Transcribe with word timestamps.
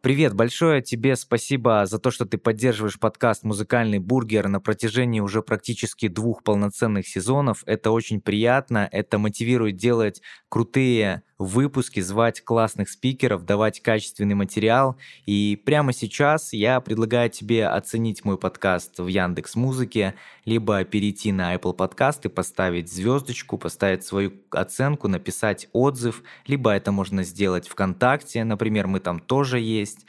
Привет, 0.00 0.32
большое 0.32 0.80
тебе 0.80 1.16
спасибо 1.16 1.84
за 1.84 1.98
то, 1.98 2.12
что 2.12 2.24
ты 2.24 2.38
поддерживаешь 2.38 3.00
подкаст 3.00 3.42
«Музыкальный 3.42 3.98
бургер» 3.98 4.46
на 4.46 4.60
протяжении 4.60 5.18
уже 5.18 5.42
практически 5.42 6.06
двух 6.06 6.44
полноценных 6.44 7.08
сезонов. 7.08 7.64
Это 7.66 7.90
очень 7.90 8.20
приятно, 8.20 8.88
это 8.92 9.18
мотивирует 9.18 9.76
делать 9.76 10.22
крутые 10.48 11.24
выпуски, 11.38 12.00
звать 12.00 12.42
классных 12.42 12.90
спикеров, 12.90 13.44
давать 13.44 13.80
качественный 13.80 14.34
материал. 14.34 14.96
И 15.24 15.60
прямо 15.64 15.92
сейчас 15.92 16.52
я 16.52 16.80
предлагаю 16.80 17.30
тебе 17.30 17.66
оценить 17.66 18.24
мой 18.24 18.36
подкаст 18.36 18.98
в 18.98 19.06
Яндекс 19.06 19.54
Музыке, 19.54 20.14
либо 20.44 20.84
перейти 20.84 21.32
на 21.32 21.54
Apple 21.54 21.76
Podcast 21.76 22.20
и 22.24 22.28
поставить 22.28 22.92
звездочку, 22.92 23.56
поставить 23.56 24.04
свою 24.04 24.32
оценку, 24.50 25.08
написать 25.08 25.68
отзыв, 25.72 26.22
либо 26.46 26.72
это 26.72 26.90
можно 26.90 27.22
сделать 27.22 27.68
ВКонтакте, 27.68 28.44
например, 28.44 28.86
мы 28.86 29.00
там 29.00 29.20
тоже 29.20 29.60
есть. 29.60 30.06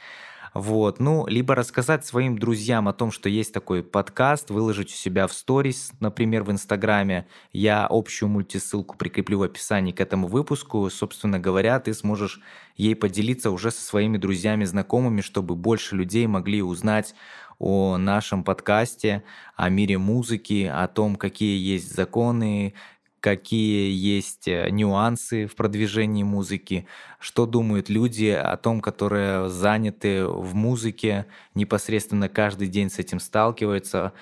Вот, 0.52 0.98
ну, 0.98 1.26
либо 1.28 1.54
рассказать 1.54 2.04
своим 2.04 2.36
друзьям 2.36 2.88
о 2.88 2.92
том, 2.92 3.12
что 3.12 3.28
есть 3.28 3.54
такой 3.54 3.84
подкаст, 3.84 4.50
выложить 4.50 4.88
у 4.88 4.96
себя 4.96 5.28
в 5.28 5.32
сторис, 5.32 5.92
например, 6.00 6.42
в 6.42 6.50
Инстаграме. 6.50 7.28
Я 7.52 7.86
общую 7.88 8.28
мультисылку 8.28 8.96
прикреплю 8.96 9.38
в 9.38 9.42
описании 9.44 9.92
к 9.92 10.00
этому 10.00 10.26
выпуску. 10.26 10.90
Собственно 10.90 11.38
говоря, 11.38 11.78
ты 11.78 11.94
сможешь 11.94 12.40
ей 12.76 12.96
поделиться 12.96 13.52
уже 13.52 13.70
со 13.70 13.82
своими 13.82 14.18
друзьями, 14.18 14.64
знакомыми, 14.64 15.20
чтобы 15.20 15.54
больше 15.54 15.94
людей 15.94 16.26
могли 16.26 16.62
узнать 16.62 17.14
о 17.60 17.96
нашем 17.98 18.42
подкасте, 18.42 19.22
о 19.54 19.68
мире 19.68 19.98
музыки, 19.98 20.68
о 20.72 20.88
том, 20.88 21.14
какие 21.14 21.58
есть 21.58 21.94
законы, 21.94 22.74
какие 23.20 23.92
есть 23.92 24.48
э, 24.48 24.68
нюансы 24.70 25.46
в 25.46 25.54
продвижении 25.54 26.22
музыки, 26.22 26.86
что 27.18 27.46
думают 27.46 27.88
люди 27.88 28.28
о 28.28 28.56
том, 28.56 28.80
которые 28.80 29.48
заняты 29.48 30.26
в 30.26 30.54
музыке, 30.54 31.26
непосредственно 31.54 32.28
каждый 32.28 32.68
день 32.68 32.90
с 32.90 32.98
этим 32.98 33.20
сталкиваются. 33.20 34.12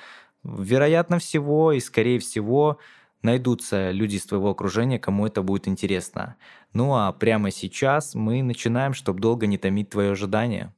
Вероятно 0.45 1.19
всего 1.19 1.73
и 1.73 1.81
скорее 1.81 2.19
всего 2.19 2.79
найдутся 3.23 3.91
люди 3.91 4.17
из 4.17 4.27
твоего 4.27 4.51
окружения, 4.51 4.99
кому 4.99 5.27
это 5.27 5.43
будет 5.43 5.69
интересно. 5.69 6.37
Ну 6.73 6.95
а 6.95 7.13
прямо 7.13 7.51
сейчас 7.51 8.15
мы 8.15 8.43
начинаем, 8.43 8.95
чтобы 8.95 9.21
долго 9.21 9.47
не 9.47 9.59
томить 9.59 9.91
твое 9.91 10.13
ожидание. 10.13 10.73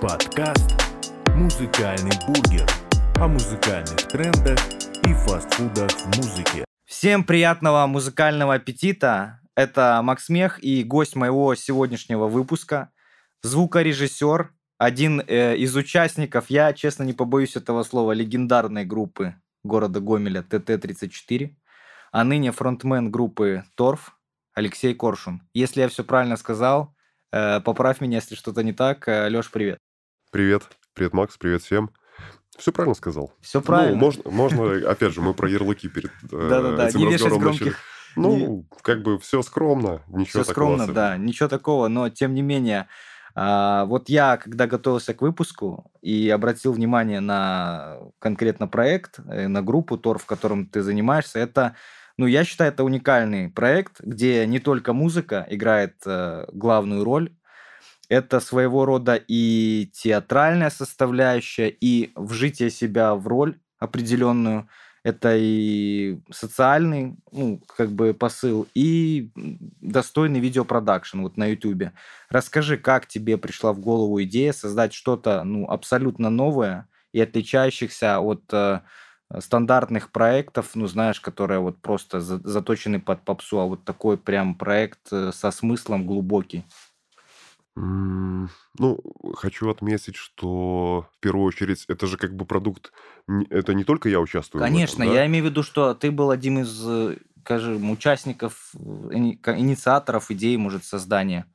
Подкаст 0.00 0.70
«Музыкальный 1.34 2.12
бургер» 2.26 2.68
о 3.16 3.28
музыкальных 3.28 4.08
трендах 4.08 4.58
и 5.04 5.12
фастфудах 5.12 5.90
в 5.90 6.16
музыке. 6.16 6.64
Всем 6.84 7.24
приятного 7.24 7.86
музыкального 7.86 8.54
аппетита. 8.54 9.40
Это 9.56 10.00
Макс 10.02 10.28
Мех 10.28 10.62
и 10.62 10.84
гость 10.84 11.16
моего 11.16 11.54
сегодняшнего 11.54 12.26
выпуска, 12.26 12.90
звукорежиссер, 13.42 14.50
один 14.76 15.22
э, 15.26 15.56
из 15.56 15.74
участников, 15.76 16.50
я, 16.50 16.72
честно, 16.74 17.04
не 17.04 17.14
побоюсь 17.14 17.56
этого 17.56 17.84
слова, 17.84 18.12
легендарной 18.12 18.84
группы 18.84 19.34
города 19.62 20.00
Гомеля 20.00 20.42
ТТ-34, 20.42 21.54
а 22.12 22.24
ныне 22.24 22.52
фронтмен 22.52 23.10
группы 23.10 23.64
Торф 23.76 24.18
Алексей 24.52 24.94
Коршун. 24.94 25.40
Если 25.54 25.80
я 25.80 25.88
все 25.88 26.04
правильно 26.04 26.36
сказал, 26.36 26.94
э, 27.32 27.60
поправь 27.60 28.02
меня, 28.02 28.18
если 28.18 28.34
что-то 28.34 28.62
не 28.62 28.72
так. 28.74 29.08
Э, 29.08 29.28
Леш, 29.28 29.50
привет. 29.50 29.78
Привет. 30.30 30.68
Привет, 30.92 31.14
Макс. 31.14 31.38
Привет 31.38 31.62
всем. 31.62 31.90
Все 32.58 32.72
правильно 32.72 32.94
сказал. 32.94 33.32
Все 33.40 33.60
правильно. 33.60 33.96
Ну, 33.96 34.00
можно, 34.00 34.30
можно, 34.30 34.90
опять 34.90 35.12
же, 35.12 35.20
мы 35.20 35.34
про 35.34 35.48
ярлыки 35.48 35.88
перед 35.88 36.12
э, 36.30 36.48
Да-да-да, 36.48 36.90
не 36.92 37.06
вешать 37.06 37.32
громких. 37.32 37.78
Ну, 38.16 38.66
как 38.82 39.02
бы 39.02 39.18
все 39.18 39.42
скромно, 39.42 40.02
ничего 40.06 40.42
Все 40.42 40.44
такого 40.44 40.76
скромно, 40.76 40.84
особенного. 40.84 40.94
да, 40.94 41.16
ничего 41.16 41.48
такого, 41.48 41.88
но 41.88 42.08
тем 42.10 42.32
не 42.32 42.42
менее, 42.42 42.88
а, 43.34 43.84
вот 43.86 44.08
я, 44.08 44.36
когда 44.36 44.66
готовился 44.66 45.14
к 45.14 45.22
выпуску 45.22 45.90
и 46.00 46.30
обратил 46.30 46.72
внимание 46.72 47.20
на 47.20 47.98
конкретно 48.20 48.68
проект, 48.68 49.18
э, 49.28 49.48
на 49.48 49.62
группу 49.62 49.98
Тор, 49.98 50.18
в 50.18 50.26
котором 50.26 50.66
ты 50.66 50.82
занимаешься, 50.82 51.40
это, 51.40 51.74
ну, 52.16 52.26
я 52.26 52.44
считаю, 52.44 52.70
это 52.72 52.84
уникальный 52.84 53.50
проект, 53.50 54.00
где 54.00 54.46
не 54.46 54.60
только 54.60 54.92
музыка 54.92 55.44
играет 55.50 55.96
э, 56.06 56.46
главную 56.52 57.02
роль, 57.02 57.32
это 58.08 58.40
своего 58.40 58.84
рода 58.84 59.20
и 59.28 59.90
театральная 59.92 60.70
составляющая, 60.70 61.68
и 61.68 62.12
вжитие 62.16 62.70
себя 62.70 63.14
в 63.14 63.26
роль 63.26 63.58
определенную. 63.78 64.68
Это 65.02 65.36
и 65.36 66.18
социальный, 66.30 67.16
ну, 67.30 67.60
как 67.76 67.92
бы 67.92 68.14
посыл, 68.14 68.66
и 68.74 69.30
достойный 69.82 70.40
видеопродакшн 70.40 71.20
вот 71.20 71.36
на 71.36 71.46
YouTube. 71.46 71.90
Расскажи, 72.30 72.78
как 72.78 73.06
тебе 73.06 73.36
пришла 73.36 73.74
в 73.74 73.80
голову 73.80 74.22
идея 74.22 74.52
создать 74.54 74.94
что-то, 74.94 75.44
ну, 75.44 75.68
абсолютно 75.68 76.30
новое 76.30 76.88
и 77.12 77.20
отличающихся 77.20 78.18
от 78.18 78.44
э, 78.52 78.80
стандартных 79.40 80.10
проектов, 80.10 80.70
ну, 80.74 80.86
знаешь, 80.86 81.20
которые 81.20 81.60
вот 81.60 81.80
просто 81.82 82.20
за- 82.20 82.40
заточены 82.42 82.98
под 82.98 83.22
попсу, 83.24 83.60
а 83.60 83.66
вот 83.66 83.84
такой 83.84 84.16
прям 84.16 84.54
проект 84.54 85.12
э, 85.12 85.32
со 85.32 85.50
смыслом 85.50 86.06
глубокий. 86.06 86.64
Ну, 87.76 88.98
хочу 89.34 89.68
отметить, 89.68 90.16
что 90.16 91.08
в 91.12 91.20
первую 91.20 91.44
очередь 91.46 91.84
это 91.88 92.06
же 92.06 92.16
как 92.16 92.34
бы 92.34 92.44
продукт, 92.44 92.92
это 93.50 93.74
не 93.74 93.84
только 93.84 94.08
я 94.08 94.20
участвую 94.20 94.62
в 94.62 94.64
этом, 94.64 94.72
Конечно, 94.74 95.04
да? 95.04 95.12
я 95.12 95.26
имею 95.26 95.44
в 95.44 95.48
виду, 95.48 95.62
что 95.62 95.94
ты 95.94 96.10
был 96.12 96.30
одним 96.30 96.60
из, 96.60 96.86
э, 96.86 97.16
скажем, 97.40 97.90
участников, 97.90 98.70
э, 98.74 98.78
ини- 98.78 99.36
ка- 99.36 99.58
инициаторов 99.58 100.30
идеи, 100.30 100.56
может, 100.56 100.84
создания. 100.84 101.46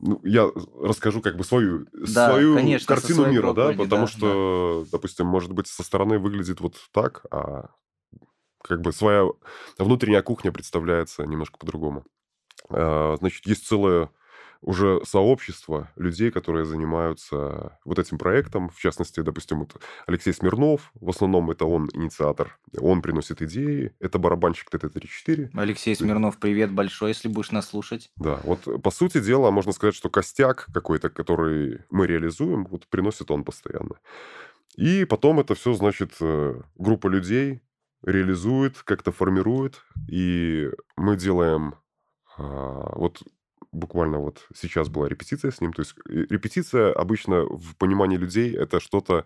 Ну, 0.00 0.20
я 0.24 0.48
расскажу 0.80 1.20
как 1.22 1.36
бы 1.36 1.42
свою, 1.44 1.86
Да, 1.92 2.26
свою 2.30 2.54
конечно, 2.54 2.94
картину 2.94 3.30
мира, 3.30 3.52
да, 3.52 3.72
потому 3.72 4.02
да, 4.02 4.06
что, 4.06 4.86
допустим, 4.92 5.26
может 5.26 5.52
быть, 5.52 5.66
со 5.66 5.82
стороны 5.82 6.18
выглядит 6.18 6.60
вот 6.60 6.76
так, 6.92 7.24
а 7.30 7.70
как 8.62 8.80
бы 8.80 8.92
своя 8.92 9.26
внутренняя 9.78 10.22
кухня 10.22 10.52
представляется 10.52 11.24
немножко 11.24 11.58
по-другому. 11.58 12.04
А, 12.70 13.16
Значит, 13.18 13.46
есть 13.46 13.66
целое 13.66 14.10
уже 14.60 15.00
сообщество 15.04 15.90
людей, 15.96 16.30
которые 16.30 16.64
занимаются 16.64 17.78
вот 17.84 17.98
этим 17.98 18.18
проектом. 18.18 18.70
В 18.70 18.78
частности, 18.78 19.20
допустим, 19.20 19.60
вот 19.60 19.80
Алексей 20.06 20.32
Смирнов, 20.32 20.90
в 20.94 21.08
основном 21.10 21.50
это 21.50 21.64
он 21.64 21.88
инициатор, 21.92 22.58
он 22.78 23.02
приносит 23.02 23.42
идеи, 23.42 23.94
это 24.00 24.18
барабанщик 24.18 24.70
ТТ-34, 24.70 25.50
Алексей 25.54 25.94
Смирнов, 25.94 26.38
привет 26.38 26.72
большой, 26.72 27.10
если 27.10 27.28
будешь 27.28 27.50
нас 27.50 27.68
слушать. 27.68 28.10
да, 28.16 28.40
вот 28.44 28.66
э, 28.66 28.78
по 28.78 28.90
сути 28.90 29.20
дела, 29.20 29.50
можно 29.50 29.72
сказать, 29.72 29.94
что 29.94 30.10
костяк 30.10 30.66
какой-то, 30.72 31.10
который 31.10 31.84
мы 31.90 32.06
реализуем, 32.06 32.66
вот 32.66 32.86
приносит 32.88 33.30
он 33.30 33.44
постоянно. 33.44 34.00
И 34.76 35.04
потом 35.04 35.40
это 35.40 35.54
все, 35.54 35.74
значит, 35.74 36.12
э, 36.20 36.60
группа 36.76 37.08
людей 37.08 37.62
реализует, 38.02 38.78
как-то 38.84 39.12
формирует, 39.12 39.82
и 40.08 40.70
мы 40.96 41.16
делаем 41.16 41.74
а, 42.36 42.96
вот 42.96 43.22
буквально 43.72 44.18
вот 44.18 44.46
сейчас 44.54 44.88
была 44.88 45.08
репетиция 45.08 45.50
с 45.50 45.60
ним. 45.60 45.72
То 45.72 45.82
есть 45.82 45.94
э, 46.08 46.26
репетиция 46.30 46.92
обычно 46.92 47.42
в 47.44 47.76
понимании 47.76 48.16
людей 48.16 48.56
это 48.56 48.80
что-то, 48.80 49.24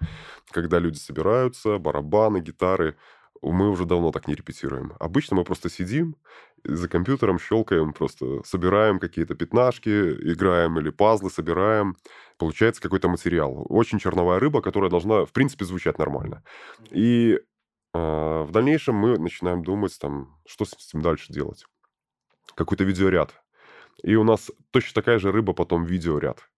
когда 0.51 0.79
люди 0.79 0.97
собираются, 0.99 1.79
барабаны, 1.79 2.41
гитары. 2.41 2.97
Мы 3.43 3.71
уже 3.71 3.87
давно 3.87 4.13
так 4.13 4.29
не 4.29 4.35
репетируем. 4.35 4.93
Обычно 5.01 5.37
мы 5.37 5.45
просто 5.45 5.69
сидим 5.69 6.17
за 6.65 6.89
компьютером, 6.89 7.41
щелкаем, 7.41 7.93
просто 7.93 8.43
собираем 8.45 9.01
какие-то 9.01 9.35
пятнашки, 9.35 9.89
играем 9.89 10.79
или 10.79 10.91
пазлы 10.91 11.31
собираем. 11.31 11.97
Получается 12.39 12.81
какой-то 12.81 13.09
материал. 13.09 13.67
Очень 13.69 13.99
черновая 13.99 14.39
рыба, 14.39 14.63
которая 14.63 14.91
должна, 14.91 15.25
в 15.25 15.33
принципе, 15.33 15.65
звучать 15.65 15.99
нормально. 15.99 16.45
И 16.91 17.41
а, 17.95 18.45
в 18.45 18.53
дальнейшем 18.53 18.95
мы 18.95 19.19
начинаем 19.19 19.63
думать, 19.63 19.99
там, 19.99 20.39
что 20.47 20.65
с 20.65 20.73
этим 20.73 21.03
дальше 21.03 21.33
делать. 21.33 21.67
Какой-то 22.55 22.85
видеоряд. 22.85 23.42
И 24.03 24.15
у 24.15 24.25
нас 24.25 24.51
точно 24.71 24.95
такая 24.95 25.19
же 25.19 25.33
рыба 25.33 25.53
потом 25.53 25.85
видеоряд. 25.85 26.49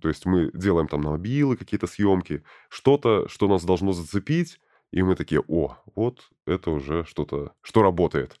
То 0.00 0.08
есть 0.08 0.26
мы 0.26 0.50
делаем 0.54 0.88
там 0.88 1.00
на 1.00 1.10
мобилы 1.10 1.56
какие-то 1.56 1.86
съемки, 1.86 2.42
что-то, 2.68 3.28
что 3.28 3.48
нас 3.48 3.64
должно 3.64 3.92
зацепить, 3.92 4.60
и 4.90 5.02
мы 5.02 5.16
такие, 5.16 5.42
о, 5.48 5.76
вот 5.94 6.30
это 6.46 6.70
уже 6.70 7.04
что-то, 7.04 7.52
что 7.62 7.82
работает. 7.82 8.38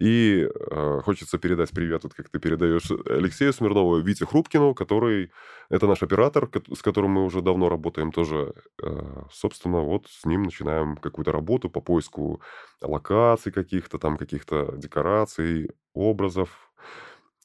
И 0.00 0.48
э, 0.48 1.00
хочется 1.04 1.38
передать 1.38 1.70
привет, 1.70 2.04
вот 2.04 2.14
как 2.14 2.30
ты 2.30 2.38
передаешь 2.38 2.90
Алексею 3.06 3.52
Смирнову, 3.52 3.98
Вите 3.98 4.24
Хрупкину, 4.24 4.74
который, 4.74 5.30
это 5.68 5.86
наш 5.86 6.02
оператор, 6.02 6.48
с 6.74 6.80
которым 6.80 7.10
мы 7.12 7.24
уже 7.24 7.42
давно 7.42 7.68
работаем 7.68 8.10
тоже. 8.10 8.54
Э, 8.82 9.24
собственно, 9.30 9.80
вот 9.80 10.06
с 10.08 10.24
ним 10.24 10.44
начинаем 10.44 10.96
какую-то 10.96 11.32
работу 11.32 11.68
по 11.68 11.82
поиску 11.82 12.40
локаций 12.80 13.52
каких-то, 13.52 13.98
там 13.98 14.16
каких-то 14.16 14.72
декораций, 14.76 15.70
образов, 15.92 16.72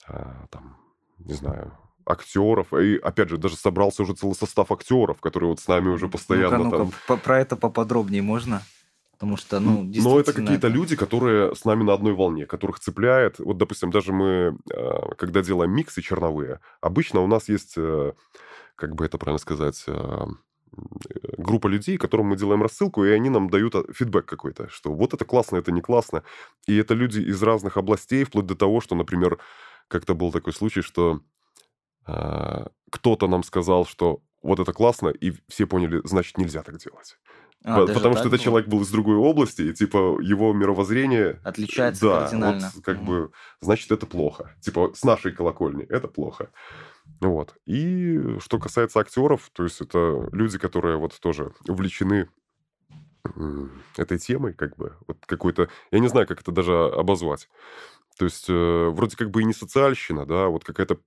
там, 0.07 0.77
не 1.19 1.33
знаю, 1.33 1.77
актеров. 2.05 2.73
И, 2.73 2.97
опять 2.97 3.29
же, 3.29 3.37
даже 3.37 3.55
собрался 3.55 4.03
уже 4.03 4.13
целый 4.13 4.35
состав 4.35 4.71
актеров, 4.71 5.19
которые 5.19 5.49
вот 5.49 5.59
с 5.59 5.67
нами 5.67 5.89
уже 5.89 6.07
постоянно 6.07 6.57
ну-ка, 6.59 6.77
там... 6.77 6.85
ну-ка, 6.87 6.97
по- 7.07 7.17
про 7.17 7.39
это 7.39 7.55
поподробнее 7.55 8.21
можно? 8.21 8.61
Потому 9.17 9.35
что, 9.35 9.59
ну, 9.59 9.83
Но 9.83 10.19
это 10.19 10.31
какие-то 10.31 10.67
люди, 10.67 10.95
которые 10.95 11.55
с 11.55 11.65
нами 11.65 11.81
на 11.81 11.93
одной 11.93 12.13
волне, 12.13 12.45
которых 12.45 12.79
цепляет. 12.79 13.39
Вот, 13.39 13.57
допустим, 13.57 13.89
даже 13.89 14.13
мы, 14.13 14.57
а, 14.71 15.15
когда 15.15 15.41
делаем 15.41 15.71
миксы 15.71 16.03
черновые, 16.03 16.59
обычно 16.81 17.21
у 17.21 17.27
нас 17.27 17.49
есть, 17.49 17.73
э, 17.77 18.13
как 18.75 18.93
бы 18.93 19.05
это 19.05 19.17
правильно 19.17 19.39
сказать, 19.39 19.83
а, 19.87 20.27
группа 21.35 21.67
людей, 21.67 21.97
которым 21.97 22.27
мы 22.27 22.37
делаем 22.37 22.61
рассылку, 22.61 23.05
и 23.05 23.09
они 23.09 23.29
нам 23.31 23.49
дают 23.49 23.73
а, 23.73 23.91
фидбэк 23.91 24.25
какой-то, 24.25 24.69
что 24.69 24.93
вот 24.93 25.15
это 25.15 25.25
классно, 25.25 25.57
это 25.57 25.71
не 25.71 25.81
классно. 25.81 26.21
И 26.67 26.77
это 26.77 26.93
люди 26.93 27.19
из 27.19 27.41
разных 27.41 27.77
областей, 27.77 28.23
вплоть 28.23 28.45
до 28.45 28.55
того, 28.55 28.81
что, 28.81 28.93
например, 28.95 29.39
как-то 29.87 30.13
был 30.15 30.31
такой 30.31 30.53
случай, 30.53 30.81
что 30.81 31.21
э, 32.07 32.65
кто-то 32.91 33.27
нам 33.27 33.43
сказал, 33.43 33.85
что 33.85 34.21
вот 34.41 34.59
это 34.59 34.73
классно, 34.73 35.09
и 35.09 35.33
все 35.47 35.65
поняли, 35.65 36.01
значит, 36.03 36.37
нельзя 36.37 36.63
так 36.63 36.77
делать. 36.77 37.17
А, 37.63 37.85
Потому 37.85 38.15
что 38.15 38.27
этот 38.27 38.39
человек 38.39 38.69
был 38.69 38.81
из 38.81 38.89
другой 38.89 39.15
области, 39.15 39.61
и 39.61 39.73
типа 39.73 40.19
его 40.21 40.53
мировоззрение... 40.53 41.41
Отличается 41.43 42.05
да, 42.05 42.21
кардинально. 42.21 42.71
Вот, 42.73 42.83
как 42.83 42.97
угу. 42.97 43.05
бы, 43.05 43.31
значит, 43.61 43.91
это 43.91 44.05
плохо. 44.05 44.55
Типа 44.61 44.91
с 44.93 45.03
нашей 45.03 45.31
колокольни 45.31 45.83
это 45.85 46.07
плохо. 46.07 46.51
Вот. 47.19 47.55
И 47.65 48.37
что 48.39 48.59
касается 48.59 48.99
актеров, 48.99 49.49
то 49.53 49.63
есть 49.63 49.81
это 49.81 50.29
люди, 50.31 50.57
которые 50.57 50.97
вот 50.97 51.19
тоже 51.19 51.51
увлечены 51.67 52.29
этой 53.97 54.17
темой, 54.19 54.53
как 54.53 54.77
бы, 54.77 54.95
вот 55.07 55.17
какой-то, 55.25 55.67
я 55.91 55.99
не 55.99 56.07
знаю, 56.07 56.27
как 56.27 56.41
это 56.41 56.51
даже 56.51 56.73
обозвать. 56.73 57.49
То 58.17 58.25
есть 58.25 58.49
э, 58.49 58.89
вроде 58.89 59.15
как 59.15 59.31
бы 59.31 59.41
и 59.41 59.45
не 59.45 59.53
социальщина, 59.53 60.25
да, 60.25 60.47
вот 60.47 60.63
какая-то, 60.63 60.99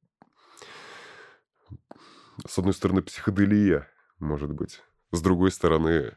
с 2.46 2.58
одной 2.58 2.74
стороны, 2.74 3.02
психоделия, 3.02 3.88
может 4.18 4.52
быть, 4.52 4.82
с 5.12 5.20
другой 5.20 5.50
стороны, 5.50 6.16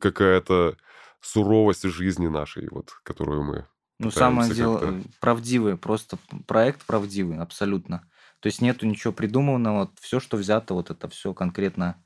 какая-то 0.00 0.76
суровость 1.20 1.84
жизни 1.84 2.26
нашей, 2.26 2.68
вот, 2.68 2.90
которую 3.02 3.44
мы 3.44 3.66
ну, 3.98 4.10
самое 4.10 4.52
дело, 4.52 5.00
правдивый, 5.20 5.76
просто 5.76 6.18
проект 6.46 6.84
правдивый, 6.84 7.38
абсолютно. 7.38 8.08
То 8.40 8.48
есть 8.48 8.60
нету 8.60 8.86
ничего 8.86 9.12
придуманного, 9.12 9.90
все, 10.00 10.20
что 10.20 10.36
взято, 10.36 10.74
вот 10.74 10.90
это 10.90 11.08
все 11.08 11.32
конкретно 11.32 12.04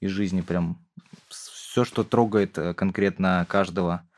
из 0.00 0.10
жизни, 0.10 0.40
прям 0.42 0.86
все, 1.28 1.84
что 1.84 2.04
трогает 2.04 2.58
э, 2.58 2.74
конкретно 2.74 3.46
каждого. 3.48 4.08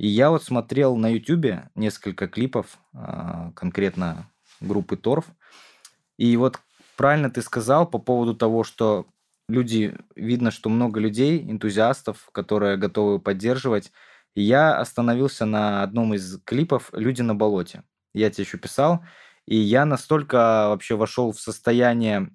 И 0.00 0.08
я 0.08 0.30
вот 0.30 0.42
смотрел 0.42 0.96
на 0.96 1.08
YouTube 1.12 1.60
несколько 1.74 2.26
клипов 2.26 2.78
а, 2.94 3.52
конкретно 3.54 4.30
группы 4.58 4.96
Торф. 4.96 5.26
И 6.16 6.38
вот 6.38 6.58
правильно 6.96 7.30
ты 7.30 7.42
сказал 7.42 7.86
по 7.86 7.98
поводу 7.98 8.34
того, 8.34 8.64
что 8.64 9.04
люди, 9.46 9.94
видно, 10.16 10.52
что 10.52 10.70
много 10.70 11.00
людей, 11.00 11.42
энтузиастов, 11.42 12.30
которые 12.32 12.78
готовы 12.78 13.18
поддерживать. 13.18 13.92
И 14.34 14.40
я 14.40 14.78
остановился 14.78 15.44
на 15.44 15.82
одном 15.82 16.14
из 16.14 16.40
клипов 16.44 16.88
«Люди 16.94 17.20
на 17.20 17.34
болоте». 17.34 17.82
Я 18.14 18.30
тебе 18.30 18.44
еще 18.44 18.56
писал. 18.56 19.04
И 19.44 19.56
я 19.56 19.84
настолько 19.84 20.68
вообще 20.70 20.96
вошел 20.96 21.30
в 21.30 21.40
состояние 21.40 22.30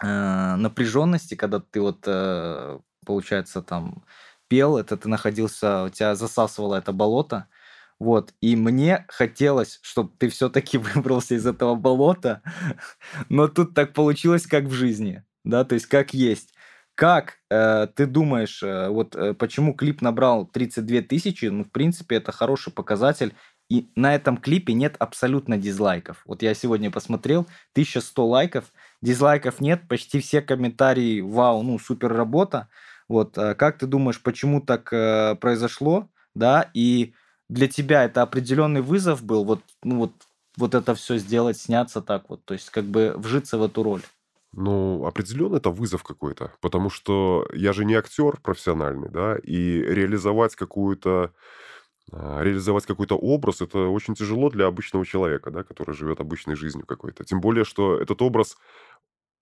э, 0.00 0.54
напряженности, 0.54 1.34
когда 1.34 1.58
ты 1.58 1.80
вот, 1.80 2.04
э, 2.06 2.78
получается, 3.04 3.60
там 3.60 4.04
пел, 4.52 4.76
это 4.76 4.98
ты 4.98 5.08
находился, 5.08 5.84
у 5.84 5.88
тебя 5.88 6.14
засасывало 6.14 6.74
это 6.74 6.92
болото. 6.92 7.46
Вот, 7.98 8.34
и 8.42 8.54
мне 8.56 9.06
хотелось, 9.08 9.78
чтобы 9.80 10.12
ты 10.18 10.28
все-таки 10.28 10.76
выбрался 10.94 11.36
из 11.36 11.46
этого 11.46 11.74
болота, 11.74 12.42
но 13.30 13.48
тут 13.48 13.74
так 13.74 13.94
получилось, 13.94 14.46
как 14.46 14.64
в 14.64 14.72
жизни 14.72 15.24
да, 15.44 15.64
то 15.64 15.74
есть 15.74 15.86
как 15.86 16.14
есть. 16.14 16.52
Как 16.94 17.38
э, 17.50 17.88
ты 17.94 18.06
думаешь, 18.06 18.62
э, 18.62 18.88
вот 18.88 19.16
э, 19.16 19.34
почему 19.34 19.74
клип 19.74 20.02
набрал 20.02 20.46
32 20.46 21.00
тысячи? 21.02 21.46
Ну, 21.46 21.64
в 21.64 21.70
принципе, 21.70 22.16
это 22.16 22.32
хороший 22.32 22.72
показатель. 22.72 23.34
И 23.70 23.90
на 23.96 24.14
этом 24.14 24.36
клипе 24.36 24.74
нет 24.74 24.96
абсолютно 24.98 25.56
дизлайков. 25.56 26.22
Вот 26.26 26.42
я 26.42 26.52
сегодня 26.52 26.90
посмотрел, 26.90 27.46
1100 27.72 28.26
лайков, 28.26 28.72
дизлайков 29.00 29.60
нет, 29.60 29.88
почти 29.88 30.20
все 30.20 30.42
комментарии, 30.42 31.22
вау, 31.22 31.62
ну, 31.62 31.78
супер 31.78 32.12
работа. 32.12 32.68
Вот, 33.12 33.36
э, 33.36 33.54
как 33.54 33.76
ты 33.76 33.86
думаешь, 33.86 34.22
почему 34.22 34.62
так 34.62 34.90
э, 34.90 35.34
произошло, 35.34 36.08
да, 36.34 36.70
и 36.72 37.12
для 37.50 37.68
тебя 37.68 38.04
это 38.04 38.22
определенный 38.22 38.80
вызов 38.80 39.22
был, 39.22 39.44
вот, 39.44 39.60
ну, 39.82 39.98
вот, 39.98 40.12
вот 40.56 40.74
это 40.74 40.94
все 40.94 41.18
сделать, 41.18 41.58
сняться 41.58 42.00
так 42.00 42.30
вот, 42.30 42.42
то 42.46 42.54
есть 42.54 42.70
как 42.70 42.84
бы 42.84 43.12
вжиться 43.18 43.58
в 43.58 43.64
эту 43.64 43.82
роль? 43.82 44.00
Ну, 44.54 45.04
определенно 45.04 45.56
это 45.56 45.68
вызов 45.68 46.04
какой-то, 46.04 46.52
потому 46.62 46.88
что 46.88 47.46
я 47.52 47.74
же 47.74 47.84
не 47.84 47.92
актер 47.92 48.40
профессиональный, 48.40 49.10
да, 49.10 49.36
и 49.36 49.82
реализовать 49.82 50.56
какую-то 50.56 51.34
а, 52.12 52.40
реализовать 52.42 52.86
какой-то 52.86 53.18
образ 53.18 53.60
это 53.60 53.88
очень 53.88 54.14
тяжело 54.14 54.48
для 54.48 54.66
обычного 54.66 55.04
человека, 55.04 55.50
да, 55.50 55.64
который 55.64 55.94
живет 55.94 56.20
обычной 56.20 56.54
жизнью 56.54 56.86
какой-то. 56.86 57.24
Тем 57.24 57.42
более, 57.42 57.66
что 57.66 58.00
этот 58.00 58.22
образ, 58.22 58.56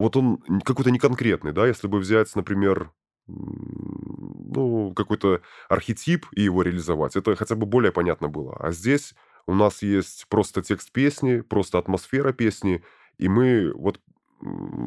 вот 0.01 0.17
он 0.17 0.39
какой-то 0.65 0.91
неконкретный, 0.91 1.53
да, 1.53 1.69
если 1.69 1.87
бы 1.87 2.01
взять, 2.01 2.35
например, 2.35 2.91
ну, 3.31 4.93
какой-то 4.95 5.41
архетип 5.69 6.27
и 6.33 6.43
его 6.43 6.63
реализовать, 6.63 7.17
это 7.17 7.37
хотя 7.37 7.55
бы 7.55 7.67
более 7.67 7.93
понятно 7.93 8.29
было. 8.29 8.57
А 8.59 8.73
здесь 8.73 9.15
у 9.47 9.55
нас 9.55 9.83
есть 9.83 10.27
просто 10.29 10.63
текст 10.63 10.93
песни, 10.93 11.41
просто 11.41 11.79
атмосфера 11.79 12.33
песни, 12.33 12.83
и 13.19 13.29
мы 13.29 13.73
вот 13.75 14.01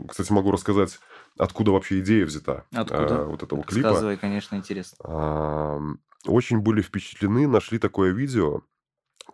кстати, 0.08 0.32
могу 0.32 0.52
рассказать, 0.52 1.00
откуда 1.38 1.72
вообще 1.72 2.00
идея 2.00 2.26
взята. 2.26 2.66
Откуда? 2.74 3.22
А, 3.22 3.26
вот 3.26 3.44
этого 3.44 3.64
клипа. 3.64 3.90
Рассказывай, 3.90 4.18
конечно, 4.18 4.56
интересно. 4.56 4.98
А, 5.04 5.80
очень 6.26 6.60
были 6.60 6.82
впечатлены, 6.82 7.48
нашли 7.48 7.78
такое 7.78 8.14
видео. 8.14 8.62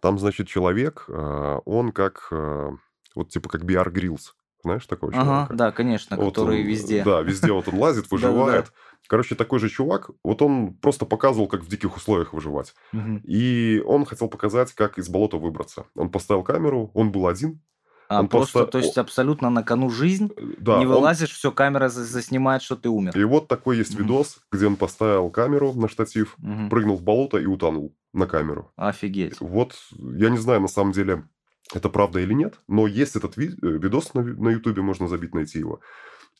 Там, 0.01 0.19
значит, 0.19 0.47
человек, 0.47 1.05
а, 1.07 1.59
он 1.65 1.91
как, 1.91 2.27
а, 2.31 2.71
вот 3.15 3.29
типа 3.29 3.49
как 3.49 3.63
BR 3.63 3.91
Grills. 3.91 4.33
Знаешь 4.61 4.85
такого 4.87 5.13
ага, 5.13 5.23
человека? 5.23 5.53
да, 5.53 5.71
конечно, 5.71 6.17
вот 6.17 6.35
который 6.35 6.59
он, 6.59 6.67
везде. 6.67 7.01
Да, 7.03 7.21
везде 7.21 7.53
вот 7.53 7.69
он 7.69 7.75
лазит, 7.75 8.11
выживает. 8.11 8.73
Короче, 9.09 9.33
такой 9.33 9.59
же 9.59 9.69
чувак, 9.69 10.11
вот 10.23 10.43
он 10.43 10.75
просто 10.75 11.05
показывал, 11.05 11.47
как 11.47 11.63
в 11.63 11.67
диких 11.67 11.97
условиях 11.97 12.31
выживать. 12.31 12.75
И 13.23 13.81
он 13.85 14.05
хотел 14.05 14.27
показать, 14.27 14.71
как 14.73 14.99
из 14.99 15.09
болота 15.09 15.37
выбраться. 15.37 15.85
Он 15.95 16.11
поставил 16.11 16.43
камеру, 16.43 16.91
он 16.93 17.11
был 17.11 17.27
один, 17.27 17.59
а, 18.07 18.21
он 18.21 18.27
просто, 18.27 18.59
просто, 18.59 18.71
то 18.71 18.77
есть 18.79 18.97
абсолютно 18.97 19.51
на 19.51 19.61
кону 19.61 19.91
жизнь, 19.91 20.31
э, 20.35 20.41
да, 20.57 20.79
не 20.79 20.87
вылазишь, 20.87 21.29
он... 21.29 21.35
все, 21.35 21.51
камера 21.51 21.89
заснимает, 21.89 22.63
что 22.63 22.75
ты 22.75 22.89
умер. 22.89 23.15
И 23.15 23.23
вот 23.23 23.47
такой 23.47 23.77
есть 23.77 23.93
угу. 23.93 24.01
видос, 24.01 24.39
где 24.51 24.65
он 24.65 24.77
поставил 24.77 25.29
камеру 25.29 25.73
на 25.73 25.87
штатив, 25.87 26.35
угу. 26.41 26.69
прыгнул 26.69 26.97
в 26.97 27.03
болото 27.03 27.37
и 27.37 27.45
утонул 27.45 27.95
на 28.13 28.25
камеру. 28.25 28.71
Офигеть. 28.75 29.39
Вот, 29.39 29.75
я 29.91 30.31
не 30.31 30.39
знаю, 30.39 30.59
на 30.59 30.67
самом 30.67 30.91
деле, 30.91 31.23
это 31.71 31.89
правда 31.89 32.19
или 32.19 32.33
нет, 32.33 32.59
но 32.67 32.87
есть 32.87 33.15
этот 33.15 33.37
ви- 33.37 33.55
э, 33.61 33.77
видос 33.77 34.15
на, 34.15 34.23
на 34.23 34.49
Ютубе, 34.49 34.81
можно 34.81 35.07
забить, 35.07 35.35
найти 35.35 35.59
его. 35.59 35.79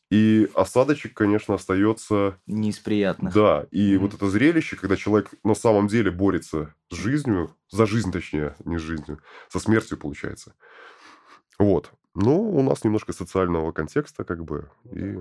И 0.10 0.50
осадочек, 0.56 1.14
конечно, 1.14 1.54
остается... 1.54 2.40
Не 2.48 2.70
из 2.70 2.80
приятных. 2.80 3.34
Да, 3.34 3.68
и 3.70 3.94
mm 3.94 3.98
вот 4.00 4.14
это 4.16 4.28
зрелище, 4.28 4.76
когда 4.76 4.96
человек 4.96 5.30
на 5.44 5.54
самом 5.54 5.88
деле 5.88 6.10
борется 6.10 6.74
с 6.90 6.96
жизнью, 6.96 7.56
за 7.70 7.86
жизнь 7.86 8.12
точнее, 8.12 8.56
не 8.66 8.80
с 8.80 8.82
жизнью, 8.82 9.22
со 9.50 9.60
смертью 9.60 9.98
получается. 9.98 10.56
Вот. 11.60 11.92
Ну, 12.16 12.50
у 12.50 12.64
нас 12.64 12.84
немножко 12.84 13.14
социального 13.14 13.72
контекста, 13.72 14.24
как 14.24 14.44
бы. 14.44 14.72
И, 14.92 15.18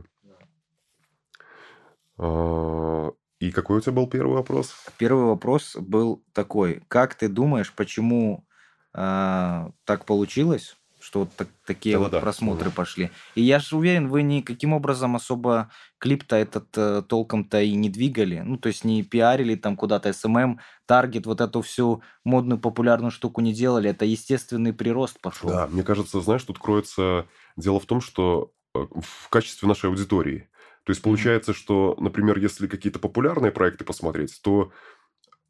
а, 2.17 3.13
и 3.41 3.51
какой 3.51 3.79
у 3.79 3.81
тебя 3.81 3.93
был 3.93 4.07
первый 4.07 4.37
вопрос? 4.37 4.75
Первый 4.97 5.25
вопрос 5.27 5.77
был 5.77 6.25
такой. 6.33 6.83
Как 6.89 7.15
ты 7.15 7.29
думаешь, 7.29 7.75
почему 7.75 8.47
а, 8.95 9.71
так 9.85 10.07
получилось, 10.07 10.79
что 11.01 11.21
вот 11.21 11.31
так, 11.37 11.49
такие 11.65 11.97
да, 11.97 12.01
вот 12.01 12.11
да, 12.11 12.21
просмотры 12.21 12.71
да. 12.71 12.75
пошли. 12.75 13.11
И 13.35 13.43
я 13.43 13.59
же 13.59 13.77
уверен, 13.77 14.09
вы 14.09 14.23
никаким 14.23 14.73
образом 14.73 15.17
особо 15.17 15.71
клип-то 15.99 16.37
этот 16.37 16.67
э, 16.77 17.03
толком-то 17.07 17.61
и 17.61 17.75
не 17.75 17.89
двигали. 17.89 18.41
Ну, 18.41 18.57
то 18.57 18.69
есть 18.69 18.85
не 18.85 19.03
пиарили 19.03 19.55
там 19.55 19.77
куда-то 19.77 20.13
SMM, 20.13 20.61
таргет, 20.87 21.27
вот 21.27 21.41
эту 21.41 21.63
всю 21.63 22.03
модную 22.25 22.59
популярную 22.59 23.11
штуку 23.11 23.41
не 23.41 23.53
делали. 23.53 23.91
Это 23.91 24.05
естественный 24.05 24.73
прирост 24.73 25.21
пошел. 25.21 25.51
Да, 25.51 25.67
мне 25.69 25.83
кажется, 25.83 26.21
знаешь, 26.21 26.43
тут 26.43 26.59
кроется 26.59 27.27
дело 27.57 27.81
в 27.81 27.87
том, 27.87 28.01
что 28.01 28.53
э, 28.75 28.87
в 29.01 29.29
качестве 29.29 29.69
нашей 29.69 29.91
аудитории. 29.91 30.49
То 30.85 30.91
есть 30.91 31.03
получается, 31.03 31.53
mm-hmm. 31.53 31.57
что, 31.57 31.97
например, 31.99 32.39
если 32.39 32.67
какие-то 32.67 32.99
популярные 32.99 33.53
проекты 33.53 33.85
посмотреть, 33.85 34.41
то 34.43 34.73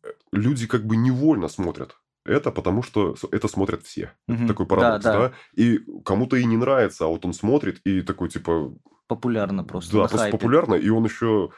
э, 0.02 0.09
люди 0.33 0.67
как 0.67 0.85
бы 0.85 0.97
невольно 0.97 1.49
смотрят 1.49 1.97
это 2.28 2.50
потому, 2.50 2.82
что 2.82 3.16
это 3.32 3.49
смотрят 3.49 3.82
все. 3.85 4.12
Угу. 4.28 4.47
Такой 4.47 4.66
парадокс, 4.66 5.04
да, 5.04 5.12
да. 5.12 5.28
да? 5.28 5.35
И 5.54 5.80
кому-то 6.04 6.37
и 6.37 6.44
не 6.44 6.56
нравится, 6.56 7.04
а 7.04 7.08
вот 7.08 7.25
он 7.25 7.32
смотрит 7.32 7.80
и 7.85 8.02
такой, 8.02 8.28
типа... 8.28 8.75
Популярно 9.06 9.64
просто. 9.64 9.92
Да, 9.92 9.99
просто 10.00 10.18
хайпе. 10.18 10.37
популярно, 10.37 10.75
и 10.75 10.88
он 10.90 11.04
еще, 11.04 11.50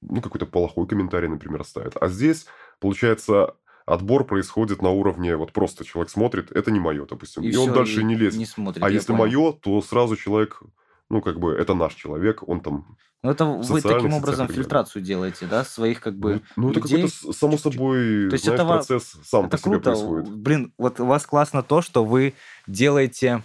ну, 0.00 0.20
какой-то 0.20 0.46
плохой 0.46 0.86
комментарий, 0.86 1.28
например, 1.28 1.64
ставит. 1.64 1.96
А 2.00 2.08
здесь, 2.08 2.46
получается, 2.80 3.54
отбор 3.84 4.24
происходит 4.24 4.82
на 4.82 4.90
уровне, 4.90 5.36
вот 5.36 5.52
просто 5.52 5.84
человек 5.84 6.10
смотрит, 6.10 6.50
это 6.52 6.70
не 6.70 6.80
мое, 6.80 7.06
допустим. 7.06 7.42
И, 7.42 7.48
и 7.48 7.50
все, 7.52 7.60
он 7.60 7.72
дальше 7.72 8.00
и 8.00 8.04
не 8.04 8.16
лезет. 8.16 8.38
Не 8.38 8.46
смотрит, 8.46 8.82
а 8.82 8.90
если 8.90 9.12
понял. 9.12 9.18
мое, 9.18 9.52
то 9.52 9.80
сразу 9.82 10.16
человек, 10.16 10.62
ну, 11.10 11.22
как 11.22 11.38
бы, 11.38 11.52
это 11.52 11.74
наш 11.74 11.94
человек, 11.94 12.46
он 12.48 12.60
там 12.60 12.96
Ну, 13.22 13.30
это 13.30 13.44
вы 13.44 13.80
таким 13.82 14.14
образом 14.14 14.48
фильтрацию 14.48 15.02
делаете, 15.02 15.46
да, 15.46 15.64
своих 15.64 16.00
как 16.00 16.18
бы 16.18 16.34
Ну, 16.34 16.42
ну, 16.56 16.70
это 16.70 16.80
людей. 16.80 17.02
какой-то, 17.02 17.32
с- 17.32 17.38
само 17.38 17.58
собой, 17.58 18.28
То 18.28 18.32
есть 18.34 18.44
знаешь, 18.44 18.60
это 18.60 18.68
процесс 18.68 19.16
сам 19.24 19.44
по 19.44 19.54
Это 19.54 19.58
себе 19.58 19.70
круто. 19.80 19.90
происходит. 19.90 20.36
Блин, 20.36 20.72
вот 20.78 21.00
у 21.00 21.06
вас 21.06 21.26
классно 21.26 21.62
то, 21.62 21.82
что 21.82 22.04
вы 22.04 22.34
делаете 22.66 23.42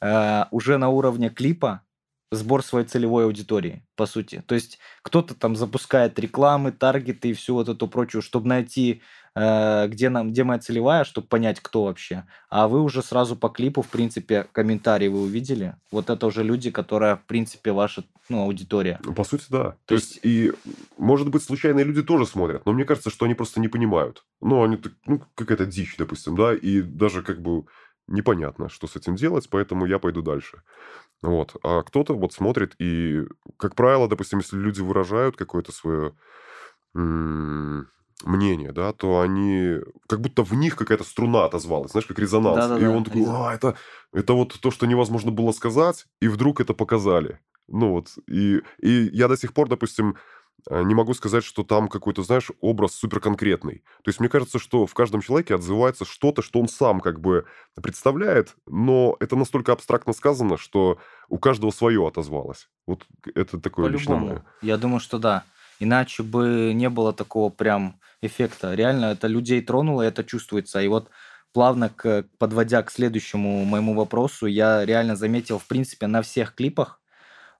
э, 0.00 0.44
уже 0.50 0.78
на 0.78 0.88
уровне 0.90 1.28
клипа 1.30 1.82
сбор 2.30 2.62
своей 2.62 2.86
целевой 2.86 3.24
аудитории, 3.24 3.86
по 3.96 4.04
сути. 4.06 4.42
То 4.46 4.54
есть 4.54 4.78
кто-то 5.02 5.34
там 5.34 5.56
запускает 5.56 6.18
рекламы, 6.18 6.72
таргеты 6.72 7.30
и 7.30 7.32
всю 7.32 7.54
вот 7.54 7.68
эту 7.68 7.88
прочую, 7.88 8.20
чтобы 8.22 8.48
найти, 8.48 9.00
где, 9.38 10.08
нам, 10.08 10.30
где 10.30 10.44
моя 10.44 10.58
целевая, 10.58 11.04
чтобы 11.04 11.26
понять, 11.28 11.60
кто 11.60 11.84
вообще. 11.84 12.24
А 12.50 12.66
вы 12.66 12.82
уже 12.82 13.02
сразу 13.02 13.36
по 13.36 13.48
клипу, 13.48 13.82
в 13.82 13.88
принципе, 13.88 14.46
комментарии 14.52 15.08
вы 15.08 15.22
увидели. 15.22 15.76
Вот 15.92 16.10
это 16.10 16.26
уже 16.26 16.42
люди, 16.42 16.70
которые, 16.70 17.16
в 17.16 17.24
принципе, 17.24 17.72
ваша 17.72 18.04
ну, 18.28 18.42
аудитория. 18.42 18.98
Ну, 19.04 19.14
По 19.14 19.24
сути, 19.24 19.44
да. 19.48 19.70
То, 19.70 19.76
То 19.86 19.94
есть, 19.94 20.18
и, 20.22 20.52
может 20.96 21.28
быть, 21.28 21.42
случайные 21.42 21.84
люди 21.84 22.02
тоже 22.02 22.26
смотрят, 22.26 22.66
но 22.66 22.72
мне 22.72 22.84
кажется, 22.84 23.10
что 23.10 23.26
они 23.26 23.34
просто 23.34 23.60
не 23.60 23.68
понимают. 23.68 24.24
Ну, 24.40 24.62
они, 24.62 24.78
ну, 25.06 25.22
какая-то 25.34 25.66
дичь, 25.66 25.96
допустим, 25.96 26.36
да, 26.36 26.54
и 26.54 26.80
даже 26.82 27.22
как 27.22 27.40
бы 27.40 27.64
непонятно, 28.06 28.68
что 28.68 28.86
с 28.86 28.96
этим 28.96 29.14
делать, 29.16 29.48
поэтому 29.50 29.86
я 29.86 29.98
пойду 29.98 30.22
дальше. 30.22 30.62
Вот. 31.22 31.56
А 31.62 31.82
кто-то 31.82 32.14
вот 32.14 32.32
смотрит, 32.32 32.74
и, 32.78 33.24
как 33.56 33.74
правило, 33.74 34.08
допустим, 34.08 34.38
если 34.38 34.56
люди 34.56 34.80
выражают 34.80 35.36
какое-то 35.36 35.72
свое 35.72 36.14
мнение, 38.24 38.72
да, 38.72 38.92
то 38.92 39.20
они, 39.20 39.76
как 40.08 40.20
будто 40.20 40.42
в 40.42 40.52
них 40.52 40.76
какая-то 40.76 41.04
струна 41.04 41.44
отозвалась, 41.44 41.92
знаешь, 41.92 42.06
как 42.06 42.18
резонанс. 42.18 42.56
И 42.56 42.60
Да-да-да, 42.60 42.90
он 42.90 43.04
такой, 43.04 43.24
а, 43.26 43.54
это, 43.54 43.76
это 44.12 44.32
вот 44.32 44.58
то, 44.60 44.70
что 44.70 44.86
невозможно 44.86 45.30
было 45.30 45.52
сказать, 45.52 46.06
и 46.20 46.28
вдруг 46.28 46.60
это 46.60 46.74
показали. 46.74 47.40
Ну 47.68 47.92
вот, 47.92 48.08
и, 48.26 48.62
и 48.80 49.10
я 49.12 49.28
до 49.28 49.36
сих 49.36 49.52
пор, 49.52 49.68
допустим, 49.68 50.16
э, 50.70 50.82
не 50.82 50.94
могу 50.94 51.12
сказать, 51.12 51.44
что 51.44 51.62
там 51.62 51.88
какой-то, 51.88 52.22
знаешь, 52.22 52.50
образ 52.60 52.94
супер 52.94 53.20
конкретный. 53.20 53.84
То 54.02 54.08
есть 54.08 54.20
мне 54.20 54.30
кажется, 54.30 54.58
что 54.58 54.86
в 54.86 54.94
каждом 54.94 55.20
человеке 55.20 55.54
отзывается 55.54 56.06
что-то, 56.06 56.40
что 56.40 56.60
он 56.60 56.68
сам 56.68 57.00
как 57.00 57.20
бы 57.20 57.44
представляет, 57.80 58.56
но 58.66 59.16
это 59.20 59.36
настолько 59.36 59.72
абстрактно 59.72 60.14
сказано, 60.14 60.56
что 60.56 60.98
у 61.28 61.38
каждого 61.38 61.70
свое 61.70 62.06
отозвалось. 62.06 62.70
Вот 62.86 63.04
это 63.34 63.60
такое 63.60 63.86
По-любому. 63.90 64.26
мое. 64.26 64.44
Я 64.62 64.78
думаю, 64.78 65.00
что 65.00 65.18
да. 65.18 65.44
Иначе 65.80 66.22
бы 66.22 66.72
не 66.74 66.88
было 66.88 67.12
такого 67.12 67.50
прям 67.50 68.00
эффекта. 68.20 68.74
Реально 68.74 69.06
это 69.06 69.26
людей 69.26 69.60
тронуло, 69.62 70.02
это 70.02 70.24
чувствуется. 70.24 70.80
И 70.80 70.88
вот 70.88 71.10
плавно 71.52 71.88
к, 71.88 72.24
подводя 72.38 72.82
к 72.82 72.90
следующему 72.90 73.64
моему 73.64 73.94
вопросу, 73.94 74.46
я 74.46 74.84
реально 74.84 75.16
заметил, 75.16 75.58
в 75.58 75.66
принципе, 75.66 76.06
на 76.06 76.22
всех 76.22 76.54
клипах 76.54 77.00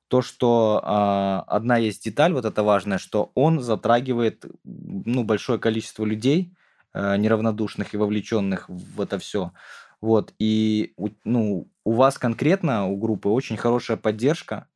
то, 0.09 0.23
что 0.23 0.81
а, 0.85 1.45
одна 1.47 1.77
есть 1.77 2.03
деталь, 2.05 2.33
вот 2.33 2.45
это 2.45 2.63
важное, 2.63 2.99
что 2.99 3.31
он 3.35 3.61
затрагивает 3.61 4.47
ну, 4.65 5.23
большое 5.23 5.59
количество 5.59 6.05
людей, 6.05 6.55
а, 6.93 7.17
неравнодушных 7.17 7.95
и 7.95 7.99
вовлеченных 7.99 8.69
в 8.69 9.01
это 9.01 9.19
все. 9.19 9.53
Вот, 10.01 10.33
и 10.39 10.95
ну, 11.25 11.69
у 11.85 11.93
вас 11.93 12.19
конкретно, 12.19 12.87
у 12.87 12.97
группы, 12.97 13.29
очень 13.29 13.57
хорошая 13.57 13.97
поддержка, 13.97 14.67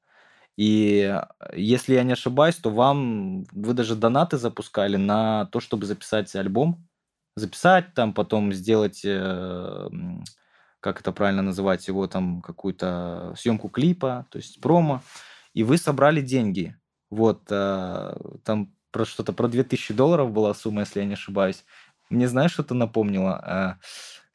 и 0.57 1.01
э, 1.13 1.23
если 1.57 1.95
я 1.95 2.03
не 2.05 2.13
ошибаюсь, 2.13 2.57
то 2.57 2.71
вам 2.71 3.45
вы 3.53 3.75
даже 3.75 3.97
донаты 3.97 4.39
запускали 4.39 4.97
на 4.97 5.47
то, 5.47 5.61
чтобы 5.61 5.87
записать 5.87 6.35
альбом, 6.37 6.87
записать 7.37 7.95
там, 7.95 8.13
потом 8.15 8.53
сделать, 8.53 9.03
э, 9.05 9.89
как 10.81 11.01
это 11.01 11.13
правильно 11.13 11.43
называть 11.43 11.87
его, 11.89 12.07
там 12.09 12.43
какую-то 12.43 13.35
съемку 13.37 13.69
клипа, 13.69 14.27
то 14.31 14.39
есть 14.39 14.61
промо, 14.61 15.03
и 15.55 15.63
вы 15.63 15.79
собрали 15.79 16.21
деньги. 16.21 16.77
Вот 17.11 17.43
э, 17.51 18.17
там 18.45 18.75
про 18.91 19.05
что-то 19.05 19.33
про 19.33 19.49
2000 19.49 19.95
долларов 19.95 20.33
была 20.33 20.55
сумма, 20.55 20.81
если 20.81 21.01
я 21.01 21.07
не 21.07 21.15
ошибаюсь. 21.15 21.65
Мне 22.11 22.29
знаешь, 22.29 22.53
что 22.53 22.63
это 22.63 22.75
напомнило? 22.75 23.79
Э, 23.79 23.87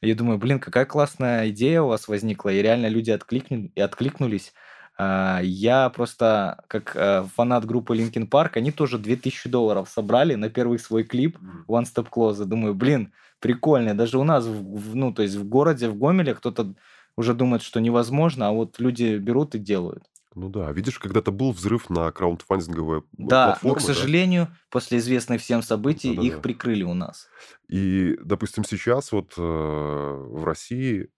Я 0.02 0.16
думаю, 0.16 0.38
блин, 0.38 0.60
какая 0.60 0.86
классная 0.86 1.50
идея 1.50 1.82
у 1.82 1.88
вас 1.90 2.08
возникла, 2.08 2.50
и 2.50 2.62
реально 2.62 2.88
люди 2.88 3.12
откликну- 3.12 3.72
и 3.76 3.82
откликнулись. 3.82 4.54
А, 4.98 5.40
Я 5.44 5.90
просто, 5.90 6.64
как 6.68 6.96
э, 6.96 7.24
фанат 7.36 7.66
группы 7.66 7.96
Linkin 7.96 8.28
Park, 8.30 8.52
они 8.56 8.72
тоже 8.72 8.98
2000 8.98 9.50
долларов 9.50 9.90
собрали 9.90 10.36
на 10.36 10.50
первый 10.50 10.80
свой 10.80 11.04
клип 11.04 11.38
One 11.68 11.84
Step 11.84 12.10
Closer. 12.10 12.46
Думаю, 12.46 12.74
блин, 12.74 13.14
прикольно. 13.40 13.96
Даже 13.96 14.18
у 14.18 14.24
нас, 14.24 14.46
ну, 14.46 15.14
то 15.14 15.22
есть 15.22 15.36
в 15.36 15.48
городе, 15.48 15.90
в 15.90 15.98
Гомеле 15.98 16.34
кто-то 16.34 16.74
уже 17.16 17.34
думает, 17.34 17.62
что 17.62 17.80
невозможно, 17.80 18.48
а 18.48 18.52
вот 18.52 18.80
люди 18.80 19.18
берут 19.18 19.56
и 19.56 19.60
делают. 19.60 20.04
Ну 20.36 20.50
да, 20.50 20.72
видишь, 20.72 21.00
когда-то 21.00 21.32
был 21.32 21.52
взрыв 21.52 21.90
на 21.90 22.12
краундфандинговой 22.12 23.02
Да, 23.18 23.60
но, 23.64 23.72
платформы, 23.72 23.76
к 23.76 23.80
да? 23.80 23.86
сожалению, 23.86 24.48
после 24.70 25.00
известных 25.00 25.42
всем 25.42 25.64
событий 25.64 26.10
Да-да-да. 26.16 26.28
их 26.28 26.42
прикрыли 26.42 26.84
у 26.84 26.94
нас. 26.94 27.28
И, 27.70 28.18
допустим, 28.24 28.64
сейчас 28.64 29.12
вот 29.12 29.34
э, 29.38 29.42
в 29.42 30.44
России 30.44 31.10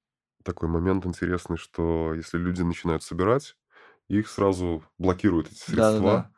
такой 0.43 0.69
момент 0.69 1.05
интересный, 1.05 1.57
что 1.57 2.13
если 2.13 2.37
люди 2.37 2.61
начинают 2.61 3.03
собирать, 3.03 3.55
их 4.09 4.27
сразу 4.27 4.83
блокируют 4.97 5.47
эти 5.47 5.59
средства, 5.59 5.99
Да-да-да. 5.99 6.31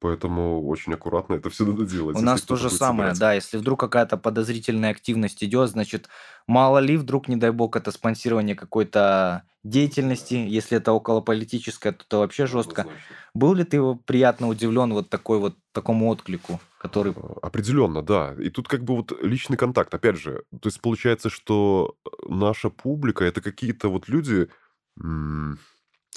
поэтому 0.00 0.66
очень 0.66 0.94
аккуратно 0.94 1.34
это 1.34 1.50
все 1.50 1.66
надо 1.66 1.84
делать. 1.84 2.16
У 2.16 2.20
нас 2.20 2.42
то 2.42 2.56
же 2.56 2.70
самое, 2.70 3.14
собирать. 3.14 3.18
да, 3.18 3.32
если 3.34 3.58
вдруг 3.58 3.80
какая-то 3.80 4.16
подозрительная 4.16 4.92
активность 4.92 5.42
идет, 5.44 5.68
значит, 5.70 6.08
мало 6.46 6.78
ли 6.78 6.96
вдруг, 6.96 7.28
не 7.28 7.36
дай 7.36 7.50
бог, 7.50 7.76
это 7.76 7.90
спонсирование 7.90 8.54
какой-то 8.54 9.42
деятельности, 9.64 10.34
если 10.34 10.78
это 10.78 10.92
околополитическое, 10.92 11.92
то 11.92 12.04
это 12.06 12.18
вообще 12.18 12.46
жестко. 12.46 12.82
Однозначно. 12.82 13.16
Был 13.34 13.54
ли 13.54 13.64
ты 13.64 13.94
приятно 14.06 14.48
удивлен 14.48 14.92
вот 14.92 15.10
такой 15.10 15.40
вот 15.40 15.56
такому 15.72 16.08
отклику, 16.08 16.60
который... 16.78 17.12
Определенно, 17.42 18.02
да. 18.02 18.36
И 18.38 18.48
тут 18.48 18.68
как 18.68 18.84
бы 18.84 18.96
вот 18.96 19.12
личный 19.20 19.56
контакт, 19.56 19.92
опять 19.92 20.16
же. 20.16 20.44
То 20.62 20.68
есть 20.68 20.80
получается, 20.80 21.28
что 21.28 21.96
наша 22.28 22.70
публика 22.70 23.24
это 23.24 23.40
какие-то 23.40 23.88
вот 23.88 24.08
люди, 24.08 24.48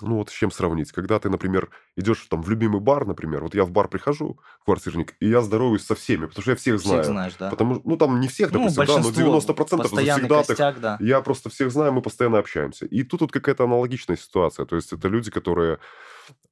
ну 0.02 0.18
вот 0.18 0.30
с 0.30 0.34
чем 0.34 0.52
сравнить. 0.52 0.92
Когда 0.92 1.20
ты, 1.20 1.30
например, 1.30 1.70
идешь 1.96 2.26
там 2.30 2.42
в 2.42 2.50
любимый 2.50 2.82
бар, 2.82 3.06
например, 3.06 3.44
вот 3.44 3.56
я 3.56 3.64
в 3.66 3.72
бар 3.72 3.88
прихожу, 3.88 4.40
квартирник, 4.66 5.16
и 5.20 5.28
я 5.30 5.42
здороваюсь 5.42 5.86
со 5.86 5.96
всеми, 5.96 6.26
потому 6.26 6.42
что 6.42 6.52
я 6.52 6.58
всех 6.58 6.80
знаю. 6.80 7.04
Всех 7.04 7.12
знаешь, 7.14 7.34
да? 7.40 7.50
Потому 7.50 7.82
ну 7.84 7.98
там 7.98 8.20
не 8.20 8.28
всех, 8.28 8.52
Ну, 8.52 8.60
допустим, 8.60 8.86
да, 8.86 8.94
но 8.94 8.98
большинство, 9.00 9.24
90% 9.40 9.78
постоянный 9.78 10.06
завсегдатых. 10.22 10.48
костяк, 10.48 10.80
да. 10.80 10.98
Я 11.00 11.22
просто 11.22 11.50
всех 11.50 11.72
знаю, 11.72 11.94
мы 11.94 12.02
постоянно 12.02 12.40
общаемся. 12.40 12.86
И 12.86 13.04
тут 13.04 13.22
вот 13.22 13.32
какая-то 13.32 13.64
аналогичная 13.64 14.18
ситуация. 14.18 14.66
То 14.66 14.76
есть 14.76 14.94
это 14.94 15.08
люди, 15.08 15.32
которые, 15.32 15.80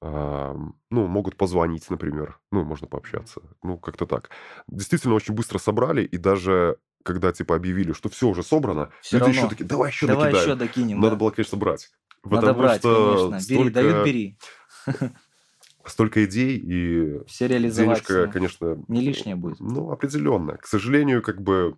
а, 0.01 0.56
ну, 0.89 1.08
могут 1.08 1.36
позвонить, 1.38 1.89
например. 1.89 2.39
Ну, 2.51 2.63
можно 2.63 2.88
пообщаться. 2.88 3.42
Ну, 3.63 3.77
как-то 3.77 4.06
так. 4.06 4.30
Действительно, 4.68 5.16
очень 5.16 5.34
быстро 5.34 5.58
собрали. 5.60 6.04
И 6.04 6.18
даже 6.18 6.77
когда, 7.04 7.32
типа, 7.32 7.56
объявили, 7.56 7.94
что 7.94 8.10
все 8.10 8.27
уже 8.27 8.44
собрано, 8.44 8.92
Всё 9.01 9.20
люди 9.20 9.30
еще 9.30 9.39
равно. 9.42 9.50
такие, 9.50 9.66
давай 9.66 9.92
еще 9.92 10.08
Давай 10.08 10.32
накидаем. 10.32 10.50
еще 10.50 10.56
докинем. 10.60 10.98
Надо 11.00 11.12
да. 11.12 11.16
было, 11.18 11.32
конечно, 11.32 11.58
брать. 11.58 11.89
Надо 12.24 12.36
Потому 12.38 12.60
брать, 12.60 12.80
что 12.80 13.30
конечно. 13.30 13.48
Бери, 13.50 13.60
столько, 13.60 13.74
дают, 13.74 14.06
бери. 14.06 14.38
столько 15.86 16.25
идей, 16.25 16.58
и 16.58 17.25
Все 17.27 17.48
реализовать. 17.48 18.06
денежка, 18.08 18.27
конечно... 18.27 18.84
Не 18.88 19.01
лишнее 19.01 19.36
будет. 19.36 19.60
Ну, 19.60 19.92
определенно. 19.92 20.58
К 20.58 20.68
сожалению, 20.68 21.22
как 21.22 21.42
бы 21.42 21.77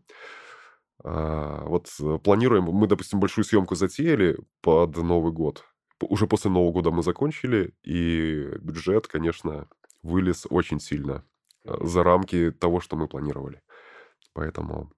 а, 1.03 1.63
вот 1.65 1.89
э, 2.01 2.17
планируем, 2.23 2.65
мы, 2.65 2.87
допустим, 2.87 3.19
большую 3.19 3.45
съемку 3.45 3.75
затеяли 3.75 4.37
под 4.61 4.97
Новый 4.97 5.31
год. 5.31 5.63
Уже 6.01 6.27
после 6.27 6.51
Нового 6.51 6.71
года 6.71 6.91
мы 6.91 7.03
закончили, 7.03 7.73
и 7.83 8.47
бюджет, 8.59 9.07
конечно, 9.07 9.67
вылез 10.01 10.45
очень 10.49 10.79
сильно 10.79 11.23
э, 11.63 11.73
за 11.81 12.03
рамки 12.03 12.51
того, 12.51 12.79
что 12.81 12.95
мы 12.97 13.07
планировали. 13.07 13.61
Поэтому, 14.33 14.91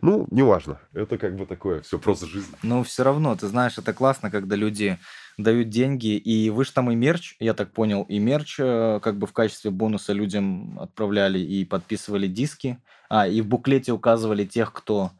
ну, 0.00 0.26
неважно. 0.30 0.78
Это 0.92 1.18
как 1.18 1.36
бы 1.36 1.46
такое 1.46 1.80
все 1.82 1.98
просто 1.98 2.26
жизнь. 2.26 2.54
Но 2.62 2.82
все 2.82 3.02
равно, 3.04 3.34
ты 3.36 3.46
знаешь, 3.48 3.78
это 3.78 3.92
классно, 3.92 4.30
когда 4.30 4.56
люди 4.56 4.98
дают 5.36 5.68
деньги, 5.68 6.16
и 6.16 6.50
вы 6.50 6.64
же 6.64 6.72
там 6.72 6.90
и 6.90 6.96
мерч, 6.96 7.36
я 7.38 7.54
так 7.54 7.72
понял, 7.72 8.02
и 8.02 8.18
мерч 8.18 8.56
э, 8.58 8.98
как 9.02 9.18
бы 9.18 9.26
в 9.26 9.32
качестве 9.32 9.70
бонуса 9.70 10.12
людям 10.12 10.78
отправляли 10.80 11.38
и 11.38 11.64
подписывали 11.64 12.26
диски, 12.26 12.78
а, 13.08 13.28
и 13.28 13.40
в 13.40 13.46
буклете 13.46 13.92
указывали 13.92 14.44
тех, 14.44 14.72
кто 14.72 15.12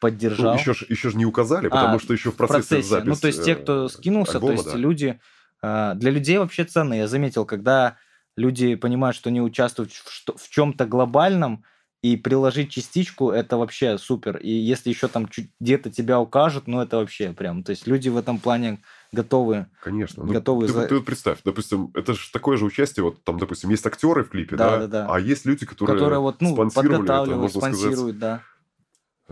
поддержал. 0.00 0.54
Ну, 0.54 0.58
еще, 0.60 0.74
ж- 0.74 0.86
еще 0.88 1.10
же 1.10 1.16
не 1.16 1.24
указали, 1.24 1.68
потому 1.68 1.96
А, 1.96 1.98
что 2.00 2.12
еще 2.12 2.30
в 2.30 2.34
в 2.34 2.36
процессе, 2.36 2.68
процессе. 2.68 2.88
запись 2.88 3.08
ну, 3.08 3.14
то 3.16 3.26
есть 3.28 3.44
те, 3.44 3.54
кто 3.54 3.86
э, 3.86 3.88
скинулся, 3.88 4.34
альбома, 4.34 4.54
то 4.54 4.60
есть 4.60 4.72
да. 4.72 4.78
люди... 4.78 5.20
э, 5.62 5.92
Для 5.96 6.10
людей 6.10 6.38
вообще 6.38 6.64
ценно. 6.64 6.94
Я 6.94 7.06
заметил, 7.06 7.46
когда 7.46 7.96
люди 8.36 8.74
понимают, 8.74 9.16
что 9.16 9.30
они 9.30 9.40
участвуют 9.40 9.92
в, 9.92 10.50
чем-то 10.50 10.86
глобальном, 10.86 11.64
и 12.02 12.16
приложить 12.16 12.70
частичку, 12.70 13.30
это 13.30 13.56
вообще 13.56 13.96
супер. 13.96 14.36
И 14.36 14.50
если 14.50 14.90
еще 14.90 15.06
там 15.06 15.28
где-то 15.60 15.90
тебя 15.90 16.18
укажут, 16.20 16.66
ну 16.66 16.80
это 16.80 16.96
вообще 16.96 17.32
прям... 17.32 17.62
То 17.62 17.70
есть 17.70 17.86
люди 17.86 18.08
в 18.08 18.16
этом 18.16 18.40
плане 18.40 18.82
готовы. 19.12 19.66
Конечно. 19.80 20.24
Ну, 20.24 20.32
готовы 20.32 20.66
ты, 20.66 20.72
за- 20.72 20.88
ты 20.88 20.96
вот 20.96 21.04
представь, 21.04 21.38
допустим, 21.44 21.92
это 21.94 22.14
же 22.14 22.32
такое 22.32 22.56
же 22.56 22.64
участие, 22.64 23.04
вот 23.04 23.22
там, 23.22 23.38
допустим, 23.38 23.70
есть 23.70 23.86
актеры 23.86 24.24
в 24.24 24.30
клипе, 24.30 24.56
Да, 24.56 24.78
да, 24.78 24.86
да, 24.88 25.06
а 25.08 25.20
есть 25.20 25.46
люди, 25.46 25.64
которые, 25.64 25.94
Которые 25.94 26.18
вот, 26.18 26.40
ну, 26.40 26.54
спонсировали 26.54 26.88
это, 26.88 26.98
подготавливают, 26.98 27.42
можно 27.42 27.60
сказать, 27.60 27.78
спонсируют, 27.78 28.18
да. 28.18 28.42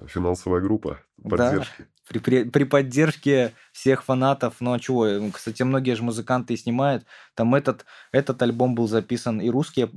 финансовая 0.07 0.61
группа 0.61 1.01
Да. 1.19 1.65
При, 2.11 2.19
при, 2.19 2.43
при 2.43 2.65
поддержке 2.65 3.53
всех 3.71 4.03
фанатов. 4.03 4.57
Ну 4.59 4.73
а 4.73 4.81
чего? 4.81 5.07
Кстати, 5.33 5.63
многие 5.63 5.95
же 5.95 6.03
музыканты 6.03 6.55
и 6.55 6.57
снимают. 6.57 7.07
Там 7.37 7.55
этот, 7.55 7.87
этот 8.11 8.43
альбом 8.43 8.75
был 8.75 8.89
записан 8.89 9.41
и 9.41 9.49
русские. 9.49 9.89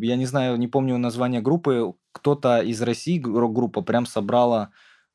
Я 0.00 0.16
не 0.16 0.24
знаю, 0.24 0.56
не 0.56 0.68
помню 0.68 0.96
название 0.96 1.42
группы. 1.42 1.92
Кто-то 2.12 2.60
из 2.60 2.80
России, 2.80 3.22
рок-группа, 3.22 3.82
прям 3.82 4.06
собрала 4.06 4.70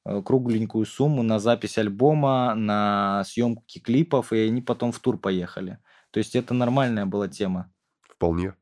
э, 0.06 0.22
кругленькую 0.22 0.86
сумму 0.86 1.24
на 1.24 1.40
запись 1.40 1.80
альбома, 1.80 2.54
на 2.54 3.24
съемки 3.26 3.80
клипов, 3.80 4.32
и 4.32 4.38
они 4.38 4.62
потом 4.62 4.92
в 4.92 5.00
тур 5.00 5.18
поехали. 5.18 5.80
То 6.12 6.20
есть 6.20 6.36
это 6.36 6.54
нормальная 6.54 7.08
была 7.08 7.28
тема. 7.28 7.72
Вполне. 8.08 8.54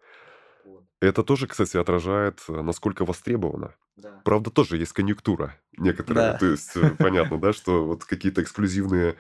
Это 1.02 1.22
тоже, 1.22 1.48
кстати, 1.48 1.76
отражает, 1.76 2.40
э, 2.48 2.62
насколько 2.62 3.04
востребовано. 3.04 3.76
Да. 3.98 4.22
Правда, 4.24 4.52
тоже 4.52 4.78
есть 4.78 4.94
конъюнктура 4.94 5.56
некоторая. 5.78 6.34
Да. 6.34 6.38
То 6.38 6.46
есть 6.46 6.76
э, 6.76 6.92
понятно, 6.98 7.40
да, 7.40 7.52
что 7.52 7.86
вот 7.86 8.06
какие-то 8.06 8.42
эксклюзивные 8.44 9.18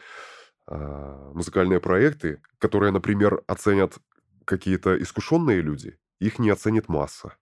а, 0.67 1.31
музыкальные 1.33 1.79
проекты, 1.79 2.41
которые, 2.59 2.91
например, 2.91 3.41
оценят 3.47 3.97
какие-то 4.45 5.01
искушенные 5.01 5.61
люди, 5.61 5.97
их 6.19 6.39
не 6.39 6.49
оценит 6.49 6.89
масса. 6.89 7.35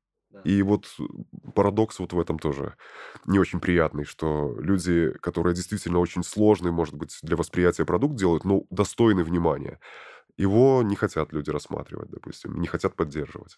И 0.44 0.62
вот 0.64 0.86
парадокс 1.56 2.00
вот 2.00 2.12
в 2.12 2.20
этом 2.20 2.40
тоже 2.40 2.76
не 3.26 3.40
очень 3.40 3.62
приятный, 3.62 4.04
что 4.04 4.56
люди, 4.60 5.12
которые 5.22 5.56
действительно 5.56 6.00
очень 6.00 6.24
сложный, 6.24 6.72
может 6.72 6.94
быть, 6.94 7.18
для 7.22 7.38
восприятия 7.38 7.86
продукт 7.86 8.16
делают, 8.16 8.44
но 8.44 8.64
достойны 8.70 9.24
внимания, 9.24 9.80
его 10.38 10.84
не 10.84 10.96
хотят 10.98 11.32
люди 11.32 11.50
рассматривать, 11.50 12.10
допустим, 12.10 12.60
не 12.60 12.68
хотят 12.68 12.96
поддерживать. 12.96 13.58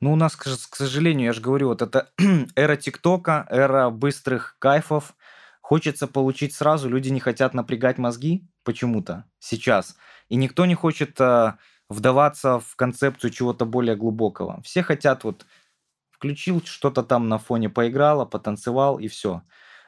Ну, 0.00 0.12
у 0.12 0.16
нас, 0.16 0.36
к 0.36 0.76
сожалению, 0.76 1.26
я 1.26 1.32
же 1.32 1.40
говорю, 1.40 1.68
вот 1.68 1.82
это 1.82 2.10
эра 2.56 2.76
ТикТока, 2.76 3.46
эра 3.48 3.90
быстрых 3.90 4.56
кайфов. 4.58 5.14
Хочется 5.60 6.06
получить 6.06 6.54
сразу, 6.54 6.90
люди 6.90 7.08
не 7.08 7.20
хотят 7.20 7.54
напрягать 7.54 7.96
мозги 7.96 8.46
почему-то 8.64 9.24
сейчас. 9.38 9.96
И 10.28 10.36
никто 10.36 10.66
не 10.66 10.74
хочет 10.74 11.18
э, 11.20 11.54
вдаваться 11.88 12.60
в 12.60 12.76
концепцию 12.76 13.30
чего-то 13.30 13.64
более 13.64 13.96
глубокого. 13.96 14.60
Все 14.62 14.82
хотят 14.82 15.24
вот 15.24 15.46
включил 16.10 16.62
что-то 16.64 17.02
там 17.02 17.28
на 17.28 17.38
фоне, 17.38 17.68
поиграла, 17.68 18.24
потанцевал 18.24 18.98
и 18.98 19.08
все. 19.08 19.42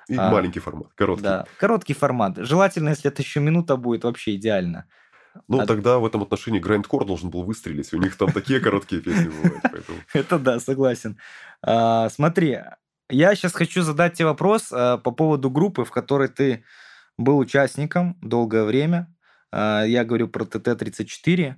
И 0.08 0.16
а, 0.16 0.30
маленький 0.30 0.60
формат, 0.60 0.92
короткий. 0.94 1.22
Да, 1.22 1.46
короткий 1.58 1.94
формат. 1.94 2.36
Желательно, 2.36 2.90
если 2.90 3.10
это 3.10 3.22
еще 3.22 3.40
минута 3.40 3.76
будет, 3.76 4.04
вообще 4.04 4.36
идеально. 4.36 4.86
Ну, 5.48 5.60
а... 5.60 5.66
тогда 5.66 5.98
в 5.98 6.06
этом 6.06 6.22
отношении 6.22 6.62
Grindcore 6.62 7.04
должен 7.04 7.30
был 7.30 7.42
выстрелить. 7.42 7.92
У 7.92 7.98
них 7.98 8.16
там 8.16 8.32
такие 8.32 8.60
короткие 8.60 9.02
песни 9.02 9.28
бывают. 9.28 9.62
Это 10.12 10.38
да, 10.38 10.60
согласен. 10.60 11.18
А, 11.62 12.08
смотри, 12.08 12.60
я 13.08 13.34
сейчас 13.34 13.52
хочу 13.52 13.82
задать 13.82 14.14
тебе 14.14 14.26
вопрос 14.26 14.68
а, 14.72 14.98
по 14.98 15.12
поводу 15.12 15.48
группы, 15.50 15.84
в 15.84 15.90
которой 15.90 16.28
ты 16.28 16.64
был 17.16 17.38
участником 17.38 18.18
долгое 18.20 18.64
время. 18.64 19.14
А, 19.52 19.84
я 19.84 20.04
говорю 20.04 20.28
про 20.28 20.44
ТТ-34, 20.44 21.54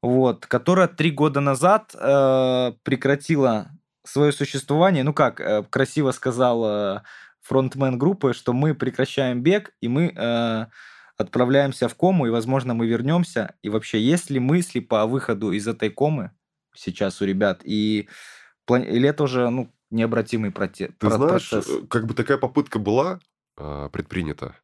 вот, 0.00 0.46
которая 0.46 0.88
три 0.88 1.10
года 1.10 1.40
назад 1.40 1.92
прекратила 1.92 3.70
свое 4.04 4.32
существование. 4.32 5.04
Ну 5.04 5.12
как, 5.12 5.40
а, 5.40 5.62
красиво 5.64 6.12
сказал 6.12 7.02
фронтмен 7.42 7.98
группы, 7.98 8.32
что 8.32 8.52
мы 8.52 8.74
прекращаем 8.74 9.42
бег, 9.42 9.74
и 9.80 9.88
мы... 9.88 10.68
А, 11.18 11.22
отправляемся 11.22 11.88
в 11.88 11.94
кому, 11.94 12.26
и, 12.26 12.30
возможно, 12.30 12.74
мы 12.74 12.86
вернемся. 12.86 13.54
И 13.62 13.68
вообще, 13.68 14.00
есть 14.00 14.30
ли 14.30 14.38
мысли 14.40 14.80
по 14.80 15.06
выходу 15.06 15.52
из 15.52 15.66
этой 15.66 15.90
комы 15.90 16.30
сейчас 16.74 17.20
у 17.20 17.24
ребят? 17.24 17.60
И 17.64 18.08
или 18.68 19.08
это 19.08 19.24
уже 19.24 19.48
ну, 19.48 19.72
необратимый 19.90 20.50
проте- 20.50 20.92
Ты 20.98 21.10
знаешь, 21.10 21.50
процесс? 21.50 21.68
Э, 21.68 21.86
как 21.88 22.06
бы 22.06 22.14
такая 22.14 22.38
попытка 22.38 22.78
была 22.78 23.20
э, 23.56 23.88
предпринята, 23.92 24.56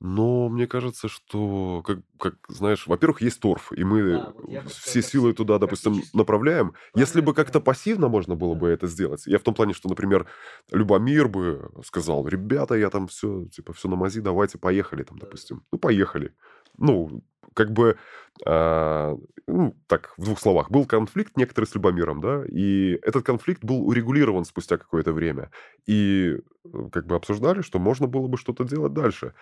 но 0.00 0.48
мне 0.48 0.66
кажется, 0.66 1.08
что, 1.08 1.82
как, 1.86 1.98
как 2.18 2.34
знаешь, 2.48 2.86
во-первых, 2.86 3.20
есть 3.20 3.38
торф, 3.38 3.70
и 3.72 3.84
мы 3.84 4.12
да, 4.12 4.34
вот 4.62 4.72
все 4.72 5.02
силы 5.02 5.34
туда, 5.34 5.58
допустим, 5.58 6.02
направляем. 6.14 6.72
Если 6.94 7.20
бы 7.20 7.34
как-то 7.34 7.60
пассивно 7.60 8.08
можно 8.08 8.34
было 8.34 8.54
бы 8.54 8.68
это 8.68 8.86
сделать, 8.86 9.26
я 9.26 9.38
в 9.38 9.42
том 9.42 9.54
плане, 9.54 9.74
что, 9.74 9.90
например, 9.90 10.26
Любомир 10.70 11.28
бы 11.28 11.70
сказал, 11.84 12.26
ребята, 12.26 12.74
я 12.74 12.88
там 12.88 13.08
все, 13.08 13.44
типа, 13.46 13.74
все 13.74 13.88
на 13.88 13.96
мази, 13.96 14.20
давайте, 14.20 14.56
поехали 14.56 15.02
там, 15.02 15.18
допустим. 15.18 15.64
Ну, 15.70 15.78
поехали. 15.78 16.34
Ну, 16.78 17.22
как 17.54 17.72
бы, 17.72 17.98
э, 18.46 19.16
ну, 19.46 19.76
так, 19.86 20.14
в 20.16 20.24
двух 20.24 20.38
словах, 20.38 20.70
был 20.70 20.86
конфликт 20.86 21.36
некоторый 21.36 21.64
с 21.64 21.74
Любомиром, 21.74 22.20
да, 22.20 22.44
и 22.46 22.98
этот 23.02 23.24
конфликт 23.24 23.64
был 23.64 23.86
урегулирован 23.86 24.44
спустя 24.44 24.78
какое-то 24.78 25.12
время. 25.12 25.50
И 25.86 26.36
э, 26.64 26.68
как 26.92 27.06
бы 27.06 27.16
обсуждали, 27.16 27.62
что 27.62 27.78
можно 27.78 28.06
было 28.06 28.28
бы 28.28 28.36
что-то 28.36 28.64
делать 28.64 28.92
дальше. 28.92 29.34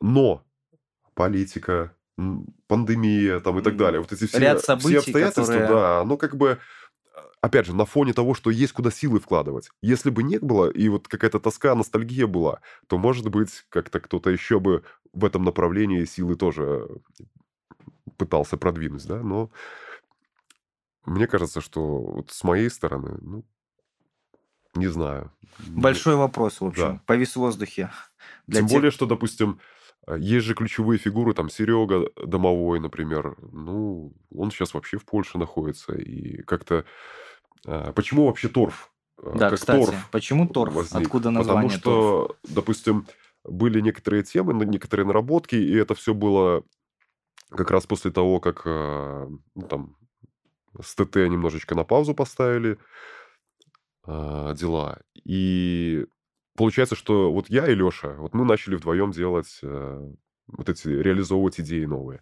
Но 0.00 0.44
политика, 1.14 1.94
пандемия 2.66 3.40
там 3.40 3.58
и 3.58 3.62
так 3.62 3.76
далее, 3.76 4.00
вот 4.00 4.12
эти 4.12 4.26
все, 4.26 4.38
Ряд 4.38 4.60
событий, 4.60 4.88
все 4.88 4.98
обстоятельства, 4.98 5.44
которые... 5.44 5.68
да, 5.68 6.04
ну 6.04 6.16
как 6.16 6.36
бы 6.36 6.58
опять 7.40 7.66
же, 7.66 7.74
на 7.74 7.84
фоне 7.84 8.12
того, 8.12 8.34
что 8.34 8.50
есть 8.50 8.72
куда 8.72 8.90
силы 8.90 9.20
вкладывать. 9.20 9.70
Если 9.82 10.10
бы 10.10 10.22
не 10.22 10.38
было, 10.38 10.70
и 10.70 10.88
вот 10.88 11.08
какая-то 11.08 11.40
тоска, 11.40 11.74
ностальгия 11.74 12.26
была, 12.26 12.60
то, 12.86 12.98
может 12.98 13.28
быть, 13.28 13.64
как-то 13.68 14.00
кто-то 14.00 14.30
еще 14.30 14.60
бы 14.60 14.84
в 15.12 15.24
этом 15.24 15.44
направлении 15.44 16.04
силы 16.04 16.36
тоже 16.36 16.88
пытался 18.16 18.56
продвинуть, 18.56 19.06
да, 19.06 19.22
но 19.22 19.50
мне 21.04 21.26
кажется, 21.26 21.60
что 21.60 21.98
вот 21.98 22.30
с 22.30 22.44
моей 22.44 22.68
стороны, 22.68 23.18
ну, 23.20 23.44
не 24.74 24.86
знаю. 24.86 25.32
Большой 25.58 26.16
вопрос, 26.16 26.60
в 26.60 26.66
общем, 26.66 26.82
да. 26.82 27.02
повис 27.06 27.32
в 27.32 27.36
воздухе. 27.36 27.90
Для 28.46 28.60
Тем 28.60 28.68
тех... 28.68 28.76
более, 28.76 28.90
что, 28.90 29.06
допустим, 29.06 29.58
э, 29.58 29.79
есть 30.16 30.46
же 30.46 30.54
ключевые 30.54 30.98
фигуры, 30.98 31.34
там, 31.34 31.48
Серега 31.48 32.10
Домовой, 32.16 32.80
например, 32.80 33.36
ну, 33.52 34.12
он 34.34 34.50
сейчас 34.50 34.74
вообще 34.74 34.98
в 34.98 35.04
Польше 35.04 35.38
находится, 35.38 35.94
и 35.94 36.42
как-то... 36.42 36.84
А, 37.66 37.92
почему 37.92 38.26
вообще 38.26 38.48
торф? 38.48 38.92
А, 39.18 39.36
да, 39.36 39.50
как 39.50 39.58
кстати, 39.58 39.84
торф 39.84 40.10
почему 40.10 40.48
торф? 40.48 40.74
Возник? 40.74 41.02
Откуда 41.02 41.30
название 41.30 41.68
Потому 41.78 41.80
что, 41.80 42.26
торф? 42.26 42.54
допустим, 42.54 43.06
были 43.44 43.80
некоторые 43.80 44.22
темы, 44.22 44.64
некоторые 44.64 45.06
наработки, 45.06 45.56
и 45.56 45.74
это 45.74 45.94
все 45.94 46.14
было 46.14 46.62
как 47.50 47.70
раз 47.70 47.86
после 47.86 48.10
того, 48.10 48.40
как 48.40 48.62
э, 48.64 49.28
ну, 49.54 49.62
там 49.66 49.96
с 50.80 50.94
ТТ 50.94 51.16
немножечко 51.16 51.74
на 51.74 51.84
паузу 51.84 52.14
поставили 52.14 52.78
э, 54.06 54.54
дела. 54.56 55.00
И 55.24 56.06
получается, 56.60 56.94
что 56.94 57.32
вот 57.32 57.48
я 57.48 57.66
и 57.66 57.74
Леша, 57.74 58.12
вот 58.18 58.34
мы 58.34 58.44
начали 58.44 58.74
вдвоем 58.74 59.12
делать 59.12 59.60
э, 59.62 60.10
вот 60.46 60.68
эти, 60.68 60.88
реализовывать 60.88 61.58
идеи 61.58 61.86
новые. 61.86 62.20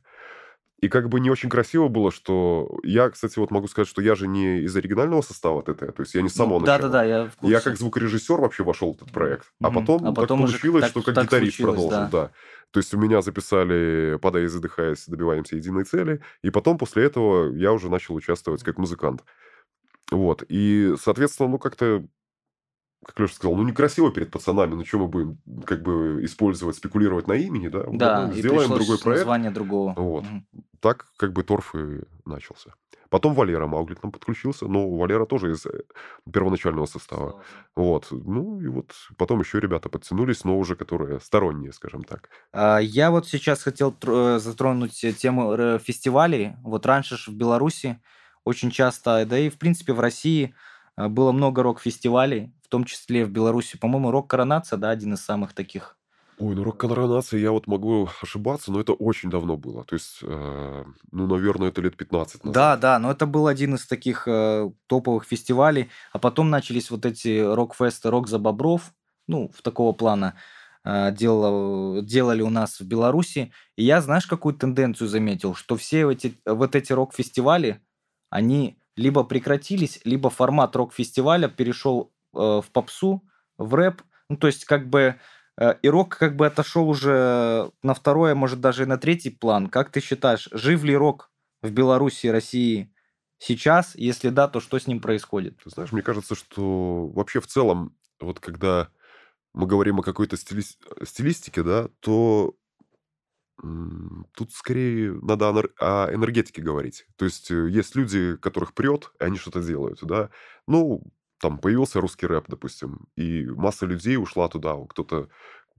И 0.81 0.89
как 0.89 1.09
бы 1.09 1.19
не 1.19 1.29
очень 1.29 1.49
красиво 1.49 1.89
было, 1.89 2.13
что 2.13 2.79
я, 2.85 3.11
кстати, 3.11 3.37
вот 3.41 3.51
могу 3.51 3.67
сказать, 3.67 3.89
что 3.89 4.01
я 4.01 4.15
же 4.15 4.29
не 4.29 4.61
из 4.61 4.77
оригинального 4.77 5.23
состава 5.23 5.65
ТТ, 5.65 5.79
то 5.79 6.03
есть 6.03 6.15
я 6.15 6.23
не 6.23 6.29
с 6.29 6.35
самого 6.35 6.61
ну, 6.61 6.67
начала. 6.67 6.79
Да-да-да, 6.79 7.05
я 7.05 7.25
в 7.25 7.49
Я 7.49 7.61
как 7.61 7.77
звукорежиссер 7.77 8.41
вообще 8.41 8.63
вошел 8.63 8.93
в 8.93 8.97
этот 8.97 9.11
проект, 9.11 9.47
mm-hmm. 9.47 9.67
а 9.67 9.71
потом, 9.73 10.07
а 10.07 10.13
потом 10.13 10.43
так 10.43 10.51
получилось, 10.51 10.83
так, 10.83 10.91
что 10.91 11.03
как 11.03 11.15
так 11.17 11.25
гитарист 11.25 11.59
продолжил, 11.59 11.91
да. 11.91 12.09
да. 12.13 12.31
То 12.71 12.79
есть 12.79 12.95
у 12.95 12.99
меня 12.99 13.23
записали 13.23 14.19
«Падая 14.23 14.45
и 14.45 14.47
задыхаясь, 14.47 15.05
добиваемся 15.09 15.57
единой 15.57 15.83
цели», 15.83 16.21
и 16.43 16.51
потом 16.51 16.79
после 16.79 17.03
этого 17.03 17.53
я 17.57 17.73
уже 17.73 17.91
начал 17.91 18.15
участвовать 18.15 18.63
как 18.63 18.79
музыкант. 18.79 19.25
Вот, 20.13 20.45
и, 20.49 20.95
соответственно, 20.97 21.49
ну 21.49 21.59
как-то 21.59 22.07
как 23.05 23.19
Леша 23.21 23.35
сказал, 23.35 23.57
ну 23.57 23.63
некрасиво 23.63 24.13
перед 24.13 24.31
пацанами, 24.31 24.75
ну 24.75 24.85
что 24.85 24.99
мы 24.99 25.09
будем 25.09 25.39
как 25.65 25.83
бы 25.83 26.25
использовать, 26.25 26.77
спекулировать 26.77 27.27
на 27.27 27.35
имени, 27.35 27.69
да? 27.69 27.85
Да, 27.93 28.27
ну, 28.27 28.33
сделаем 28.35 28.71
другой 28.71 28.99
проект. 28.99 29.21
название 29.21 29.51
другого. 29.51 29.95
Вот. 29.97 30.25
Угу. 30.25 30.63
Так 30.81 31.07
как 31.17 31.33
бы 31.33 31.43
торф 31.43 31.75
и 31.75 32.01
начался. 32.25 32.73
Потом 33.11 33.35
Валера 33.35 33.67
Маугли 33.67 33.95
к 33.95 34.03
нам 34.03 34.13
подключился, 34.13 34.67
но 34.67 34.89
Валера 34.91 35.25
тоже 35.25 35.53
из 35.53 35.65
э, 35.65 35.71
первоначального 36.31 36.85
состава. 36.85 37.43
Вот. 37.75 38.09
Ну 38.11 38.61
и 38.61 38.69
вот 38.69 38.93
потом 39.17 39.41
еще 39.41 39.61
ребята 39.61 39.89
подтянулись, 39.89 40.45
но 40.45 40.59
уже 40.59 40.77
которые 40.77 41.19
сторонние, 41.21 41.73
скажем 41.73 42.05
так. 42.05 42.29
А, 42.53 42.79
я 42.79 43.11
вот 43.11 43.27
сейчас 43.27 43.63
хотел 43.63 43.97
э, 44.07 44.39
затронуть 44.41 45.01
тему 45.19 45.79
фестивалей. 45.79 46.57
Вот 46.63 46.85
раньше 46.85 47.17
в 47.31 47.35
Беларуси 47.35 47.99
очень 48.45 48.71
часто, 48.71 49.25
да 49.27 49.39
и 49.39 49.49
в 49.49 49.59
принципе 49.59 49.95
в 49.95 50.01
России 50.01 50.55
э, 50.97 51.09
было 51.09 51.33
много 51.33 51.63
рок-фестивалей, 51.63 52.53
в 52.69 52.71
том 52.71 52.85
числе 52.85 53.25
в 53.25 53.31
Беларуси. 53.31 53.79
По-моему, 53.79 54.11
рок-коронация, 54.11 54.77
да, 54.77 54.91
один 54.91 55.15
из 55.15 55.25
самых 55.25 55.55
таких 55.55 55.97
Ой, 56.39 56.55
ну 56.55 56.65
рок-коронация, 56.65 57.41
я 57.41 57.51
вот 57.51 57.67
могу 57.67 58.09
ошибаться, 58.23 58.71
но 58.71 58.79
это 58.79 58.93
очень 58.93 59.31
давно 59.31 59.57
было. 59.57 59.85
То 59.85 59.95
есть, 59.95 60.19
э, 60.23 60.85
ну, 61.11 61.27
наверное, 61.27 61.69
это 61.69 61.81
лет 61.81 61.97
15 61.97 62.45
назад. 62.45 62.55
Да, 62.55 62.77
да, 62.77 62.99
но 62.99 63.11
это 63.11 63.27
был 63.27 63.47
один 63.49 63.75
из 63.75 63.87
таких 63.87 64.29
э, 64.29 64.71
топовых 64.87 65.25
фестивалей. 65.25 65.89
А 66.13 66.19
потом 66.19 66.51
начались 66.51 66.91
вот 66.91 67.07
эти 67.07 67.41
рок-фесты 67.41 68.11
«Рок 68.11 68.29
за 68.29 68.39
бобров», 68.39 68.93
ну, 69.27 69.51
в 69.53 69.63
такого 69.63 69.93
плана 69.93 70.35
э, 70.85 71.11
делал, 71.11 72.03
делали 72.03 72.43
у 72.43 72.51
нас 72.51 72.79
в 72.79 72.87
Беларуси. 72.87 73.51
И 73.77 73.85
я, 73.85 74.03
знаешь, 74.03 74.27
какую 74.27 74.55
тенденцию 74.55 75.09
заметил? 75.09 75.55
Что 75.55 75.77
все 75.77 76.09
эти, 76.09 76.39
вот 76.45 76.77
эти 76.77 76.93
рок-фестивали, 76.93 77.81
они 78.31 78.79
либо 78.99 79.25
прекратились, 79.25 80.01
либо 80.05 80.29
формат 80.29 80.77
рок-фестиваля 80.77 81.49
перешел 81.49 82.13
в 82.39 82.67
попсу, 82.73 83.23
в 83.59 83.75
рэп. 83.75 84.03
Ну, 84.29 84.37
то 84.37 84.47
есть, 84.47 84.65
как 84.65 84.89
бы 84.89 85.17
Э, 85.59 85.75
и 85.83 85.89
рок 85.89 86.17
как 86.17 86.37
бы 86.37 86.47
отошел 86.47 86.89
уже 86.89 87.71
на 87.83 87.95
второе, 87.95 88.35
может 88.35 88.61
даже 88.61 88.85
и 88.85 88.87
на 88.87 88.97
третий 88.97 89.31
план. 89.31 89.67
Как 89.67 89.91
ты 89.91 90.01
считаешь, 90.01 90.49
жив 90.53 90.85
ли 90.85 90.97
рок 90.97 91.31
в 91.63 91.71
Беларуси 91.71 92.29
России 92.29 92.95
сейчас? 93.39 93.95
Если 93.97 94.29
да, 94.29 94.49
то 94.49 94.61
что 94.61 94.79
с 94.79 94.87
ним 94.87 95.01
происходит? 95.01 95.59
Ты 95.63 95.71
знаешь, 95.71 95.93
мне 95.93 96.03
кажется, 96.03 96.35
что 96.35 97.09
вообще 97.09 97.41
в 97.41 97.49
целом, 97.49 97.97
вот 98.21 98.39
когда 98.39 98.89
мы 99.53 99.67
говорим 99.67 99.99
о 99.99 100.05
какой-то 100.05 100.37
стили... 100.37 100.63
стилистике, 101.05 101.63
да, 101.63 101.89
то 102.01 102.55
Тут 104.35 104.53
скорее 104.53 105.19
надо 105.21 105.49
о 105.81 106.15
энергетике 106.15 106.63
говорить. 106.63 107.07
То 107.17 107.25
есть 107.25 107.51
э, 107.51 107.69
есть 107.69 107.97
люди, 107.97 108.37
которых 108.37 108.73
прет, 108.73 109.11
и 109.19 109.25
они 109.25 109.37
что-то 109.37 109.61
делают, 109.61 109.99
да. 110.03 110.31
Ну, 110.69 111.03
там 111.41 111.59
появился 111.59 112.01
русский 112.01 112.27
рэп, 112.27 112.47
допустим, 112.49 113.09
и 113.17 113.47
масса 113.47 113.87
людей 113.87 114.17
ушла 114.17 114.49
туда, 114.49 114.77
кто-то 114.89 115.29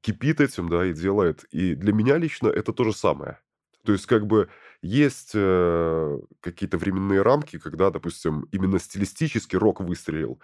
кипит 0.01 0.41
этим, 0.41 0.69
да, 0.69 0.85
и 0.85 0.93
делает. 0.93 1.43
И 1.51 1.75
для 1.75 1.93
меня 1.93 2.17
лично 2.17 2.47
это 2.47 2.73
то 2.73 2.83
же 2.83 2.93
самое. 2.93 3.39
То 3.85 3.93
есть 3.93 4.05
как 4.05 4.27
бы 4.27 4.49
есть 4.81 5.31
э, 5.33 6.19
какие-то 6.41 6.77
временные 6.77 7.21
рамки, 7.21 7.57
когда, 7.57 7.89
допустим, 7.91 8.47
именно 8.51 8.79
стилистически 8.79 9.55
рок 9.55 9.81
выстрелил. 9.81 10.39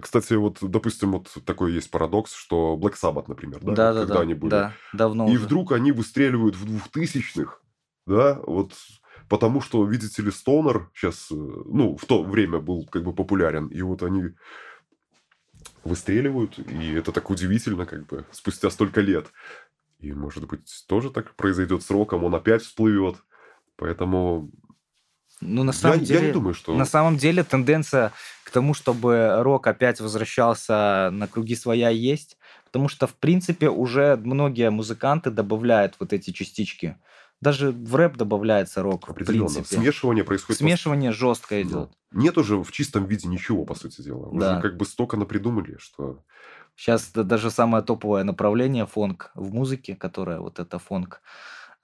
Кстати, 0.00 0.34
вот, 0.34 0.58
допустим, 0.60 1.12
вот 1.12 1.28
такой 1.44 1.72
есть 1.72 1.90
парадокс, 1.90 2.34
что 2.34 2.78
Black 2.80 2.94
Sabbath, 2.94 3.24
например, 3.26 3.60
да, 3.62 3.72
да, 3.74 3.92
да 3.92 4.00
когда 4.00 4.14
да, 4.14 4.20
они 4.20 4.34
были. 4.34 4.50
Да, 4.50 4.72
давно 4.92 5.28
И 5.28 5.36
уже. 5.36 5.44
вдруг 5.44 5.72
они 5.72 5.92
выстреливают 5.92 6.56
в 6.56 6.66
двухтысячных, 6.66 7.62
да, 8.06 8.40
вот 8.46 8.74
потому 9.28 9.60
что, 9.60 9.84
видите 9.84 10.22
ли, 10.22 10.30
Стоунер 10.30 10.90
сейчас, 10.94 11.28
э, 11.30 11.34
ну, 11.34 11.96
в 11.96 12.04
то 12.06 12.22
время 12.22 12.58
был 12.58 12.86
как 12.86 13.04
бы 13.04 13.12
популярен, 13.12 13.68
и 13.68 13.82
вот 13.82 14.02
они 14.02 14.30
выстреливают, 15.84 16.58
и 16.58 16.92
это 16.92 17.12
так 17.12 17.30
удивительно, 17.30 17.86
как 17.86 18.06
бы, 18.06 18.24
спустя 18.32 18.70
столько 18.70 19.00
лет. 19.00 19.26
И, 20.00 20.12
может 20.12 20.46
быть, 20.46 20.84
тоже 20.86 21.10
так 21.10 21.34
произойдет 21.34 21.82
с 21.82 21.90
роком, 21.90 22.24
он 22.24 22.34
опять 22.34 22.62
всплывет. 22.62 23.16
Поэтому 23.76 24.50
Ну, 25.40 25.62
на 25.62 25.70
я, 25.70 25.72
самом 25.72 26.00
я 26.00 26.04
деле... 26.04 26.26
не 26.28 26.32
думаю, 26.32 26.54
что... 26.54 26.76
На 26.76 26.84
самом 26.84 27.16
деле 27.16 27.44
тенденция 27.44 28.12
к 28.44 28.50
тому, 28.50 28.74
чтобы 28.74 29.42
рок 29.42 29.66
опять 29.66 30.00
возвращался 30.00 31.10
на 31.12 31.26
круги 31.26 31.54
своя 31.54 31.90
есть, 31.90 32.36
потому 32.64 32.88
что, 32.88 33.06
в 33.06 33.14
принципе, 33.14 33.68
уже 33.68 34.16
многие 34.16 34.70
музыканты 34.70 35.30
добавляют 35.30 35.96
вот 36.00 36.12
эти 36.12 36.30
частички. 36.30 36.96
Даже 37.40 37.70
в 37.70 37.94
рэп 37.94 38.16
добавляется 38.16 38.82
рок, 38.82 39.08
в 39.08 39.14
принципе. 39.14 39.64
Смешивание 39.64 40.24
происходит... 40.24 40.58
Смешивание 40.58 41.12
жестко 41.12 41.54
Ну, 41.54 41.62
идет. 41.62 41.90
Нет 42.10 42.36
уже 42.36 42.56
в 42.56 42.72
чистом 42.72 43.06
виде 43.06 43.28
ничего, 43.28 43.64
по 43.64 43.74
сути 43.74 44.02
дела. 44.02 44.26
Уже 44.28 44.40
Да. 44.40 44.60
как 44.60 44.76
бы 44.76 44.84
столько 44.84 45.16
напридумали, 45.16 45.76
что... 45.78 46.24
Сейчас 46.74 47.10
даже 47.12 47.50
самое 47.50 47.82
топовое 47.82 48.24
направление 48.24 48.86
фонк 48.86 49.30
в 49.34 49.52
музыке, 49.52 49.96
которое 49.96 50.38
вот 50.38 50.60
это 50.60 50.78
фонк, 50.78 51.20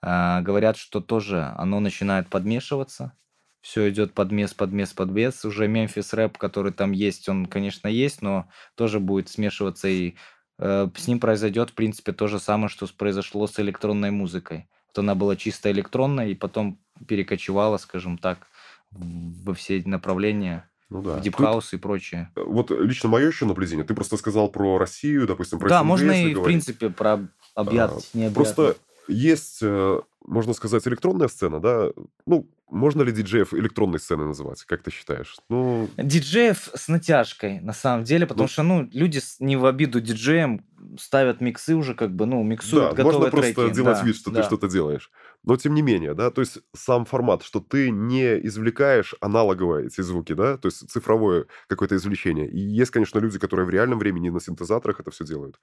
а, 0.01 0.41
говорят, 0.41 0.77
что 0.77 1.01
тоже 1.01 1.53
оно 1.57 1.79
начинает 1.79 2.29
подмешиваться. 2.29 3.13
Все 3.61 3.89
идет 3.89 4.13
подмес, 4.13 4.53
подмес, 4.53 4.93
подмес. 4.93 5.43
Уже 5.43 5.67
Мемфис 5.67 6.13
рэп, 6.13 6.37
который 6.37 6.71
там 6.71 6.91
есть, 6.91 7.27
он, 7.27 7.47
конечно, 7.47 7.87
есть, 7.87 8.21
но 8.21 8.47
тоже 8.75 8.99
будет 8.99 9.27
смешиваться 9.27 9.87
и 9.87 10.15
э, 10.59 10.87
с 10.95 11.07
ним 11.07 11.19
произойдет, 11.19 11.71
в 11.71 11.73
принципе, 11.73 12.13
то 12.13 12.27
же 12.27 12.39
самое, 12.39 12.69
что 12.69 12.87
произошло 12.95 13.47
с 13.47 13.59
электронной 13.59 14.11
музыкой. 14.11 14.69
Вот 14.95 14.99
она 14.99 15.13
была 15.15 15.35
чисто 15.35 15.69
электронная 15.71 16.27
и 16.27 16.35
потом 16.35 16.79
перекочевала, 17.07 17.77
скажем 17.77 18.17
так, 18.17 18.47
в- 18.91 19.43
во 19.45 19.53
все 19.53 19.81
направления, 19.85 20.69
Ну 20.89 21.01
да. 21.01 21.17
в 21.17 21.21
deep 21.21 21.44
house 21.44 21.73
и 21.73 21.77
прочее. 21.77 22.29
э, 22.35 22.41
вот 22.41 22.71
лично 22.71 23.09
мое 23.09 23.27
еще 23.27 23.45
наблюдение. 23.45 23.83
Ты 23.83 23.93
просто 23.93 24.15
сказал 24.17 24.47
про 24.49 24.77
Россию, 24.77 25.27
допустим, 25.27 25.59
про 25.59 25.67
Да, 25.69 25.83
можно 25.83 26.11
и, 26.11 26.31
в 26.31 26.35
говорить. 26.37 26.45
принципе, 26.45 26.89
про 26.89 27.19
объять, 27.55 28.09
не 28.13 28.29
Просто 28.31 28.77
есть, 29.09 29.59
э, 29.61 29.99
можно 30.27 30.53
сказать, 30.53 30.87
электронная 30.87 31.27
сцена, 31.27 31.59
да? 31.59 31.91
Ну, 32.25 32.49
можно 32.69 33.03
ли 33.03 33.11
диджеев 33.11 33.53
электронной 33.53 33.99
сценой 33.99 34.25
называть? 34.25 34.63
Как 34.63 34.81
ты 34.81 34.91
считаешь? 34.91 35.37
Ну, 35.49 35.87
Диджеев 35.97 36.71
с 36.73 36.87
натяжкой, 36.87 37.59
на 37.59 37.73
самом 37.73 38.03
деле, 38.03 38.25
потому 38.25 38.45
Ну, 38.45 38.47
что, 38.47 38.63
ну, 38.63 38.89
люди 38.91 39.21
не 39.39 39.55
в 39.55 39.65
обиду 39.65 40.01
диджеям 40.01 40.65
ставят 40.99 41.41
миксы 41.41 41.75
уже, 41.75 41.95
как 41.95 42.15
бы, 42.15 42.25
ну, 42.25 42.43
миксуют 42.43 42.95
да, 42.95 43.03
можно 43.03 43.25
готовые 43.25 43.31
просто 43.31 43.53
треки. 43.53 43.75
делать 43.75 43.99
да, 43.99 44.05
вид, 44.05 44.15
что 44.15 44.31
да. 44.31 44.41
ты 44.41 44.47
что-то 44.47 44.67
делаешь. 44.67 45.11
Но 45.43 45.57
тем 45.57 45.75
не 45.75 45.81
менее, 45.83 46.15
да, 46.15 46.31
то 46.31 46.41
есть 46.41 46.59
сам 46.75 47.05
формат, 47.05 47.43
что 47.43 47.59
ты 47.59 47.91
не 47.91 48.45
извлекаешь 48.47 49.13
аналоговые 49.21 49.87
эти 49.87 50.01
звуки, 50.01 50.33
да, 50.33 50.57
то 50.57 50.67
есть 50.67 50.89
цифровое 50.89 51.45
какое-то 51.67 51.95
извлечение. 51.95 52.49
И 52.49 52.59
есть, 52.59 52.91
конечно, 52.91 53.19
люди, 53.19 53.37
которые 53.37 53.65
в 53.65 53.69
реальном 53.69 53.99
времени 53.99 54.29
на 54.29 54.39
синтезаторах 54.39 54.99
это 54.99 55.11
все 55.11 55.23
делают. 55.23 55.59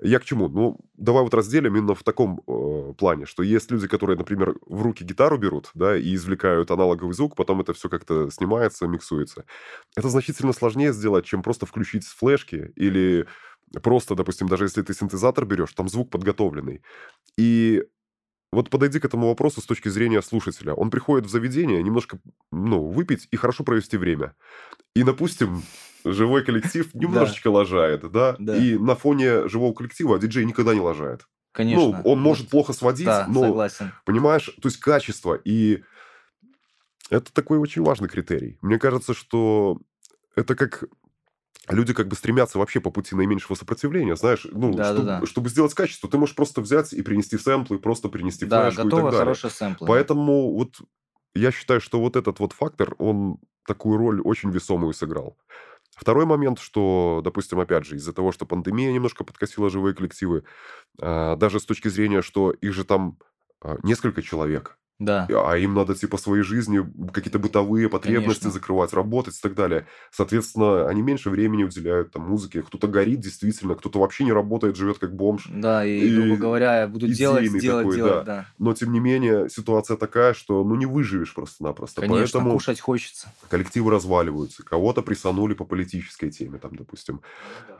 Я 0.00 0.18
к 0.18 0.24
чему? 0.24 0.48
Ну, 0.48 0.78
давай 0.96 1.22
вот 1.22 1.34
разделим 1.34 1.76
именно 1.76 1.94
в 1.94 2.02
таком 2.02 2.42
э, 2.46 2.94
плане, 2.96 3.26
что 3.26 3.42
есть 3.42 3.70
люди, 3.82 3.90
которые, 3.90 4.16
например, 4.16 4.54
в 4.66 4.82
руки 4.82 5.04
гитару 5.04 5.38
берут, 5.38 5.70
да, 5.74 5.96
и 5.96 6.14
извлекают 6.14 6.70
аналоговый 6.70 7.12
звук, 7.12 7.36
потом 7.36 7.60
это 7.60 7.72
все 7.72 7.88
как-то 7.88 8.30
снимается, 8.30 8.86
миксуется. 8.86 9.44
Это 9.96 10.08
значительно 10.08 10.52
сложнее 10.52 10.92
сделать, 10.92 11.24
чем 11.24 11.42
просто 11.42 11.66
включить 11.66 12.04
с 12.04 12.14
флешки 12.14 12.72
или 12.76 13.26
просто, 13.82 14.14
допустим, 14.14 14.48
даже 14.48 14.64
если 14.64 14.82
ты 14.82 14.94
синтезатор 14.94 15.44
берешь, 15.44 15.72
там 15.74 15.88
звук 15.88 16.10
подготовленный. 16.10 16.82
И 17.38 17.82
вот 18.52 18.68
подойди 18.70 19.00
к 19.00 19.04
этому 19.04 19.28
вопросу 19.28 19.60
с 19.60 19.64
точки 19.66 19.88
зрения 19.88 20.22
слушателя. 20.22 20.74
Он 20.74 20.90
приходит 20.90 21.26
в 21.26 21.30
заведение 21.30 21.82
немножко, 21.82 22.18
ну, 22.52 22.86
выпить 22.90 23.28
и 23.30 23.36
хорошо 23.36 23.64
провести 23.64 23.96
время. 23.96 24.34
И, 24.94 25.02
допустим, 25.04 25.62
живой 26.04 26.44
коллектив 26.44 26.92
немножечко 26.94 27.48
лажает, 27.50 28.10
да? 28.12 28.36
И 28.58 28.76
на 28.78 28.94
фоне 28.94 29.48
живого 29.48 29.72
коллектива 29.72 30.18
диджей 30.18 30.44
никогда 30.44 30.74
не 30.74 30.80
лажает. 30.80 31.26
Конечно. 31.52 32.02
Ну, 32.04 32.10
он 32.10 32.20
может 32.20 32.48
плохо 32.48 32.72
сводить, 32.72 33.06
Да, 33.06 33.26
но, 33.28 33.42
согласен. 33.42 33.92
понимаешь, 34.04 34.46
то 34.60 34.68
есть 34.68 34.78
качество. 34.78 35.34
И 35.34 35.82
это 37.10 37.32
такой 37.32 37.58
очень 37.58 37.82
важный 37.82 38.08
критерий. 38.08 38.58
Мне 38.62 38.78
кажется, 38.78 39.14
что 39.14 39.78
это 40.34 40.54
как 40.56 40.84
люди 41.68 41.94
как 41.94 42.08
бы 42.08 42.16
стремятся 42.16 42.58
вообще 42.58 42.80
по 42.80 42.90
пути 42.90 43.14
наименьшего 43.14 43.54
сопротивления, 43.54 44.16
знаешь, 44.16 44.46
ну, 44.50 44.72
Да, 44.72 44.92
да, 44.92 44.92
чтобы, 44.94 45.06
да. 45.06 45.26
чтобы 45.26 45.48
сделать 45.50 45.74
качество, 45.74 46.08
ты 46.10 46.18
можешь 46.18 46.34
просто 46.34 46.60
взять 46.60 46.92
и 46.92 47.02
принести 47.02 47.38
сэмплы, 47.38 47.78
просто 47.78 48.08
принести 48.08 48.46
Да, 48.46 48.70
флешку 48.70 48.88
и 48.88 48.90
так 48.90 49.04
далее. 49.04 49.18
хорошие 49.20 49.50
сэмплы. 49.50 49.86
Поэтому 49.88 50.52
вот 50.54 50.76
я 51.34 51.52
считаю, 51.52 51.80
что 51.80 52.00
вот 52.00 52.16
этот 52.16 52.40
вот 52.40 52.52
фактор, 52.52 52.94
он 52.98 53.38
такую 53.66 53.96
роль 53.98 54.20
очень 54.20 54.50
весомую 54.50 54.92
сыграл. 54.92 55.36
Второй 55.96 56.24
момент, 56.24 56.58
что, 56.58 57.20
допустим, 57.22 57.60
опять 57.60 57.84
же, 57.84 57.96
из-за 57.96 58.12
того, 58.12 58.32
что 58.32 58.46
пандемия 58.46 58.92
немножко 58.92 59.24
подкосила 59.24 59.70
живые 59.70 59.94
коллективы, 59.94 60.44
а, 61.00 61.36
даже 61.36 61.60
с 61.60 61.66
точки 61.66 61.88
зрения, 61.88 62.22
что 62.22 62.50
их 62.50 62.72
же 62.72 62.84
там 62.84 63.18
а, 63.60 63.76
несколько 63.82 64.22
человек, 64.22 64.78
Да. 65.04 65.26
а 65.30 65.56
им 65.56 65.74
надо 65.74 65.94
типа 65.94 66.16
своей 66.16 66.42
жизни 66.44 66.80
какие-то 67.12 67.38
бытовые 67.38 67.88
потребности 67.88 68.42
Конечно. 68.42 68.50
закрывать, 68.50 68.92
работать 68.92 69.36
и 69.36 69.40
так 69.40 69.54
далее. 69.54 69.86
Соответственно, 70.10 70.88
они 70.88 71.02
меньше 71.02 71.30
времени 71.30 71.64
уделяют 71.64 72.12
там 72.12 72.22
музыке. 72.22 72.62
Кто-то 72.62 72.86
горит 72.86 73.20
действительно, 73.20 73.74
кто-то 73.74 73.98
вообще 73.98 74.24
не 74.24 74.32
работает, 74.32 74.76
живет 74.76 74.98
как 74.98 75.14
бомж. 75.14 75.48
Да, 75.50 75.84
и, 75.84 75.98
И 75.98 76.14
грубо 76.14 76.36
говоря, 76.36 76.86
буду 76.86 77.08
делать, 77.08 77.50
делать, 77.60 77.84
такой, 77.84 77.96
делать, 77.96 78.24
да. 78.24 78.46
Но, 78.58 78.74
тем 78.74 78.92
не 78.92 79.00
менее, 79.00 79.48
ситуация 79.48 79.96
такая, 79.96 80.34
что 80.34 80.62
ну 80.64 80.74
не 80.76 80.86
выживешь 80.86 81.34
просто-напросто. 81.34 82.00
Конечно, 82.00 82.20
Поэтому 82.22 82.52
кушать 82.52 82.80
хочется. 82.80 83.32
коллективы 83.48 83.90
разваливаются. 83.90 84.62
Кого-то 84.62 85.02
присанули 85.02 85.54
по 85.54 85.64
политической 85.64 86.30
теме, 86.30 86.58
там, 86.58 86.76
допустим. 86.76 87.20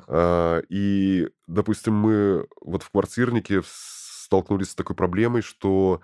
А, 0.09 0.61
И, 0.69 1.29
допустим, 1.47 1.95
мы 1.95 2.47
вот 2.61 2.83
в 2.83 2.91
квартирнике 2.91 3.63
столкнулись 3.65 4.71
с 4.71 4.75
такой 4.75 4.97
проблемой, 4.97 5.43
что 5.43 6.01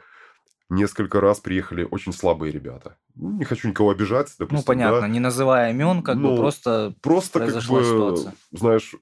несколько 0.69 1.21
раз 1.21 1.41
приехали 1.41 1.87
очень 1.91 2.13
слабые 2.13 2.53
ребята. 2.53 2.97
Ну, 3.15 3.33
Не 3.33 3.45
хочу 3.45 3.69
никого 3.69 3.91
обижать, 3.91 4.29
допустим. 4.39 4.57
Ну, 4.59 4.63
понятно, 4.65 5.01
да. 5.03 5.09
не 5.09 5.21
называя 5.21 5.71
имен, 5.73 6.03
как 6.03 6.17
Ну, 6.17 6.33
бы 6.33 6.37
просто... 6.37 6.95
Просто 7.03 7.41
как 7.41 7.55
бы, 7.55 7.61
ситуация. 7.61 8.35
знаешь, 8.53 8.95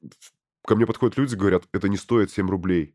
ко 0.67 0.77
мне 0.77 0.87
подходят 0.87 1.17
люди, 1.17 1.35
говорят, 1.35 1.65
это 1.73 1.89
не 1.89 1.97
стоит 1.97 2.31
7 2.31 2.49
рублей. 2.49 2.95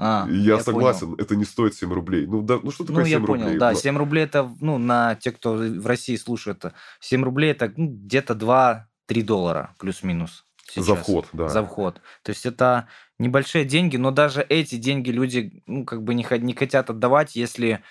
А, 0.00 0.26
я, 0.30 0.52
понял. 0.52 0.64
согласен, 0.64 1.14
это 1.18 1.34
не 1.34 1.44
стоит 1.44 1.74
7 1.74 1.92
рублей. 1.92 2.26
Ну, 2.26 2.42
да, 2.42 2.60
ну 2.62 2.70
что 2.70 2.84
такое 2.84 3.00
Ну, 3.02 3.06
7 3.06 3.10
я 3.10 3.18
рублей? 3.26 3.44
понял, 3.44 3.58
да, 3.58 3.70
Ну, 3.72 3.76
7 3.76 3.96
рублей 3.98 4.24
это, 4.24 4.50
ну, 4.60 4.78
на 4.78 5.16
те, 5.16 5.32
кто 5.32 5.54
в 5.54 5.86
России 5.86 6.14
слушает, 6.16 6.58
это 6.58 6.74
7 7.00 7.24
рублей 7.24 7.50
это 7.50 7.72
ну, 7.76 7.88
где-то 7.88 8.34
2-3 8.34 9.22
доллара 9.22 9.74
плюс-минус. 9.78 10.44
За 10.76 10.82
сейчас. 10.82 10.98
вход, 10.98 11.26
да. 11.32 11.48
За 11.48 11.64
вход. 11.64 12.00
То 12.22 12.30
есть 12.30 12.44
это 12.46 12.88
небольшие 13.18 13.64
деньги, 13.64 13.96
но 13.96 14.10
даже 14.10 14.42
эти 14.42 14.76
деньги 14.76 15.10
люди, 15.10 15.62
ну, 15.66 15.84
как 15.84 16.02
бы 16.04 16.14
не, 16.14 16.26
не 16.40 16.52
хотят 16.54 16.90
отдавать, 16.90 17.34
если 17.34 17.82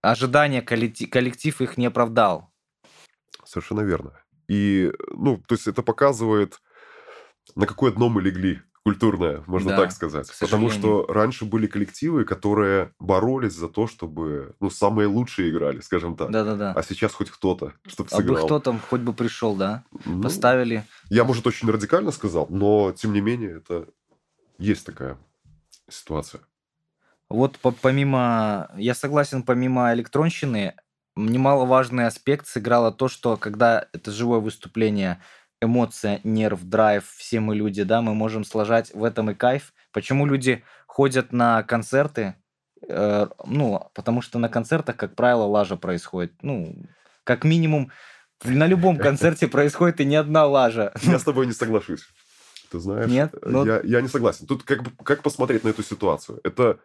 ожидания 0.00 0.62
коллектив, 0.62 1.10
коллектив 1.10 1.60
их 1.60 1.76
не 1.76 1.86
оправдал. 1.86 2.50
Совершенно 3.44 3.80
верно. 3.80 4.12
И, 4.48 4.92
ну, 5.10 5.42
то 5.46 5.54
есть 5.54 5.66
это 5.66 5.82
показывает, 5.82 6.60
на 7.54 7.66
какое 7.66 7.92
дно 7.92 8.08
мы 8.08 8.22
легли 8.22 8.60
культурное, 8.84 9.42
можно 9.46 9.70
Да, 9.70 9.76
так 9.78 9.92
сказать. 9.92 10.30
Потому 10.38 10.68
что 10.68 11.06
раньше 11.06 11.46
были 11.46 11.66
коллективы, 11.66 12.24
которые 12.24 12.92
боролись 12.98 13.54
за 13.54 13.68
то, 13.68 13.86
чтобы, 13.86 14.54
ну, 14.60 14.68
самые 14.68 15.06
лучшие 15.06 15.50
играли, 15.50 15.80
скажем 15.80 16.16
так. 16.16 16.30
Да-да-да. 16.30 16.72
А 16.72 16.82
сейчас 16.82 17.14
хоть 17.14 17.30
кто-то, 17.30 17.72
чтобы 17.86 18.10
А 18.12 18.16
бы 18.16 18.22
сыграл. 18.22 18.44
кто 18.46 18.60
там 18.60 18.78
хоть 18.78 19.00
бы 19.00 19.14
пришел, 19.14 19.56
да? 19.56 19.84
Ну, 20.04 20.22
Поставили. 20.22 20.84
Я, 21.08 21.24
может, 21.24 21.46
очень 21.46 21.70
радикально 21.70 22.10
сказал, 22.10 22.46
но, 22.50 22.92
тем 22.92 23.14
не 23.14 23.22
менее, 23.22 23.56
это 23.56 23.88
есть 24.58 24.84
такая 24.84 25.16
ситуация. 25.88 26.42
Вот 27.30 27.58
по- 27.58 27.72
помимо, 27.72 28.70
я 28.76 28.94
согласен, 28.94 29.42
помимо 29.42 29.92
электронщины, 29.94 30.74
немаловажный 31.16 32.06
аспект 32.06 32.46
сыграло 32.46 32.92
то, 32.92 33.08
что 33.08 33.36
когда 33.36 33.88
это 33.92 34.10
живое 34.10 34.40
выступление, 34.40 35.20
эмоция, 35.62 36.20
нерв, 36.24 36.62
драйв, 36.64 37.04
все 37.16 37.40
мы 37.40 37.56
люди, 37.56 37.82
да, 37.82 38.02
мы 38.02 38.14
можем 38.14 38.44
сложать 38.44 38.92
в 38.94 39.04
этом 39.04 39.30
и 39.30 39.34
кайф. 39.34 39.72
Почему 39.92 40.26
люди 40.26 40.62
ходят 40.86 41.32
на 41.32 41.62
концерты? 41.62 42.34
Э, 42.88 43.28
ну, 43.46 43.88
потому 43.94 44.20
что 44.20 44.38
на 44.38 44.48
концертах, 44.48 44.96
как 44.96 45.14
правило, 45.14 45.44
лажа 45.44 45.76
происходит. 45.76 46.34
Ну, 46.42 46.76
как 47.24 47.44
минимум, 47.44 47.90
на 48.44 48.66
любом 48.66 48.98
концерте 48.98 49.48
происходит 49.48 50.00
и 50.00 50.04
не 50.04 50.16
одна 50.16 50.46
лажа. 50.46 50.92
Я 51.02 51.18
с 51.18 51.24
тобой 51.24 51.46
не 51.46 51.52
соглашусь. 51.52 52.06
Ты 52.70 52.80
знаешь, 52.80 53.10
Нет? 53.10 53.32
Ну- 53.42 53.64
я, 53.64 53.80
я 53.84 54.00
не 54.00 54.08
согласен. 54.08 54.46
Тут 54.46 54.64
как, 54.64 54.80
как 55.04 55.22
посмотреть 55.22 55.64
на 55.64 55.68
эту 55.68 55.82
ситуацию? 55.82 56.40
Это 56.42 56.80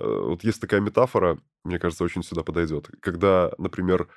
вот 0.00 0.44
есть 0.44 0.60
такая 0.60 0.80
метафора, 0.80 1.38
мне 1.64 1.78
кажется, 1.78 2.04
очень 2.04 2.22
сюда 2.22 2.42
подойдет. 2.42 2.88
Когда, 3.00 3.52
например, 3.58 4.08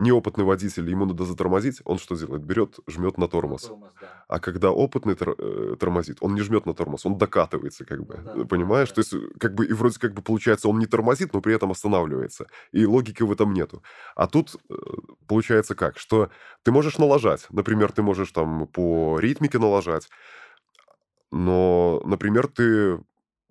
неопытный 0.00 0.44
водитель, 0.44 0.88
ему 0.90 1.04
надо 1.04 1.24
затормозить, 1.24 1.80
он 1.84 1.98
что 1.98 2.16
делает? 2.16 2.42
Берет, 2.42 2.78
жмет 2.88 3.18
на 3.18 3.28
тормоз. 3.28 3.70
А 4.28 4.40
когда 4.40 4.70
опытный 4.70 5.14
тор- 5.14 5.36
э, 5.38 5.76
тормозит, 5.78 6.16
он 6.20 6.34
не 6.34 6.40
жмет 6.40 6.66
на 6.66 6.74
тормоз, 6.74 7.04
он 7.04 7.18
докатывается, 7.18 7.84
как 7.84 8.04
бы. 8.04 8.16
Ну 8.16 8.42
да, 8.42 8.44
Понимаешь? 8.46 8.88
да. 8.88 8.94
То 8.94 9.00
есть, 9.00 9.14
как 9.38 9.54
бы, 9.54 9.66
и 9.66 9.72
вроде 9.72 9.98
как 9.98 10.14
бы 10.14 10.22
получается, 10.22 10.68
он 10.68 10.78
не 10.78 10.86
тормозит, 10.86 11.34
но 11.34 11.40
при 11.40 11.54
этом 11.54 11.70
останавливается. 11.70 12.46
И 12.72 12.86
логики 12.86 13.22
в 13.22 13.30
этом 13.30 13.52
нету. 13.52 13.82
А 14.16 14.26
тут 14.26 14.56
э, 14.70 14.74
получается 15.26 15.74
как? 15.74 15.98
Что 15.98 16.30
ты 16.62 16.72
можешь 16.72 16.98
налажать. 16.98 17.46
Например, 17.50 17.92
ты 17.92 18.02
можешь 18.02 18.32
там 18.32 18.66
по 18.68 19.18
ритмике 19.18 19.58
налажать. 19.58 20.08
Но, 21.30 22.02
например, 22.04 22.48
ты 22.48 22.98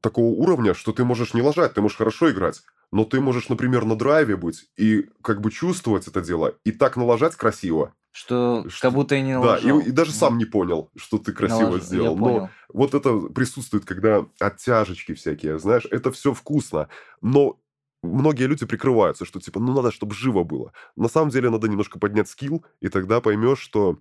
такого 0.02 0.28
уровня, 0.28 0.74
что 0.74 0.92
ты 0.92 1.04
можешь 1.04 1.34
не 1.34 1.42
ложать, 1.42 1.74
ты 1.74 1.82
можешь 1.82 1.98
хорошо 1.98 2.32
играть. 2.32 2.62
Но 2.92 3.06
ты 3.06 3.20
можешь, 3.22 3.50
например, 3.50 3.86
на 3.86 3.96
драйве 3.96 4.36
быть 4.36 4.70
и 4.78 5.06
как 5.22 5.42
бы 5.42 5.52
чувствовать 5.52 6.08
это 6.08 6.22
дело, 6.22 6.56
и 6.66 6.72
так 6.72 6.98
налажать 6.98 7.36
красиво. 7.36 7.94
Что, 8.12 8.66
Что- 8.70 8.88
как 8.88 8.94
будто 8.96 9.14
и 9.16 9.22
не 9.22 9.34
Да, 9.34 9.40
налажал. 9.40 9.80
и, 9.80 9.84
и 9.86 9.92
даже 9.92 10.12
сам 10.12 10.38
не 10.40 10.46
понял, 10.46 10.90
что 10.96 11.20
ты 11.20 11.32
красиво 11.32 11.70
Налаж- 11.70 11.84
сделал. 11.84 12.16
Я 12.16 12.20
Но 12.20 12.26
понял. 12.28 12.50
вот 12.70 12.94
это 12.96 13.20
присутствует, 13.34 13.86
когда 13.86 14.26
оттяжечки 14.40 15.14
всякие, 15.14 15.60
знаешь, 15.60 15.86
это 15.92 16.12
все 16.12 16.34
вкусно, 16.34 16.90
но 17.22 17.60
многие 18.02 18.46
люди 18.48 18.66
прикрываются, 18.66 19.26
что 19.26 19.40
типа, 19.40 19.60
ну 19.60 19.74
надо, 19.74 19.92
чтобы 19.92 20.16
живо 20.16 20.44
было. 20.44 20.74
На 20.96 21.08
самом 21.08 21.30
деле 21.30 21.52
надо 21.52 21.68
немножко 21.68 22.00
поднять 22.00 22.28
скилл, 22.30 22.66
и 22.82 22.90
тогда 22.90 23.22
поймешь, 23.22 23.60
что 23.60 24.00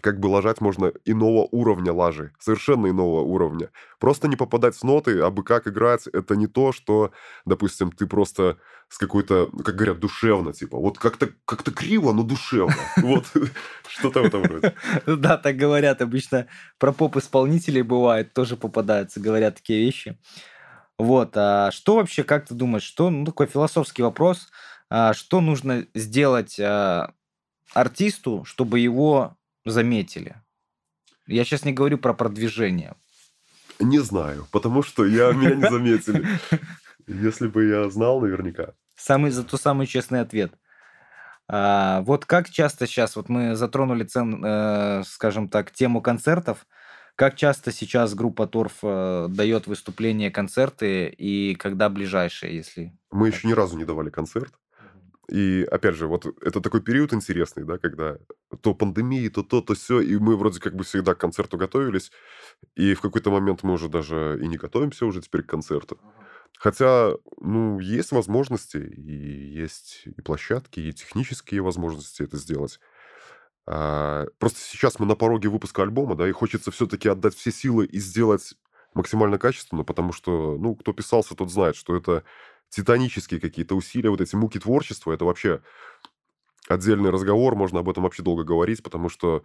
как 0.00 0.20
бы 0.20 0.26
ложать 0.26 0.60
можно 0.60 0.92
иного 1.04 1.48
уровня 1.50 1.92
лажи, 1.92 2.32
совершенно 2.38 2.88
иного 2.88 3.22
уровня. 3.22 3.70
Просто 3.98 4.28
не 4.28 4.36
попадать 4.36 4.76
с 4.76 4.82
ноты, 4.82 5.20
а 5.20 5.30
бы 5.30 5.42
как 5.42 5.66
играть, 5.66 6.06
это 6.06 6.36
не 6.36 6.46
то, 6.46 6.72
что, 6.72 7.10
допустим, 7.44 7.90
ты 7.90 8.06
просто 8.06 8.58
с 8.88 8.98
какой-то, 8.98 9.48
ну, 9.52 9.62
как 9.62 9.76
говорят, 9.76 10.00
душевно, 10.00 10.52
типа, 10.52 10.78
вот 10.78 10.98
как-то 10.98 11.30
как 11.44 11.62
криво, 11.62 12.12
но 12.12 12.22
душевно. 12.22 12.74
Вот 12.96 13.24
что-то 13.88 14.22
в 14.22 14.26
этом 14.26 14.44
роде. 14.44 14.74
Да, 15.06 15.36
так 15.36 15.56
говорят 15.56 16.02
обычно. 16.02 16.46
Про 16.78 16.92
поп-исполнителей 16.92 17.82
бывает, 17.82 18.32
тоже 18.32 18.56
попадаются, 18.56 19.20
говорят 19.20 19.56
такие 19.56 19.84
вещи. 19.84 20.18
Вот, 20.98 21.36
а 21.36 21.70
что 21.70 21.96
вообще, 21.96 22.24
как 22.24 22.46
ты 22.46 22.54
думаешь, 22.54 22.82
что, 22.82 23.10
ну, 23.10 23.24
такой 23.24 23.46
философский 23.46 24.02
вопрос, 24.02 24.48
а, 24.90 25.14
что 25.14 25.40
нужно 25.40 25.86
сделать 25.94 26.58
а, 26.60 27.14
артисту, 27.72 28.44
чтобы 28.44 28.80
его 28.80 29.36
заметили? 29.64 30.36
Я 31.26 31.44
сейчас 31.44 31.64
не 31.64 31.72
говорю 31.72 31.98
про 31.98 32.14
продвижение. 32.14 32.94
Не 33.78 33.98
знаю, 33.98 34.46
потому 34.50 34.82
что 34.82 35.06
я, 35.06 35.32
меня 35.32 35.54
не 35.54 35.68
заметили. 35.70 36.26
Если 37.06 37.48
бы 37.48 37.66
я 37.66 37.88
знал, 37.90 38.20
наверняка. 38.20 38.74
Самый, 38.96 39.30
зато 39.30 39.56
самый 39.56 39.86
честный 39.86 40.20
ответ. 40.20 40.52
А, 41.48 42.02
вот 42.02 42.26
как 42.26 42.50
часто 42.50 42.86
сейчас, 42.86 43.16
вот 43.16 43.28
мы 43.28 43.56
затронули, 43.56 44.04
цен, 44.04 44.44
э, 44.44 45.02
скажем 45.04 45.48
так, 45.48 45.72
тему 45.72 46.00
концертов, 46.00 46.66
как 47.16 47.36
часто 47.36 47.72
сейчас 47.72 48.14
группа 48.14 48.46
Торф 48.46 48.78
э, 48.82 49.26
дает 49.28 49.66
выступления, 49.66 50.30
концерты, 50.30 51.08
и 51.08 51.54
когда 51.56 51.88
ближайшие, 51.88 52.54
если... 52.54 52.96
Мы 53.10 53.28
еще 53.28 53.48
ни 53.48 53.52
разу 53.52 53.76
не 53.76 53.84
давали 53.84 54.10
концерт. 54.10 54.54
И 55.30 55.66
опять 55.70 55.94
же, 55.94 56.08
вот 56.08 56.26
это 56.42 56.60
такой 56.60 56.80
период 56.82 57.12
интересный, 57.12 57.64
да, 57.64 57.78
когда 57.78 58.18
то 58.62 58.74
пандемии, 58.74 59.28
то 59.28 59.44
то, 59.44 59.60
то 59.60 59.74
все, 59.74 60.00
и 60.00 60.16
мы 60.18 60.36
вроде 60.36 60.58
как 60.60 60.74
бы 60.74 60.82
всегда 60.82 61.14
к 61.14 61.18
концерту 61.18 61.56
готовились, 61.56 62.10
и 62.74 62.94
в 62.94 63.00
какой-то 63.00 63.30
момент 63.30 63.62
мы 63.62 63.74
уже 63.74 63.88
даже 63.88 64.40
и 64.42 64.48
не 64.48 64.56
готовимся 64.56 65.06
уже 65.06 65.20
теперь 65.22 65.42
к 65.42 65.50
концерту. 65.50 65.98
Хотя, 66.58 67.12
ну, 67.40 67.78
есть 67.78 68.10
возможности, 68.10 68.78
и 68.78 69.52
есть 69.54 70.02
и 70.04 70.20
площадки, 70.20 70.80
и 70.80 70.92
технические 70.92 71.62
возможности 71.62 72.22
это 72.22 72.36
сделать. 72.36 72.80
А, 73.66 74.26
просто 74.38 74.58
сейчас 74.60 74.98
мы 74.98 75.06
на 75.06 75.14
пороге 75.14 75.48
выпуска 75.48 75.82
альбома, 75.82 76.16
да, 76.16 76.28
и 76.28 76.32
хочется 76.32 76.72
все-таки 76.72 77.08
отдать 77.08 77.36
все 77.36 77.52
силы 77.52 77.86
и 77.86 78.00
сделать 78.00 78.54
максимально 78.94 79.38
качественно, 79.38 79.84
потому 79.84 80.12
что, 80.12 80.58
ну, 80.58 80.74
кто 80.74 80.92
писался, 80.92 81.36
тот 81.36 81.50
знает, 81.52 81.76
что 81.76 81.96
это 81.96 82.24
титанические 82.70 83.40
какие-то 83.40 83.76
усилия, 83.76 84.10
вот 84.10 84.22
эти 84.22 84.36
муки 84.36 84.60
творчества, 84.60 85.12
это 85.12 85.26
вообще 85.26 85.62
отдельный 86.68 87.10
разговор, 87.10 87.56
можно 87.56 87.80
об 87.80 87.88
этом 87.88 88.04
вообще 88.04 88.22
долго 88.22 88.44
говорить, 88.44 88.82
потому 88.82 89.08
что, 89.08 89.44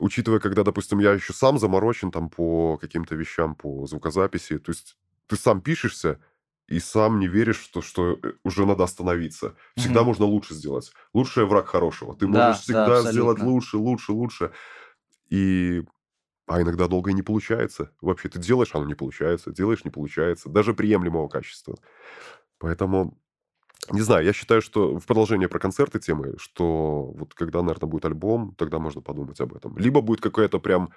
учитывая, 0.00 0.40
когда, 0.40 0.64
допустим, 0.64 1.00
я 1.00 1.12
еще 1.14 1.32
сам 1.32 1.58
заморочен 1.58 2.10
там 2.10 2.30
по 2.30 2.78
каким-то 2.78 3.16
вещам, 3.16 3.54
по 3.56 3.86
звукозаписи, 3.86 4.58
то 4.58 4.72
есть 4.72 4.96
ты 5.28 5.36
сам 5.36 5.62
пишешься 5.62 6.20
и 6.68 6.80
сам 6.80 7.20
не 7.20 7.28
веришь, 7.28 7.60
что, 7.60 7.82
что 7.82 8.18
э, 8.22 8.34
уже 8.44 8.66
надо 8.66 8.84
остановиться. 8.84 9.56
Всегда 9.76 10.02
Мгм. 10.02 10.04
можно 10.04 10.24
лучше 10.26 10.54
сделать. 10.54 10.92
Лучший 11.14 11.46
враг 11.46 11.68
хорошего. 11.68 12.16
Ты 12.16 12.26
Да, 12.26 12.46
можешь 12.46 12.60
да, 12.66 12.86
всегда 12.86 12.86
абсолютно. 12.86 13.02
сделать 13.04 13.40
лучше, 13.42 13.78
лучше, 13.78 14.12
лучше. 14.12 14.52
И... 15.30 15.84
А 16.48 16.62
иногда 16.62 16.88
долго 16.88 17.10
и 17.10 17.14
не 17.14 17.22
получается. 17.22 17.92
Вообще, 18.02 18.28
ты 18.28 18.38
делаешь, 18.40 18.74
оно 18.74 18.86
не 18.86 18.94
получается. 18.94 19.52
Делаешь, 19.52 19.84
не 19.84 19.90
получается. 19.90 20.48
Даже 20.50 20.74
приемлемого 20.74 21.28
качества. 21.28 21.76
Поэтому, 22.60 23.18
не 23.90 24.02
знаю, 24.02 24.24
я 24.24 24.32
считаю, 24.32 24.62
что 24.62 24.98
в 24.98 25.06
продолжение 25.06 25.48
про 25.48 25.58
концерты 25.58 26.00
темы, 26.00 26.34
что 26.38 27.12
вот 27.16 27.34
когда, 27.34 27.62
наверное, 27.62 27.88
будет 27.90 28.04
альбом, 28.06 28.54
тогда 28.56 28.78
можно 28.78 29.02
подумать 29.02 29.40
об 29.40 29.54
этом. 29.54 29.76
Либо 29.78 30.00
будет 30.02 30.20
какая-то 30.20 30.60
прям 30.60 30.90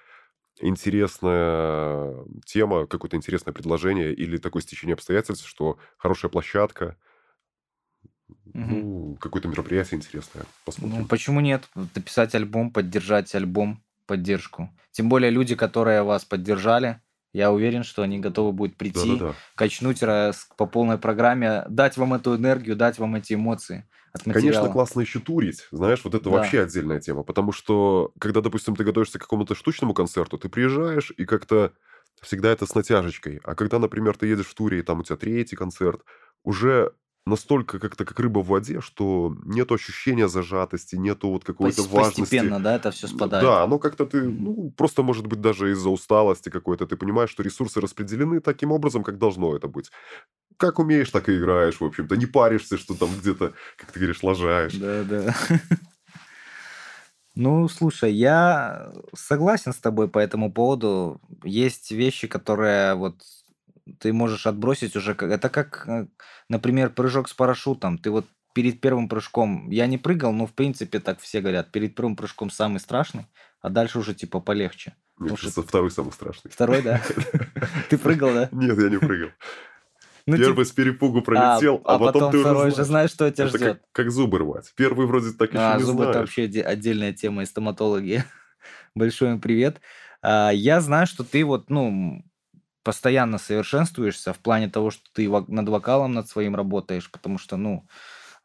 интересная 0.62 2.15
тема, 2.45 2.88
какое-то 2.88 3.17
интересное 3.17 3.54
предложение 3.54 4.13
или 4.13 4.38
такое 4.38 4.62
стечение 4.62 4.93
обстоятельств, 4.95 5.47
что 5.47 5.78
хорошая 5.97 6.32
площадка, 6.32 6.97
Мгм. 8.54 8.69
ну, 8.69 9.17
какое-то 9.19 9.47
мероприятие 9.47 9.97
интересное. 9.97 10.45
Посмотрим. 10.65 11.02
Ну, 11.02 11.08
почему 11.08 11.39
нет? 11.39 11.69
Дописать 11.76 12.36
альбом, 12.36 12.71
поддержать 12.71 13.34
альбом, 13.36 13.84
поддержку. 14.06 14.69
Тем 14.91 15.10
более 15.10 15.32
люди, 15.32 15.56
которые 15.56 16.04
вас 16.04 16.26
поддержали, 16.26 17.02
я 17.34 17.52
уверен, 17.52 17.84
что 17.84 18.02
они 18.04 18.19
готовы 18.19 18.52
будут 18.54 18.78
прийти, 18.78 19.26
Да-да-да. 19.26 19.41
качнуть 19.56 20.04
раз 20.04 20.48
по 20.58 20.65
полной 20.67 20.98
программе, 20.98 21.65
дать 21.69 21.98
вам 21.98 22.13
эту 22.13 22.36
энергию, 22.38 22.76
дать 22.76 23.00
вам 23.00 23.15
эти 23.15 23.34
эмоции 23.34 23.88
от 24.13 24.26
материала. 24.26 24.30
Конечно, 24.32 24.67
классно 24.69 25.02
еще 25.02 25.19
турить, 25.19 25.67
знаешь, 25.72 26.04
вот 26.04 26.15
это 26.15 26.30
Да. 26.30 26.32
вообще 26.32 26.62
отдельная 26.62 27.00
тема, 27.00 27.24
потому 27.24 27.52
что, 27.52 28.12
когда, 28.19 28.41
допустим, 28.41 28.76
ты 28.76 28.84
готовишься 28.84 29.19
к 29.19 29.22
какому-то 29.22 29.54
штучному 29.54 29.93
концерту, 29.93 30.39
ты 30.39 30.50
приезжаешь, 30.50 31.12
и 31.15 31.26
как-то 31.26 31.74
всегда 32.22 32.52
это 32.52 32.65
с 32.65 32.74
натяжечкой, 32.74 33.39
а 33.43 33.54
когда, 33.54 33.78
например, 33.78 34.17
ты 34.17 34.26
едешь 34.28 34.48
в 34.48 34.56
туре, 34.56 34.80
и 34.80 34.82
там 34.82 35.00
у 35.02 35.04
тебя 35.04 35.17
третий 35.17 35.56
концерт, 35.56 36.02
уже 36.43 36.93
настолько 37.25 37.79
как-то 37.79 38.05
как 38.05 38.19
рыба 38.19 38.39
в 38.39 38.47
воде, 38.47 38.81
что 38.81 39.36
нет 39.45 39.71
ощущения 39.71 40.27
зажатости, 40.27 40.95
нету 40.95 41.29
вот 41.29 41.43
какой-то 41.43 41.81
Пос- 41.81 41.89
важности. 41.89 42.21
Постепенно, 42.21 42.59
да, 42.59 42.75
это 42.75 42.91
все 42.91 43.07
спадает. 43.07 43.43
Да, 43.43 43.63
оно 43.63 43.79
как-то 43.79 44.05
ты, 44.05 44.23
ну, 44.23 44.71
просто, 44.75 45.03
может 45.03 45.27
быть, 45.27 45.39
даже 45.41 45.71
из-за 45.71 45.89
усталости 45.89 46.49
какой-то, 46.49 46.86
ты 46.86 46.97
понимаешь, 46.97 47.29
что 47.29 47.43
ресурсы 47.43 47.79
распределены 47.79 48.41
таким 48.41 48.71
образом, 48.71 49.03
как 49.03 49.17
должно 49.17 49.55
это 49.55 49.67
быть. 49.67 49.89
Как 50.57 50.79
умеешь, 50.79 51.09
так 51.09 51.29
и 51.29 51.38
играешь, 51.38 51.79
в 51.79 51.86
общем-то. 51.86 52.15
Не 52.15 52.25
паришься, 52.25 52.77
что 52.77 52.93
там 52.93 53.09
где-то, 53.19 53.53
как 53.77 53.91
ты 53.91 53.99
говоришь, 53.99 54.21
лажаешь. 54.23 54.75
Да, 54.75 55.03
да. 55.03 55.36
Ну, 57.36 57.67
слушай, 57.67 58.13
я 58.13 58.93
согласен 59.15 59.73
с 59.73 59.77
тобой 59.77 60.07
по 60.07 60.19
этому 60.19 60.53
поводу. 60.53 61.19
Есть 61.43 61.91
вещи, 61.91 62.27
которые 62.27 62.93
вот 62.93 63.23
ты 64.00 64.13
можешь 64.13 64.48
отбросить 64.48 64.96
уже. 64.96 65.12
Это 65.13 65.50
как, 65.50 65.88
э, 65.88 66.08
например, 66.50 66.89
прыжок 66.89 67.30
с 67.30 67.34
парашютом. 67.34 67.98
Ты 67.98 68.12
вот 68.12 68.26
перед 68.54 68.80
первым 68.82 69.10
прыжком, 69.10 69.69
я 69.69 69.88
не 69.88 69.98
прыгал, 69.98 70.32
но 70.32 70.46
в 70.46 70.54
принципе 70.54 71.00
так 71.00 71.19
все 71.19 71.41
говорят, 71.41 71.72
перед 71.72 71.96
первым 71.96 72.15
прыжком 72.15 72.50
самый 72.50 72.80
страшный, 72.80 73.26
а 73.62 73.69
дальше 73.69 74.00
уже 74.00 74.13
типа 74.13 74.39
полегче. 74.39 74.96
Мне 75.17 75.30
Потому 75.30 75.38
что 75.38 75.46
кажется, 75.48 75.62
второй 75.63 75.91
самый 75.91 76.12
страшный. 76.12 76.52
Второй, 76.52 76.82
да? 76.82 77.02
Ты 77.89 77.98
прыгал, 77.98 78.34
да? 78.34 78.50
Нет, 78.52 78.78
я 78.80 78.89
не 78.89 78.98
прыгал. 78.98 79.30
Ну, 80.26 80.38
Первый 80.38 80.65
с 80.65 80.72
перепугу 80.72 81.22
пролетел, 81.22 81.82
а, 81.84 81.96
а, 81.96 82.00
потом, 82.00 82.32
ты 82.32 82.39
второй 82.39 82.67
уже 82.67 82.78
же 82.78 82.84
знаешь, 82.86 83.10
что 83.10 83.30
тебя 83.30 83.48
Это 83.48 83.58
ждет. 83.58 83.74
как, 83.74 83.82
как 83.91 84.12
зубы 84.12 84.38
рвать. 84.39 84.72
Первый 84.78 85.06
вроде 85.06 85.34
так 85.34 85.50
еще 85.50 85.60
А, 85.62 85.76
не 85.76 85.84
зубы 85.84 86.04
это 86.04 86.13
знаешь. 86.13 86.30
вообще 86.30 86.43
оде- 86.46 86.62
отдельная 86.62 87.12
тема 87.12 87.43
и 87.43 87.46
стоматологи. 87.46 88.24
Большой 88.96 89.32
им 89.32 89.41
привет. 89.41 89.82
А, 90.22 90.52
Я 90.52 90.80
знаю, 90.80 91.08
что 91.08 91.26
ты 91.26 91.43
вот, 91.43 91.69
ну, 91.69 92.24
постоянно 92.84 93.38
совершенствуешься 93.38 94.34
в 94.34 94.39
плане 94.39 94.69
того, 94.69 94.91
что 94.91 95.04
ты 95.13 95.30
над 95.30 95.69
вокалом 95.69 96.13
над 96.13 96.28
своим 96.28 96.56
работаешь, 96.56 97.10
потому 97.12 97.38
что, 97.38 97.58
ну, 97.58 97.88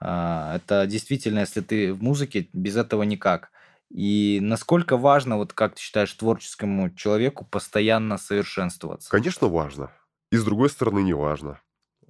а, 0.00 0.56
это 0.56 0.86
действительно, 0.86 1.40
если 1.40 1.60
ты 1.60 1.92
в 1.92 2.02
музыке, 2.02 2.48
без 2.52 2.76
этого 2.76 3.02
никак. 3.02 3.50
И 3.90 4.38
насколько 4.42 4.96
важно, 4.96 5.38
вот 5.38 5.52
как 5.52 5.74
ты 5.74 5.80
считаешь, 5.80 6.12
творческому 6.12 6.94
человеку 6.94 7.44
постоянно 7.44 8.18
совершенствоваться? 8.18 9.10
Конечно, 9.10 9.48
важно. 9.48 9.90
И 10.30 10.36
с 10.36 10.44
другой 10.44 10.68
стороны, 10.68 11.00
не 11.00 11.14
важно. 11.14 11.60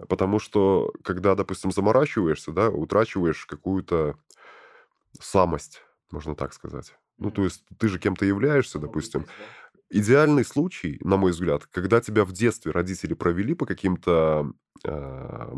Потому 0.08 0.38
что, 0.38 0.92
когда, 1.02 1.34
допустим, 1.34 1.72
заморачиваешься, 1.72 2.52
да, 2.52 2.68
утрачиваешь 2.68 3.46
какую-то 3.46 4.16
самость, 5.20 5.82
можно 6.10 6.34
так 6.34 6.52
сказать. 6.52 6.94
Ну, 7.18 7.30
то 7.30 7.42
есть 7.42 7.64
ты 7.78 7.88
же 7.88 7.98
кем-то 7.98 8.24
являешься, 8.24 8.78
допустим. 8.78 9.26
Идеальный 9.90 10.44
случай, 10.44 10.98
на 11.02 11.16
мой 11.16 11.30
взгляд, 11.32 11.66
когда 11.66 12.00
тебя 12.00 12.24
в 12.24 12.32
детстве 12.32 12.72
родители 12.72 13.14
провели 13.14 13.54
по 13.54 13.64
каким-то 13.64 14.52
э, 14.84 15.52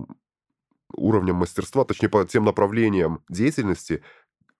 уровням 0.94 1.36
мастерства, 1.36 1.84
точнее, 1.84 2.08
по 2.08 2.24
тем 2.24 2.44
направлениям 2.44 3.24
деятельности, 3.28 4.02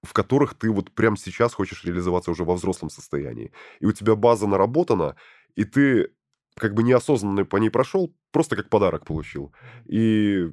в 0.03 0.13
которых 0.13 0.55
ты 0.55 0.71
вот 0.71 0.93
прямо 0.93 1.17
сейчас 1.17 1.55
хочешь 1.55 1.85
реализоваться 1.85 2.31
уже 2.31 2.45
во 2.45 2.55
взрослом 2.55 2.91
состоянии. 2.91 3.53
И 3.81 3.87
у 3.87 3.93
тебя 3.93 4.17
база 4.17 4.47
наработана, 4.47 5.17
и 5.55 5.65
ты 5.65 6.11
как 6.57 6.75
бы 6.75 6.83
неосознанно 6.83 7.45
по 7.45 7.57
ней 7.57 7.71
прошел, 7.71 8.15
просто 8.33 8.57
как 8.57 8.71
подарок 8.71 9.07
получил. 9.07 9.53
И 9.87 10.51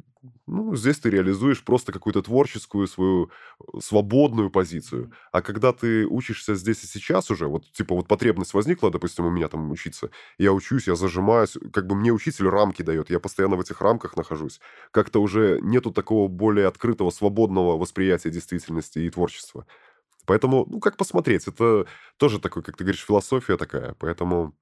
ну, 0.48 0.76
здесь 0.76 1.00
ты 1.00 1.10
реализуешь 1.10 1.64
просто 1.64 1.92
какую-то 1.92 2.22
творческую 2.22 2.88
свою 2.88 3.30
э, 3.60 3.80
свободную 3.80 4.50
позицию. 4.50 5.12
А 5.32 5.42
когда 5.42 5.74
ты 5.74 6.06
учишься 6.06 6.56
здесь 6.56 6.84
и 6.84 6.88
сейчас 6.88 7.30
уже, 7.32 7.48
вот 7.48 7.72
типа 7.72 7.96
вот 7.96 8.08
потребность 8.08 8.54
возникла, 8.54 8.92
допустим, 8.92 9.26
у 9.26 9.30
меня 9.30 9.48
там 9.48 9.72
учиться, 9.72 10.10
я 10.38 10.54
учусь, 10.54 10.88
я 10.88 10.96
зажимаюсь, 10.96 11.58
как 11.74 11.88
бы 11.88 11.96
мне 11.96 12.12
учитель 12.12 12.48
рамки 12.50 12.82
дает, 12.82 13.10
я 13.10 13.20
постоянно 13.20 13.56
в 13.56 13.62
этих 13.62 13.82
рамках 13.82 14.16
нахожусь. 14.16 14.60
Как-то 14.92 15.22
уже 15.22 15.60
нету 15.62 15.92
такого 15.92 16.28
более 16.28 16.68
открытого, 16.68 17.10
свободного 17.10 17.78
восприятия 17.78 18.30
действительности 18.30 19.00
и 19.00 19.10
творчества. 19.10 19.66
Поэтому, 20.26 20.66
ну, 20.70 20.80
как 20.80 20.98
посмотреть, 20.98 21.48
это 21.48 21.88
тоже 22.18 22.40
такой, 22.40 22.62
как 22.64 22.76
ты 22.78 22.84
говоришь, 22.84 23.06
философия 23.06 23.58
такая. 23.58 23.96
Поэтому 24.00 24.54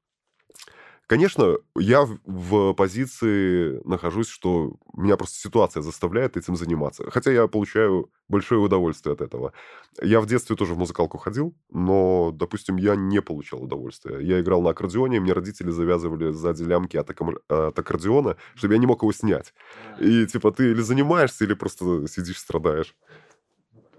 Конечно, 1.07 1.57
я 1.77 2.07
в 2.25 2.73
позиции 2.73 3.79
нахожусь, 3.87 4.27
что 4.27 4.75
меня 4.93 5.17
просто 5.17 5.37
ситуация 5.37 5.83
заставляет 5.83 6.35
этим 6.35 6.55
заниматься. 6.55 7.09
Хотя 7.11 7.31
я 7.31 7.47
получаю 7.47 8.11
большое 8.27 8.59
удовольствие 8.59 9.13
от 9.13 9.21
этого. 9.21 9.53
Я 10.01 10.19
в 10.19 10.25
детстве 10.25 10.55
тоже 10.55 10.73
в 10.73 10.79
музыкалку 10.79 11.19
ходил, 11.19 11.55
но, 11.69 12.31
допустим, 12.33 12.77
я 12.77 12.95
не 12.95 13.21
получал 13.21 13.63
удовольствия. 13.63 14.19
Я 14.19 14.39
играл 14.41 14.63
на 14.63 14.71
аккордеоне, 14.71 15.19
мне 15.19 15.33
родители 15.33 15.69
завязывали 15.69 16.31
сзади 16.31 16.63
лямки 16.63 16.97
от, 16.97 17.11
от 17.11 17.79
аккордеона, 17.79 18.37
чтобы 18.55 18.73
я 18.73 18.79
не 18.79 18.87
мог 18.87 19.03
его 19.03 19.13
снять. 19.13 19.53
И 19.99 20.25
типа 20.25 20.51
ты 20.51 20.71
или 20.71 20.81
занимаешься, 20.81 21.43
или 21.43 21.53
просто 21.53 22.07
сидишь, 22.07 22.39
страдаешь. 22.39 22.95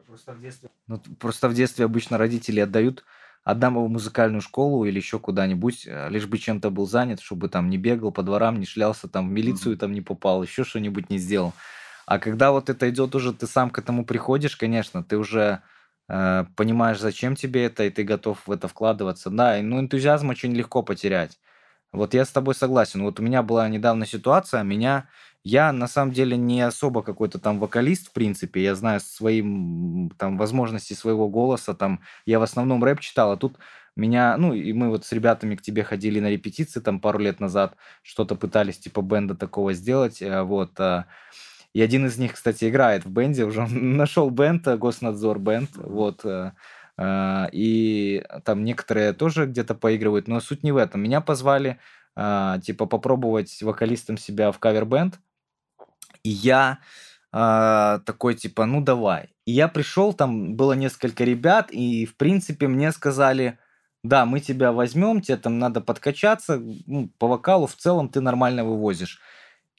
Просто 0.06 0.32
в 0.32 0.40
детстве, 0.40 0.70
ну, 0.88 0.98
просто 1.20 1.48
в 1.48 1.54
детстве 1.54 1.84
обычно 1.84 2.18
родители 2.18 2.58
отдают 2.60 3.04
отдам 3.46 3.74
его 3.76 3.86
в 3.86 3.90
музыкальную 3.90 4.42
школу 4.42 4.84
или 4.84 4.96
еще 4.96 5.20
куда-нибудь, 5.20 5.86
э, 5.86 6.08
лишь 6.10 6.26
бы 6.26 6.36
чем-то 6.36 6.70
был 6.70 6.86
занят, 6.86 7.20
чтобы 7.20 7.48
там 7.48 7.70
не 7.70 7.78
бегал 7.78 8.10
по 8.10 8.24
дворам, 8.24 8.58
не 8.58 8.66
шлялся, 8.66 9.08
там 9.08 9.28
в 9.28 9.32
милицию 9.32 9.78
там 9.78 9.92
не 9.92 10.00
попал, 10.00 10.42
еще 10.42 10.64
что-нибудь 10.64 11.10
не 11.10 11.18
сделал. 11.18 11.54
А 12.06 12.18
когда 12.18 12.50
вот 12.50 12.68
это 12.68 12.90
идет 12.90 13.14
уже, 13.14 13.32
ты 13.32 13.46
сам 13.46 13.70
к 13.70 13.78
этому 13.78 14.04
приходишь, 14.04 14.56
конечно, 14.56 15.04
ты 15.04 15.16
уже 15.16 15.62
э, 16.08 16.44
понимаешь, 16.56 16.98
зачем 16.98 17.36
тебе 17.36 17.64
это, 17.66 17.84
и 17.84 17.90
ты 17.90 18.02
готов 18.02 18.46
в 18.46 18.50
это 18.50 18.66
вкладываться. 18.66 19.30
Да, 19.30 19.56
ну 19.62 19.78
энтузиазм 19.78 20.28
очень 20.30 20.52
легко 20.52 20.82
потерять. 20.82 21.38
Вот 21.92 22.14
я 22.14 22.24
с 22.24 22.30
тобой 22.30 22.54
согласен. 22.56 23.02
Вот 23.02 23.20
у 23.20 23.22
меня 23.22 23.42
была 23.44 23.68
недавно 23.68 24.06
ситуация, 24.06 24.64
меня 24.64 25.08
я 25.48 25.70
на 25.72 25.86
самом 25.86 26.12
деле 26.12 26.36
не 26.36 26.60
особо 26.60 27.02
какой-то 27.02 27.38
там 27.38 27.60
вокалист, 27.60 28.08
в 28.08 28.12
принципе. 28.12 28.64
Я 28.64 28.74
знаю 28.74 28.98
своим 28.98 30.10
там 30.18 30.38
возможности 30.38 30.94
своего 30.94 31.28
голоса. 31.28 31.72
Там 31.72 32.00
я 32.24 32.40
в 32.40 32.42
основном 32.42 32.82
рэп 32.82 32.98
читал, 32.98 33.30
а 33.30 33.36
тут 33.36 33.56
меня, 33.94 34.36
ну, 34.38 34.54
и 34.54 34.72
мы 34.72 34.88
вот 34.88 35.04
с 35.06 35.12
ребятами 35.12 35.54
к 35.54 35.62
тебе 35.62 35.84
ходили 35.84 36.18
на 36.18 36.30
репетиции 36.30 36.80
там 36.80 36.98
пару 36.98 37.20
лет 37.20 37.38
назад, 37.38 37.76
что-то 38.02 38.34
пытались 38.34 38.78
типа 38.78 39.02
бенда 39.02 39.36
такого 39.36 39.72
сделать, 39.72 40.20
э, 40.20 40.42
вот. 40.42 40.80
Э. 40.80 41.04
И 41.72 41.80
один 41.80 42.06
из 42.06 42.18
них, 42.18 42.32
кстати, 42.32 42.68
играет 42.68 43.04
в 43.04 43.10
бенде, 43.10 43.44
уже 43.44 43.66
нашел 43.70 44.30
бенд, 44.30 44.66
э, 44.66 44.76
Госнадзор 44.76 45.38
бенд, 45.38 45.70
вот. 45.76 46.24
И 47.52 48.24
там 48.44 48.64
некоторые 48.64 49.12
тоже 49.12 49.46
где-то 49.46 49.76
поигрывают, 49.76 50.26
но 50.26 50.40
суть 50.40 50.64
не 50.64 50.72
в 50.72 50.76
этом. 50.76 51.02
Меня 51.02 51.20
позвали, 51.20 51.78
типа, 52.16 52.86
попробовать 52.86 53.62
вокалистом 53.62 54.16
себя 54.16 54.50
в 54.50 54.58
кавер-бенд, 54.58 55.20
и 56.26 56.30
я 56.30 56.78
э, 57.32 58.00
такой, 58.04 58.34
типа, 58.34 58.66
ну 58.66 58.80
давай. 58.80 59.28
И 59.44 59.52
я 59.52 59.68
пришел, 59.68 60.12
там 60.12 60.56
было 60.56 60.72
несколько 60.72 61.22
ребят, 61.24 61.70
и, 61.70 62.04
в 62.04 62.16
принципе, 62.16 62.66
мне 62.66 62.90
сказали, 62.90 63.58
да, 64.02 64.26
мы 64.26 64.40
тебя 64.40 64.72
возьмем, 64.72 65.20
тебе 65.20 65.36
там 65.36 65.58
надо 65.58 65.80
подкачаться, 65.80 66.60
ну, 66.86 67.10
по 67.18 67.28
вокалу 67.28 67.66
в 67.66 67.76
целом 67.76 68.08
ты 68.08 68.20
нормально 68.20 68.64
вывозишь. 68.64 69.20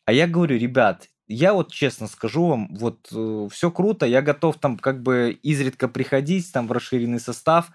А 0.06 0.14
я 0.14 0.26
говорю, 0.26 0.58
ребят, 0.58 1.10
я 1.28 1.54
вот 1.54 1.72
честно 1.72 2.08
скажу 2.08 2.48
вам, 2.48 2.74
вот 2.74 3.10
э, 3.12 3.48
все 3.52 3.70
круто, 3.70 4.06
я 4.06 4.22
готов 4.22 4.58
там 4.58 4.78
как 4.78 5.04
бы 5.04 5.38
изредка 5.44 5.90
приходить 5.90 6.52
там 6.54 6.68
в 6.68 6.72
расширенный 6.72 7.20
состав. 7.20 7.72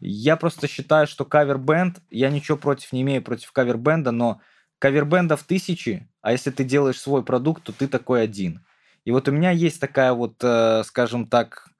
Я 0.00 0.36
просто 0.36 0.66
считаю, 0.66 1.06
что 1.06 1.26
кавер-бенд, 1.26 1.98
я 2.10 2.30
ничего 2.30 2.56
против 2.56 2.92
не 2.92 3.02
имею 3.02 3.22
против 3.22 3.52
кавер-бенда, 3.52 4.12
но 4.12 4.40
кавербендов 4.84 5.44
тысячи, 5.44 6.06
а 6.20 6.32
если 6.32 6.50
ты 6.50 6.62
делаешь 6.62 7.00
свой 7.00 7.24
продукт, 7.24 7.62
то 7.62 7.72
ты 7.72 7.88
такой 7.88 8.22
один. 8.22 8.66
И 9.06 9.12
вот 9.12 9.28
у 9.28 9.32
меня 9.32 9.50
есть 9.50 9.80
такая 9.80 10.12
вот, 10.12 10.34
э, 10.42 10.82
скажем 10.84 11.26
так, 11.26 11.70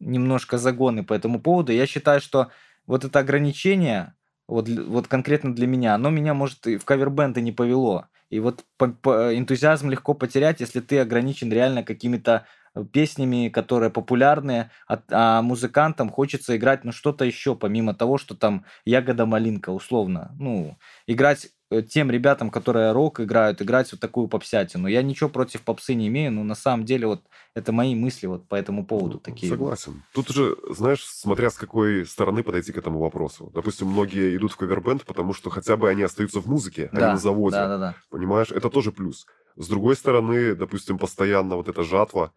немножко 0.00 0.58
загоны 0.58 1.04
по 1.04 1.14
этому 1.14 1.40
поводу. 1.40 1.70
Я 1.70 1.86
считаю, 1.86 2.20
что 2.20 2.50
вот 2.88 3.04
это 3.04 3.20
ограничение, 3.20 4.14
вот, 4.48 4.68
вот 4.68 5.06
конкретно 5.06 5.54
для 5.54 5.68
меня, 5.68 5.94
оно 5.94 6.10
меня, 6.10 6.34
может, 6.34 6.66
и 6.66 6.76
в 6.76 6.84
кавербенды 6.84 7.40
не 7.40 7.52
повело. 7.52 8.06
И 8.30 8.40
вот 8.40 8.64
по, 8.76 8.88
по, 8.88 9.32
энтузиазм 9.38 9.88
легко 9.88 10.14
потерять, 10.14 10.58
если 10.58 10.80
ты 10.80 10.98
ограничен 10.98 11.52
реально 11.52 11.84
какими-то 11.84 12.46
песнями, 12.92 13.48
которые 13.48 13.90
популярные, 13.90 14.70
а, 14.86 15.02
а 15.10 15.42
музыкантам 15.42 16.08
хочется 16.10 16.56
играть 16.56 16.84
ну 16.84 16.92
что-то 16.92 17.24
еще, 17.24 17.56
помимо 17.56 17.94
того, 17.94 18.18
что 18.18 18.34
там 18.34 18.64
ягода 18.84 19.26
малинка, 19.26 19.70
условно. 19.70 20.34
Ну, 20.38 20.78
играть 21.06 21.50
Э, 21.72 21.82
тем 21.82 22.10
ребятам, 22.10 22.50
которые 22.50 22.90
рок 22.90 23.20
играют, 23.20 23.62
играть 23.62 23.92
вот 23.92 24.00
такую 24.00 24.26
попсятину. 24.26 24.88
Я 24.88 25.02
ничего 25.02 25.30
против 25.30 25.62
попсы 25.62 25.94
не 25.94 26.08
имею, 26.08 26.32
но 26.32 26.42
на 26.42 26.56
самом 26.56 26.84
деле 26.84 27.06
вот 27.06 27.22
это 27.54 27.70
мои 27.70 27.94
мысли 27.94 28.26
вот 28.26 28.48
по 28.48 28.56
этому 28.56 28.84
поводу 28.84 29.14
ну, 29.14 29.20
такие. 29.20 29.48
Согласен. 29.48 30.02
Тут 30.12 30.30
уже, 30.30 30.56
знаешь, 30.70 31.04
смотря 31.04 31.48
с 31.48 31.54
какой 31.54 32.04
стороны 32.06 32.42
подойти 32.42 32.72
к 32.72 32.78
этому 32.78 32.98
вопросу. 32.98 33.52
Допустим, 33.54 33.86
многие 33.86 34.36
идут 34.36 34.52
в 34.52 34.56
кавербенд, 34.56 35.04
потому 35.04 35.32
что 35.32 35.48
хотя 35.50 35.76
бы 35.76 35.88
они 35.88 36.02
остаются 36.02 36.40
в 36.40 36.46
музыке, 36.46 36.88
а 36.92 36.96
да, 36.96 37.06
не 37.06 37.12
на 37.12 37.18
заводе. 37.18 37.56
Да, 37.56 37.68
да, 37.68 37.78
да. 37.78 37.94
Понимаешь? 38.10 38.50
Это 38.50 38.68
тоже 38.68 38.90
плюс. 38.90 39.26
С 39.60 39.68
другой 39.68 39.94
стороны, 39.94 40.54
допустим, 40.54 40.96
постоянно 40.96 41.56
вот 41.56 41.68
эта 41.68 41.82
жатва, 41.82 42.32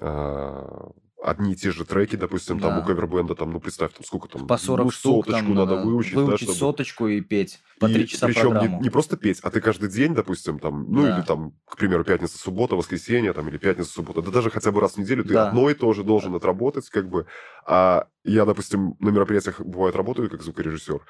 а, 0.00 0.92
одни 1.22 1.52
и 1.52 1.56
те 1.56 1.72
же 1.72 1.84
треки, 1.84 2.16
допустим, 2.16 2.58
да. 2.58 2.70
там 2.70 2.78
у 2.78 2.86
кавербенда, 2.86 3.34
там, 3.34 3.52
ну, 3.52 3.60
представь, 3.60 3.92
там 3.92 4.02
сколько 4.02 4.28
там, 4.28 4.46
по 4.46 4.56
40 4.56 4.84
ну, 4.86 4.90
штук, 4.90 5.26
соточку 5.26 5.46
там, 5.46 5.54
надо 5.54 5.76
выучить. 5.76 6.14
Выучить 6.14 6.30
да, 6.30 6.36
чтобы... 6.38 6.52
соточку 6.54 7.06
и 7.08 7.20
петь 7.20 7.60
по 7.80 7.88
три 7.88 8.08
часа 8.08 8.28
Причем 8.28 8.52
программу. 8.52 8.78
не, 8.78 8.84
не 8.84 8.88
просто 8.88 9.18
петь, 9.18 9.40
а 9.42 9.50
ты 9.50 9.60
каждый 9.60 9.90
день, 9.90 10.14
допустим, 10.14 10.58
там, 10.58 10.90
ну, 10.90 11.02
да. 11.02 11.18
или 11.18 11.24
там, 11.26 11.52
к 11.66 11.76
примеру, 11.76 12.02
пятница, 12.02 12.38
суббота, 12.38 12.76
воскресенье, 12.76 13.34
там, 13.34 13.46
или 13.50 13.58
пятница, 13.58 13.90
суббота, 13.90 14.22
да 14.22 14.30
даже 14.30 14.48
хотя 14.48 14.72
бы 14.72 14.80
раз 14.80 14.94
в 14.94 14.98
неделю 14.98 15.22
ты 15.22 15.34
да. 15.34 15.48
одно 15.48 15.68
и 15.68 15.74
то 15.74 15.92
же 15.92 16.02
должен 16.02 16.32
да. 16.32 16.38
отработать, 16.38 16.88
как 16.88 17.10
бы. 17.10 17.26
А 17.66 18.06
я, 18.24 18.46
допустим, 18.46 18.96
на 19.00 19.10
мероприятиях, 19.10 19.60
бывает, 19.60 19.96
работаю 19.96 20.30
как 20.30 20.42
звукорежиссер, 20.42 21.00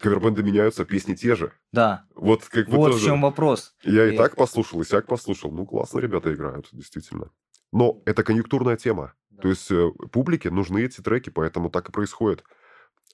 кавербенды 0.00 0.42
меняются, 0.42 0.84
песни 0.84 1.14
те 1.14 1.34
же. 1.34 1.52
Да. 1.72 2.04
Вот 2.14 2.44
как 2.46 2.68
бы 2.68 2.76
Вот 2.76 2.92
тоже. 2.92 3.04
в 3.04 3.06
чем 3.06 3.22
вопрос. 3.22 3.74
Я 3.82 4.06
и... 4.06 4.14
и 4.14 4.16
так 4.16 4.36
послушал, 4.36 4.80
и 4.80 4.84
сяк 4.84 5.06
послушал. 5.06 5.50
Ну, 5.52 5.66
классно 5.66 6.00
ребята 6.00 6.32
играют, 6.32 6.68
действительно. 6.72 7.30
Но 7.72 8.02
это 8.06 8.24
конъюнктурная 8.24 8.76
тема. 8.76 9.14
То 9.40 9.48
есть 9.48 9.70
э, 9.70 9.90
публике 10.12 10.50
нужны 10.50 10.82
эти 10.84 11.00
треки, 11.00 11.30
поэтому 11.30 11.70
так 11.70 11.88
и 11.88 11.92
происходит. 11.92 12.44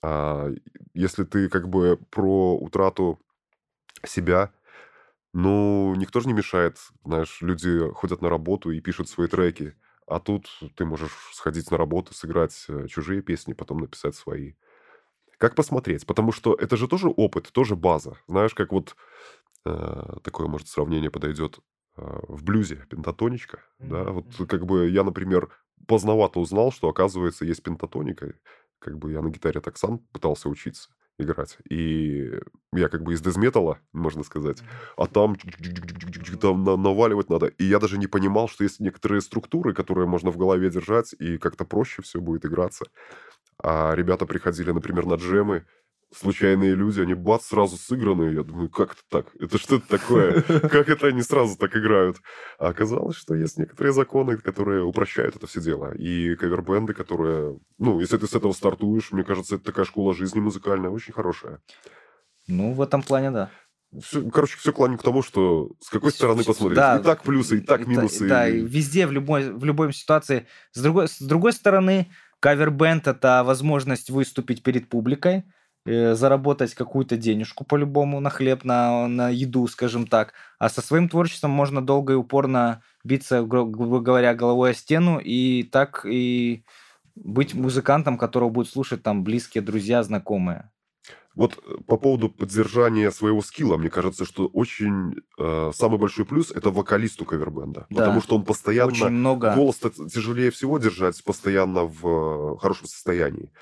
А 0.02 0.50
если 0.94 1.24
ты 1.24 1.48
как 1.48 1.68
бы 1.68 1.98
про 2.10 2.56
утрату 2.56 3.20
себя, 4.04 4.52
ну, 5.32 5.94
никто 5.96 6.20
же 6.20 6.28
не 6.28 6.34
мешает. 6.34 6.78
Знаешь, 7.04 7.38
люди 7.42 7.90
ходят 7.92 8.22
на 8.22 8.28
работу 8.28 8.70
и 8.70 8.80
пишут 8.80 9.08
свои 9.08 9.28
треки. 9.28 9.74
А 10.06 10.20
тут 10.20 10.48
ты 10.76 10.84
можешь 10.84 11.12
сходить 11.32 11.70
на 11.70 11.76
работу, 11.76 12.14
сыграть 12.14 12.64
э, 12.68 12.86
чужие 12.88 13.22
песни, 13.22 13.52
потом 13.52 13.78
написать 13.78 14.14
свои. 14.14 14.54
Как 15.38 15.54
посмотреть? 15.54 16.06
Потому 16.06 16.32
что 16.32 16.54
это 16.54 16.76
же 16.76 16.88
тоже 16.88 17.08
опыт, 17.08 17.50
тоже 17.52 17.76
база. 17.76 18.18
Знаешь, 18.26 18.54
как 18.54 18.72
вот 18.72 18.96
э, 19.64 20.16
такое, 20.22 20.46
может, 20.46 20.68
сравнение 20.68 21.10
подойдет 21.10 21.58
э, 21.96 22.20
в 22.28 22.42
блюзе 22.42 22.86
пентатоничка, 22.88 23.58
mm-hmm. 23.80 23.88
да, 23.88 24.10
вот 24.10 24.48
как 24.48 24.64
бы 24.64 24.88
я, 24.88 25.04
например, 25.04 25.50
поздновато 25.86 26.40
узнал, 26.40 26.72
что, 26.72 26.88
оказывается, 26.88 27.44
есть 27.44 27.62
пентатоника. 27.62 28.34
Как 28.78 28.98
бы 28.98 29.12
я 29.12 29.22
на 29.22 29.30
гитаре 29.30 29.60
так 29.60 29.76
сам 29.78 29.98
пытался 30.12 30.48
учиться. 30.48 30.90
играть. 31.18 31.58
И 31.68 32.30
я 32.72 32.88
как 32.88 33.02
бы 33.02 33.14
из 33.14 33.20
дезметала, 33.20 33.78
можно 33.92 34.22
сказать. 34.22 34.58
А 34.96 35.06
там, 35.06 35.36
там 36.40 36.64
наваливать 36.64 37.30
надо. 37.30 37.46
И 37.46 37.64
я 37.64 37.78
даже 37.78 37.98
не 37.98 38.06
понимал, 38.06 38.48
что 38.48 38.64
есть 38.64 38.80
некоторые 38.80 39.20
структуры, 39.20 39.72
которые 39.72 40.06
можно 40.06 40.30
в 40.30 40.36
голове 40.36 40.70
держать, 40.70 41.14
и 41.18 41.38
как-то 41.38 41.64
проще 41.64 42.02
все 42.02 42.20
будет 42.20 42.44
играться. 42.44 42.86
А 43.68 43.96
ребята 43.96 44.26
приходили, 44.26 44.70
например, 44.70 45.06
на 45.06 45.14
джемы, 45.14 45.64
случайные 46.16 46.76
люди, 46.76 47.00
они 47.00 47.14
бац, 47.14 47.46
сразу 47.46 47.76
сыграны. 47.76 48.32
Я 48.32 48.44
думаю, 48.44 48.70
как 48.70 48.92
это 48.92 49.02
так? 49.08 49.26
Это 49.40 49.58
что 49.58 49.76
это 49.76 49.88
такое? 49.88 50.40
Как 50.70 50.88
это 50.88 51.08
они 51.08 51.20
сразу 51.22 51.58
так 51.58 51.76
играют? 51.76 52.18
А 52.60 52.68
оказалось, 52.68 53.16
что 53.16 53.34
есть 53.34 53.58
некоторые 53.58 53.92
законы, 53.92 54.36
которые 54.36 54.84
упрощают 54.84 55.34
это 55.34 55.48
все 55.48 55.60
дело. 55.60 55.92
И 55.96 56.36
кавербенды, 56.36 56.94
которые... 56.94 57.58
Ну, 57.78 57.98
если 57.98 58.18
ты 58.18 58.28
с 58.28 58.34
этого 58.34 58.52
стартуешь, 58.52 59.10
мне 59.10 59.24
кажется, 59.24 59.56
это 59.56 59.64
такая 59.64 59.84
школа 59.84 60.14
жизни 60.14 60.38
музыкальная, 60.38 60.90
очень 60.90 61.12
хорошая. 61.12 61.60
Ну, 62.46 62.72
в 62.72 62.80
этом 62.80 63.02
плане, 63.02 63.32
да. 63.32 63.50
Все, 64.00 64.22
короче, 64.30 64.58
все 64.58 64.72
клоню 64.72 64.96
к 64.96 65.02
тому, 65.02 65.22
что 65.22 65.72
с 65.80 65.90
какой 65.90 66.12
стороны 66.12 66.44
посмотреть. 66.44 66.76
Да, 66.76 66.98
и 66.98 67.02
так 67.02 67.22
плюсы, 67.24 67.58
и 67.58 67.60
так 67.60 67.84
минусы. 67.88 68.28
Да, 68.28 68.48
и... 68.48 68.60
везде, 68.60 69.08
в 69.08 69.12
любой, 69.12 69.52
в 69.52 69.64
любой 69.64 69.92
ситуации. 69.92 70.46
С 70.70 70.80
другой, 70.80 71.08
с 71.08 71.20
другой 71.20 71.52
стороны, 71.52 72.12
кавербенд– 72.46 73.08
это 73.08 73.42
возможность 73.44 74.08
выступить 74.08 74.62
перед 74.62 74.88
публикой, 74.88 75.42
э, 75.84 76.14
заработать 76.14 76.74
какую-то 76.74 77.16
денежку 77.16 77.64
по-любому 77.64 78.20
на 78.20 78.30
хлеб, 78.30 78.62
на, 78.62 79.08
на 79.08 79.30
еду, 79.30 79.66
скажем 79.66 80.06
так. 80.06 80.32
А 80.60 80.68
со 80.68 80.80
своим 80.80 81.08
творчеством 81.08 81.50
можно 81.50 81.84
долго 81.84 82.12
и 82.12 82.16
упорно 82.16 82.82
биться, 83.02 83.42
грубо 83.42 83.98
говоря, 83.98 84.32
головой 84.32 84.70
о 84.70 84.74
стену 84.74 85.18
и 85.18 85.64
так 85.64 86.06
и 86.06 86.62
быть 87.16 87.54
музыкантом, 87.54 88.16
которого 88.16 88.50
будут 88.50 88.70
слушать 88.70 89.02
там 89.02 89.24
близкие 89.24 89.60
друзья, 89.60 90.04
знакомые. 90.04 90.70
Вот 91.36 91.62
э, 91.64 91.76
по 91.86 91.98
поводу 91.98 92.30
поддержания 92.30 93.10
своего 93.12 93.42
скилла, 93.42 93.76
мне 93.76 93.90
кажется, 93.90 94.24
что 94.24 94.46
очень 94.46 95.16
э, 95.38 95.70
самый 95.74 95.98
большой 95.98 96.24
плюс 96.24 96.50
это 96.50 96.70
вокалисту 96.70 97.26
кавербенда. 97.26 97.86
Да. 97.90 97.96
Потому 97.96 98.22
что 98.22 98.36
он 98.36 98.44
постоянно... 98.44 98.90
Очень 98.90 99.10
много. 99.10 99.54
Голос 99.54 99.76
тяжелее 99.76 100.50
всего 100.50 100.78
держать 100.78 101.22
постоянно 101.22 101.84
в 101.84 102.54
э, 102.54 102.58
хорошем 102.58 102.86
состоянии. 102.86 103.52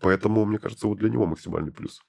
Поэтому, 0.00 0.44
мне 0.44 0.58
кажется, 0.58 0.86
вот 0.86 0.98
для 0.98 1.08
него 1.08 1.24
максимальный 1.24 1.72
плюс. 1.72 2.02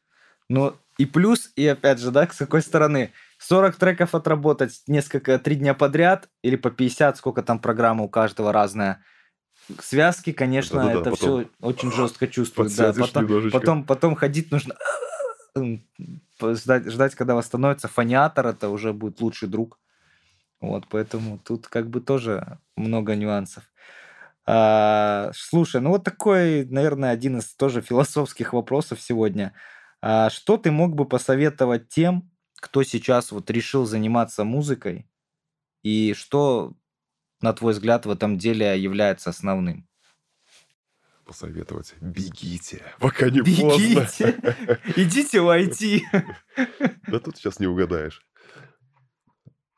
Ну, 0.49 0.75
и 0.97 1.05
плюс, 1.05 1.49
и 1.55 1.65
опять 1.65 1.99
же, 1.99 2.11
да, 2.11 2.27
с 2.27 2.37
какой 2.37 2.61
стороны? 2.61 3.11
40 3.39 3.77
треков 3.77 4.15
отработать 4.15 4.83
несколько, 4.87 5.39
три 5.39 5.55
дня 5.55 5.73
подряд, 5.73 6.29
или 6.41 6.57
по 6.57 6.69
50, 6.69 7.17
сколько 7.17 7.41
там 7.41 7.59
программа 7.59 8.03
у 8.03 8.09
каждого 8.09 8.51
разная– 8.51 9.03
Связки, 9.81 10.31
конечно, 10.31 10.83
Да-да-да, 10.83 10.99
это 10.99 11.09
потом 11.11 11.17
все 11.17 11.49
очень 11.59 11.91
жестко 11.91 12.27
чувствуют. 12.27 12.75
Да. 12.75 12.93
Потом, 12.93 13.51
потом, 13.51 13.83
потом 13.83 14.15
ходить 14.15 14.51
нужно 14.51 14.75
ждать, 16.41 16.91
ждать, 16.91 17.15
когда 17.15 17.35
восстановится 17.35 17.87
фониатор, 17.87 18.47
это 18.47 18.69
уже 18.69 18.93
будет 18.93 19.21
лучший 19.21 19.47
друг. 19.47 19.79
Вот, 20.61 20.85
поэтому 20.89 21.39
тут 21.39 21.67
как 21.67 21.89
бы 21.89 21.99
тоже 21.99 22.59
много 22.75 23.15
нюансов. 23.15 23.63
А, 24.45 25.31
слушай, 25.33 25.81
ну 25.81 25.89
вот 25.89 26.03
такой, 26.03 26.65
наверное, 26.65 27.11
один 27.11 27.39
из 27.39 27.53
тоже 27.55 27.81
философских 27.81 28.53
вопросов 28.53 29.01
сегодня. 29.01 29.53
А, 30.01 30.29
что 30.29 30.57
ты 30.57 30.71
мог 30.71 30.95
бы 30.95 31.05
посоветовать 31.05 31.89
тем, 31.89 32.31
кто 32.59 32.83
сейчас 32.83 33.31
вот 33.31 33.49
решил 33.49 33.85
заниматься 33.85 34.43
музыкой, 34.43 35.07
и 35.83 36.13
что 36.15 36.73
на 37.45 37.53
твой 37.53 37.73
взгляд, 37.73 38.07
в 38.07 38.09
этом 38.09 38.39
деле 38.39 38.77
является 38.81 39.29
основным? 39.29 39.87
Посоветовать. 41.25 41.93
Бегите, 42.01 42.83
пока 42.99 43.29
не 43.29 43.41
Бегите. 43.41 44.33
поздно. 44.33 44.79
Идите 44.95 45.41
в 45.41 45.47
IT. 45.49 46.01
Да 47.07 47.19
тут 47.19 47.37
сейчас 47.37 47.59
не 47.59 47.67
угадаешь. 47.67 48.25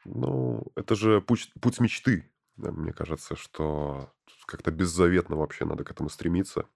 Ну, 0.05 0.63
это 0.75 0.95
же 0.95 1.19
путь, 1.19 1.51
путь 1.61 1.79
мечты. 1.81 2.31
Мне 2.55 2.93
кажется, 2.93 3.35
что 3.35 4.13
как-то 4.45 4.71
беззаветно 4.71 5.35
вообще 5.35 5.65
надо 5.65 5.83
к 5.83 5.91
этому 5.91 6.09
стремиться 6.09 6.67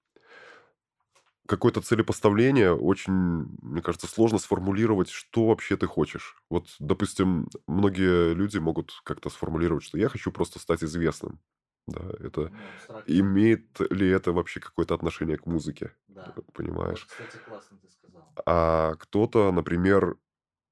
какое-то 1.51 1.81
целепоставление 1.81 2.73
очень, 2.73 3.13
мне 3.61 3.81
кажется, 3.81 4.07
сложно 4.07 4.39
сформулировать, 4.39 5.09
что 5.09 5.47
вообще 5.47 5.75
ты 5.75 5.85
хочешь. 5.85 6.37
Вот, 6.49 6.67
допустим, 6.79 7.49
многие 7.67 8.33
люди 8.33 8.57
могут 8.57 8.93
как-то 9.03 9.29
сформулировать, 9.29 9.83
что 9.83 9.97
я 9.97 10.07
хочу 10.07 10.31
просто 10.31 10.59
стать 10.59 10.81
известным. 10.83 11.39
Да, 11.87 12.01
это 12.19 12.51
ну, 12.87 13.03
имеет 13.05 13.79
ли 13.91 14.07
это 14.07 14.31
вообще 14.31 14.61
какое-то 14.61 14.93
отношение 14.95 15.37
к 15.37 15.45
музыке? 15.45 15.91
Да. 16.07 16.33
Понимаешь? 16.53 17.05
Вот, 17.09 17.25
кстати, 17.25 17.43
классно 17.43 17.77
ты 17.79 17.89
сказал. 17.89 18.31
А 18.45 18.93
кто-то, 18.95 19.51
например, 19.51 20.15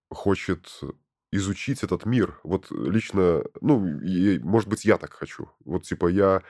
хочет 0.09 0.81
изучить 1.31 1.83
этот 1.83 2.05
мир. 2.05 2.39
Вот 2.43 2.71
лично, 2.71 3.43
ну, 3.61 3.79
может 4.43 4.69
быть, 4.69 4.85
я 4.85 4.97
так 4.97 5.13
хочу. 5.13 5.49
Вот 5.65 5.83
типа 5.83 6.07
я 6.07 6.41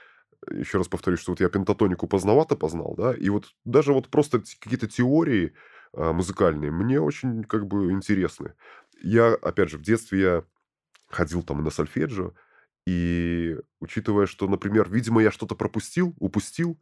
еще 0.52 0.78
раз 0.78 0.88
повторюсь, 0.88 1.20
что 1.20 1.32
вот 1.32 1.40
я 1.42 1.50
пентатонику 1.50 2.08
поздновато 2.08 2.56
познал, 2.56 2.96
да, 2.98 3.14
и 3.14 3.30
вот 3.30 3.46
даже 3.66 3.94
вот 3.94 4.10
просто 4.10 4.40
какие-то 4.60 4.88
теории 4.88 5.54
а, 5.94 6.14
музыкальные 6.14 6.72
мне 6.72 7.00
очень 7.02 7.44
как 7.44 7.68
бы 7.68 7.92
интересны. 7.92 8.54
Я, 9.02 9.34
опять 9.34 9.70
же, 9.70 9.78
в 9.78 9.82
детстве 9.82 10.22
я 10.22 10.44
ходил 11.08 11.44
там 11.44 11.64
на 11.64 11.70
сольфеджио, 11.72 12.34
и 12.86 13.58
учитывая, 13.80 14.26
что, 14.26 14.48
например, 14.48 14.90
видимо, 14.90 15.22
я 15.22 15.32
что-то 15.32 15.56
пропустил, 15.56 16.16
упустил, 16.20 16.80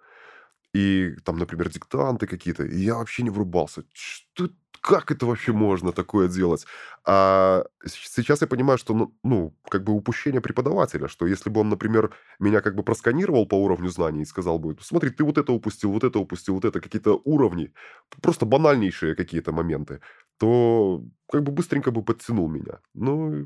и 0.74 1.16
там, 1.24 1.38
например, 1.38 1.70
диктанты 1.70 2.28
какие-то, 2.28 2.64
и 2.66 2.78
я 2.80 2.96
вообще 2.96 3.24
не 3.24 3.30
врубался. 3.30 3.84
Что 3.94 4.50
как 4.88 5.12
это 5.12 5.26
вообще 5.26 5.52
можно 5.52 5.92
такое 5.92 6.30
делать? 6.30 6.66
А 7.06 7.66
сейчас 7.86 8.42
я 8.42 8.48
понимаю, 8.48 8.78
что, 8.78 8.94
ну, 8.94 9.14
ну, 9.22 9.54
как 9.70 9.84
бы 9.84 9.92
упущение 9.92 10.40
преподавателя, 10.40 11.10
что 11.10 11.28
если 11.28 11.50
бы 11.50 11.60
он, 11.60 11.70
например, 11.70 12.16
меня 12.40 12.62
как 12.62 12.76
бы 12.76 12.84
просканировал 12.84 13.46
по 13.46 13.56
уровню 13.56 13.90
знаний 13.90 14.22
и 14.22 14.26
сказал 14.26 14.60
бы, 14.60 14.78
смотри, 14.82 15.10
ты 15.10 15.26
вот 15.26 15.38
это 15.38 15.52
упустил, 15.52 15.92
вот 15.92 16.06
это 16.06 16.20
упустил, 16.20 16.56
вот 16.56 16.64
это, 16.64 16.80
какие-то 16.80 17.22
уровни, 17.26 17.74
просто 18.22 18.46
банальнейшие 18.46 19.14
какие-то 19.16 19.52
моменты, 19.52 20.00
то 20.38 21.04
как 21.30 21.44
бы 21.44 21.52
быстренько 21.52 21.92
бы 21.92 22.02
подтянул 22.02 22.48
меня. 22.48 22.80
Но, 22.94 23.46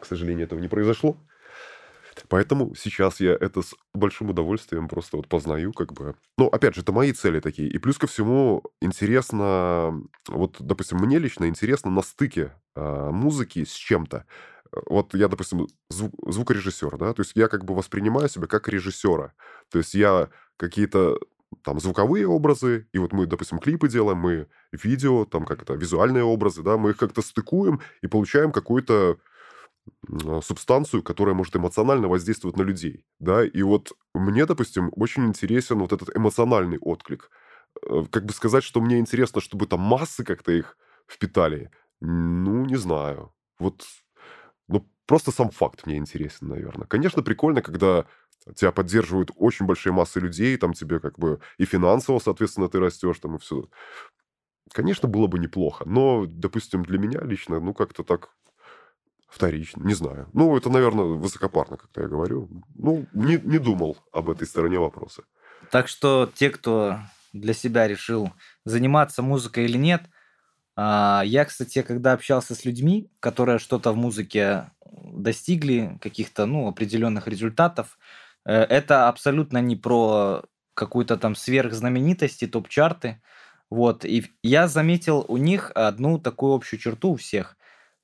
к 0.00 0.04
сожалению, 0.04 0.46
этого 0.46 0.58
не 0.58 0.68
произошло. 0.68 1.16
Поэтому 2.28 2.74
сейчас 2.74 3.20
я 3.20 3.32
это 3.32 3.62
с 3.62 3.74
большим 3.94 4.30
удовольствием 4.30 4.88
просто 4.88 5.16
вот 5.16 5.28
познаю, 5.28 5.72
как 5.72 5.92
бы. 5.92 6.14
Ну, 6.36 6.46
опять 6.46 6.74
же, 6.74 6.82
это 6.82 6.92
мои 6.92 7.12
цели 7.12 7.40
такие. 7.40 7.68
И 7.68 7.78
плюс 7.78 7.98
ко 7.98 8.06
всему 8.06 8.62
интересно, 8.80 10.02
вот, 10.28 10.56
допустим, 10.60 10.98
мне 10.98 11.18
лично 11.18 11.46
интересно 11.46 11.90
на 11.90 12.02
стыке 12.02 12.52
э, 12.76 13.10
музыки 13.10 13.64
с 13.64 13.72
чем-то. 13.72 14.26
Вот 14.86 15.14
я, 15.14 15.28
допустим, 15.28 15.66
звук, 15.88 16.12
звукорежиссер, 16.26 16.98
да, 16.98 17.14
то 17.14 17.22
есть 17.22 17.32
я 17.34 17.48
как 17.48 17.64
бы 17.64 17.74
воспринимаю 17.74 18.28
себя 18.28 18.46
как 18.46 18.68
режиссера. 18.68 19.32
То 19.70 19.78
есть 19.78 19.94
я 19.94 20.28
какие-то 20.58 21.18
там 21.62 21.80
звуковые 21.80 22.26
образы, 22.26 22.86
и 22.92 22.98
вот 22.98 23.12
мы, 23.12 23.26
допустим, 23.26 23.58
клипы 23.58 23.88
делаем, 23.88 24.18
мы 24.18 24.48
видео, 24.72 25.24
там 25.24 25.44
как 25.44 25.62
это, 25.62 25.74
визуальные 25.74 26.24
образы, 26.24 26.62
да, 26.62 26.76
мы 26.76 26.90
их 26.90 26.96
как-то 26.98 27.22
стыкуем 27.22 27.80
и 28.02 28.06
получаем 28.06 28.52
какой-то 28.52 29.18
субстанцию, 30.42 31.02
которая 31.02 31.34
может 31.34 31.56
эмоционально 31.56 32.08
воздействовать 32.08 32.56
на 32.56 32.62
людей, 32.62 33.04
да, 33.20 33.44
и 33.44 33.62
вот 33.62 33.92
мне, 34.14 34.46
допустим, 34.46 34.90
очень 34.96 35.26
интересен 35.26 35.78
вот 35.78 35.92
этот 35.92 36.14
эмоциональный 36.16 36.78
отклик. 36.78 37.30
Э, 37.86 38.04
как 38.10 38.24
бы 38.24 38.32
сказать, 38.32 38.64
что 38.64 38.80
мне 38.80 38.98
интересно, 38.98 39.40
чтобы 39.40 39.66
там 39.66 39.80
массы 39.80 40.24
как-то 40.24 40.52
их 40.52 40.76
впитали, 41.08 41.70
ну, 42.00 42.64
не 42.64 42.76
знаю. 42.76 43.32
Вот, 43.58 43.84
ну, 44.68 44.88
просто 45.06 45.32
сам 45.32 45.50
факт 45.50 45.86
мне 45.86 45.96
интересен, 45.96 46.48
наверное. 46.48 46.86
Конечно, 46.86 47.22
прикольно, 47.22 47.62
когда 47.62 48.06
тебя 48.54 48.72
поддерживают 48.72 49.30
очень 49.36 49.66
большие 49.66 49.92
массы 49.92 50.20
людей, 50.20 50.56
там 50.56 50.72
тебе 50.72 51.00
как 51.00 51.18
бы 51.18 51.40
и 51.58 51.64
финансово, 51.64 52.18
соответственно, 52.18 52.68
ты 52.68 52.80
растешь, 52.80 53.18
там 53.18 53.36
и 53.36 53.38
все. 53.38 53.64
Конечно, 54.72 55.08
было 55.08 55.26
бы 55.26 55.38
неплохо, 55.38 55.84
но, 55.86 56.26
допустим, 56.26 56.84
для 56.84 56.98
меня 56.98 57.20
лично, 57.22 57.58
ну, 57.58 57.72
как-то 57.72 58.02
так 58.04 58.30
Вторично, 59.28 59.82
не 59.84 59.94
знаю. 59.94 60.28
Ну, 60.32 60.56
это, 60.56 60.70
наверное, 60.70 61.04
высокопарно, 61.04 61.76
как 61.76 61.90
я 61.96 62.08
говорю. 62.08 62.48
Ну, 62.74 63.06
не, 63.12 63.38
не 63.38 63.58
думал 63.58 63.98
об 64.12 64.30
этой 64.30 64.46
стороне 64.46 64.78
вопроса. 64.78 65.22
Так 65.70 65.88
что 65.88 66.30
те, 66.34 66.48
кто 66.50 66.98
для 67.34 67.52
себя 67.52 67.86
решил 67.86 68.32
заниматься 68.64 69.22
музыкой 69.22 69.66
или 69.66 69.76
нет, 69.76 70.02
а, 70.76 71.22
я, 71.26 71.44
кстати, 71.44 71.82
когда 71.82 72.12
общался 72.12 72.54
с 72.54 72.64
людьми, 72.64 73.10
которые 73.20 73.58
что-то 73.58 73.92
в 73.92 73.96
музыке 73.96 74.70
достигли, 74.90 75.98
каких-то 76.00 76.46
ну, 76.46 76.66
определенных 76.66 77.28
результатов, 77.28 77.98
э, 78.46 78.54
это 78.54 79.08
абсолютно 79.08 79.58
не 79.58 79.76
про 79.76 80.44
какую-то 80.72 81.18
там 81.18 81.34
сверхзнаменитость 81.34 82.42
и 82.42 82.46
топ-чарты. 82.46 83.20
Вот. 83.68 84.06
И 84.06 84.24
я 84.42 84.68
заметил 84.68 85.24
у 85.28 85.36
них 85.36 85.70
одну 85.74 86.18
такую 86.18 86.54
общую 86.54 86.80
черту 86.80 87.10
у 87.10 87.16
всех 87.16 87.57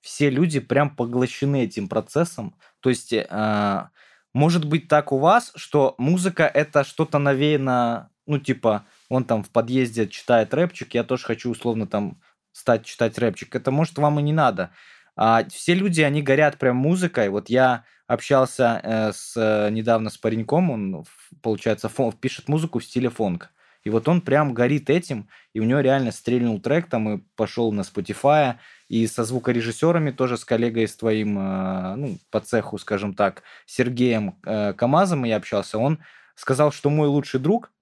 все 0.05 0.29
люди 0.29 0.61
прям 0.61 0.95
поглощены 0.95 1.65
этим 1.65 1.89
процессом. 1.89 2.55
То 2.81 2.91
есть, 2.91 3.13
э, 3.15 3.89
может 4.35 4.67
быть 4.67 4.87
так 4.87 5.13
у 5.13 5.19
вас, 5.19 5.51
что 5.57 5.95
музыка 5.97 6.45
это 6.45 6.85
что-то 6.85 7.19
навеяно, 7.19 8.11
ну, 8.27 8.39
типа, 8.39 8.85
он 9.09 9.25
там 9.25 9.43
в 9.43 9.49
подъезде 9.49 10.07
читает 10.07 10.53
рэпчик, 10.53 10.93
я 10.93 11.05
тоже 11.05 11.25
хочу 11.25 11.51
условно 11.51 11.87
там 11.87 12.21
стать 12.53 12.85
читать 12.85 13.19
рэпчик. 13.19 13.57
Это 13.57 13.71
может 13.71 13.97
вам 13.97 14.21
и 14.21 14.23
не 14.23 14.35
надо. 14.35 14.71
А 15.17 15.43
все 15.49 15.73
люди, 15.73 16.03
они 16.03 16.21
горят 16.21 16.59
прям 16.59 16.77
музыкой. 16.77 17.31
Вот 17.31 17.49
я 17.49 17.85
общался 18.07 18.81
э, 18.83 19.13
с, 19.13 19.33
э, 19.37 19.71
недавно 19.71 20.11
с 20.11 20.19
пареньком, 20.19 20.71
он, 20.71 21.07
получается, 21.41 21.89
фон, 21.89 22.13
пишет 22.13 22.49
музыку 22.49 22.79
в 22.79 22.85
стиле 22.85 23.09
фонк. 23.09 23.51
И 23.85 23.91
вот 23.91 24.09
он 24.09 24.21
прям 24.21 24.55
горит 24.55 24.91
этим, 24.91 25.29
и 25.55 25.61
у 25.61 25.65
него 25.65 25.81
реально 25.81 26.11
стрельнул 26.11 26.61
трек, 26.61 26.89
там 26.89 27.09
и 27.09 27.23
пошел 27.37 27.71
на 27.71 27.83
Spotify, 27.83 28.57
и 28.95 29.09
со 29.09 29.25
звукорежиссерами 29.25 30.13
тоже, 30.13 30.37
с 30.37 30.45
коллегой 30.45 30.87
с 30.87 30.95
твоим, 30.95 31.37
э, 31.37 31.97
ну, 31.97 32.19
по 32.31 32.39
цеху, 32.39 32.79
скажем 32.79 33.15
так, 33.15 33.43
Сергеем 33.67 34.39
э, 34.47 34.73
Камазом 34.73 35.25
я 35.25 35.35
общался, 35.35 35.79
он 35.79 35.99
сказал, 36.37 36.71
что 36.71 36.91
мой 36.91 37.09
лучший 37.09 37.41
друг 37.41 37.73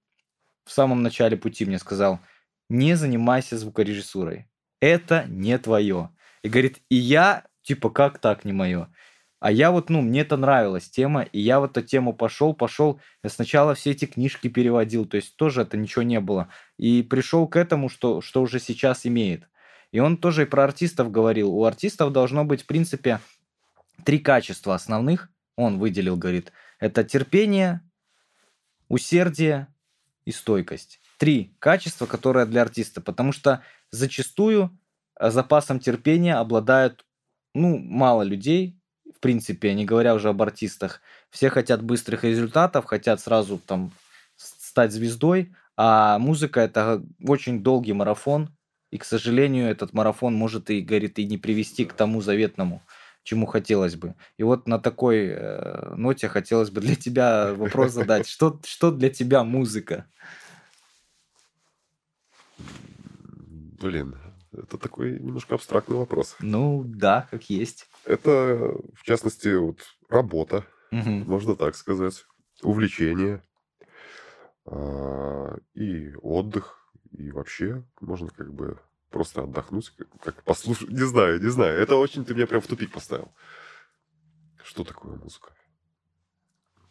в 0.65 0.71
самом 0.71 1.03
начале 1.03 1.37
пути 1.37 1.65
мне 1.65 1.77
сказал, 1.77 2.19
не 2.67 2.95
занимайся 2.95 3.59
звукорежиссурой, 3.59 4.47
это 4.81 5.25
не 5.27 5.55
твое. 5.59 6.09
И 6.41 6.49
говорит, 6.49 6.81
и 6.89 6.95
я, 6.95 7.43
типа, 7.61 7.91
как 7.91 8.17
так 8.17 8.43
не 8.43 8.51
мое? 8.51 8.87
А 9.39 9.51
я 9.51 9.69
вот, 9.69 9.91
ну, 9.91 10.01
мне 10.01 10.21
это 10.21 10.35
нравилась 10.35 10.89
тема, 10.89 11.21
и 11.21 11.39
я 11.39 11.59
в 11.59 11.65
эту 11.65 11.83
тему 11.83 12.13
пошел, 12.13 12.55
пошел. 12.55 12.99
Я 13.23 13.29
сначала 13.29 13.75
все 13.75 13.91
эти 13.91 14.05
книжки 14.05 14.47
переводил, 14.47 15.05
то 15.05 15.17
есть 15.17 15.35
тоже 15.35 15.61
это 15.61 15.77
ничего 15.77 16.01
не 16.01 16.19
было. 16.19 16.47
И 16.79 17.03
пришел 17.03 17.47
к 17.47 17.55
этому, 17.55 17.87
что, 17.87 18.19
что 18.21 18.41
уже 18.41 18.59
сейчас 18.59 19.05
имеет. 19.05 19.47
И 19.93 19.99
он 19.99 20.17
тоже 20.17 20.41
и 20.41 20.45
про 20.45 20.65
артистов 20.65 21.09
говорил. 21.09 21.53
У 21.53 21.63
артистов 21.63 22.11
должно 22.11 22.43
быть, 22.43 22.63
в 22.63 22.65
принципе, 22.65 23.21
три 24.03 24.19
качества 24.19 24.75
основных. 24.75 25.29
Он 25.55 25.79
выделил, 25.79 26.17
говорит, 26.17 26.51
это 26.79 27.05
терпение, 27.05 27.79
усердие 28.89 29.67
и 30.25 30.33
стойкость. 30.33 30.99
Три 31.17 31.55
качества, 31.59 32.07
которые 32.07 32.45
для 32.45 32.63
артиста, 32.63 32.99
потому 32.99 33.31
что 33.31 33.63
зачастую 33.91 34.77
запасом 35.17 35.79
терпения 35.79 36.35
обладают 36.35 37.05
ну, 37.53 37.77
мало 37.77 38.23
людей, 38.23 38.77
принципе, 39.23 39.73
не 39.73 39.85
говоря 39.85 40.13
уже 40.13 40.29
об 40.29 40.41
артистах. 40.41 40.99
Все 41.29 41.49
хотят 41.49 41.81
быстрых 41.81 42.25
результатов, 42.25 42.83
хотят 42.83 43.21
сразу 43.21 43.57
там 43.57 43.93
стать 44.35 44.91
звездой, 44.91 45.55
а 45.77 46.19
музыка 46.19 46.59
это 46.59 47.01
очень 47.25 47.63
долгий 47.63 47.93
марафон, 47.93 48.49
и, 48.93 48.99
к 48.99 49.05
сожалению, 49.05 49.71
этот 49.71 49.91
марафон 49.93 50.35
может 50.35 50.69
и, 50.69 50.79
говорит, 50.79 51.17
и 51.17 51.25
не 51.25 51.39
привести 51.39 51.83
к 51.83 51.93
тому 51.93 52.21
заветному, 52.21 52.83
чему 53.23 53.47
хотелось 53.47 53.95
бы. 53.95 54.13
И 54.37 54.43
вот 54.43 54.67
на 54.67 54.77
такой 54.77 55.29
э, 55.29 55.95
ноте 55.95 56.27
хотелось 56.27 56.69
бы 56.69 56.79
для 56.79 56.95
тебя 56.95 57.55
вопрос 57.55 57.91
задать. 57.93 58.27
Что, 58.27 58.59
что 58.63 58.91
для 58.91 59.09
тебя 59.09 59.43
музыка? 59.43 60.05
Блин, 63.81 64.15
это 64.51 64.77
такой 64.77 65.19
немножко 65.19 65.55
абстрактный 65.55 65.97
вопрос. 65.97 66.35
Ну 66.39 66.83
да, 66.85 67.27
как 67.31 67.49
есть. 67.49 67.87
Это, 68.05 68.75
в 68.93 69.01
частности, 69.01 69.55
вот 69.55 69.79
работа, 70.07 70.67
угу. 70.91 71.09
можно 71.09 71.55
так 71.55 71.75
сказать, 71.75 72.25
увлечение 72.61 73.41
а, 74.67 75.57
и 75.73 76.13
отдых, 76.21 76.82
и 77.17 77.31
вообще 77.31 77.83
можно 78.01 78.29
как 78.29 78.53
бы 78.53 78.79
просто 79.09 79.43
отдохнуть, 79.43 79.93
как 80.21 80.43
послушать. 80.43 80.89
Не 80.89 81.05
знаю, 81.05 81.41
не 81.41 81.49
знаю. 81.49 81.79
Это 81.79 81.95
очень 81.95 82.25
ты 82.25 82.33
меня 82.33 82.47
прям 82.47 82.61
в 82.61 82.67
тупик 82.67 82.91
поставил. 82.91 83.31
Что 84.63 84.83
такое 84.83 85.15
музыка? 85.15 85.53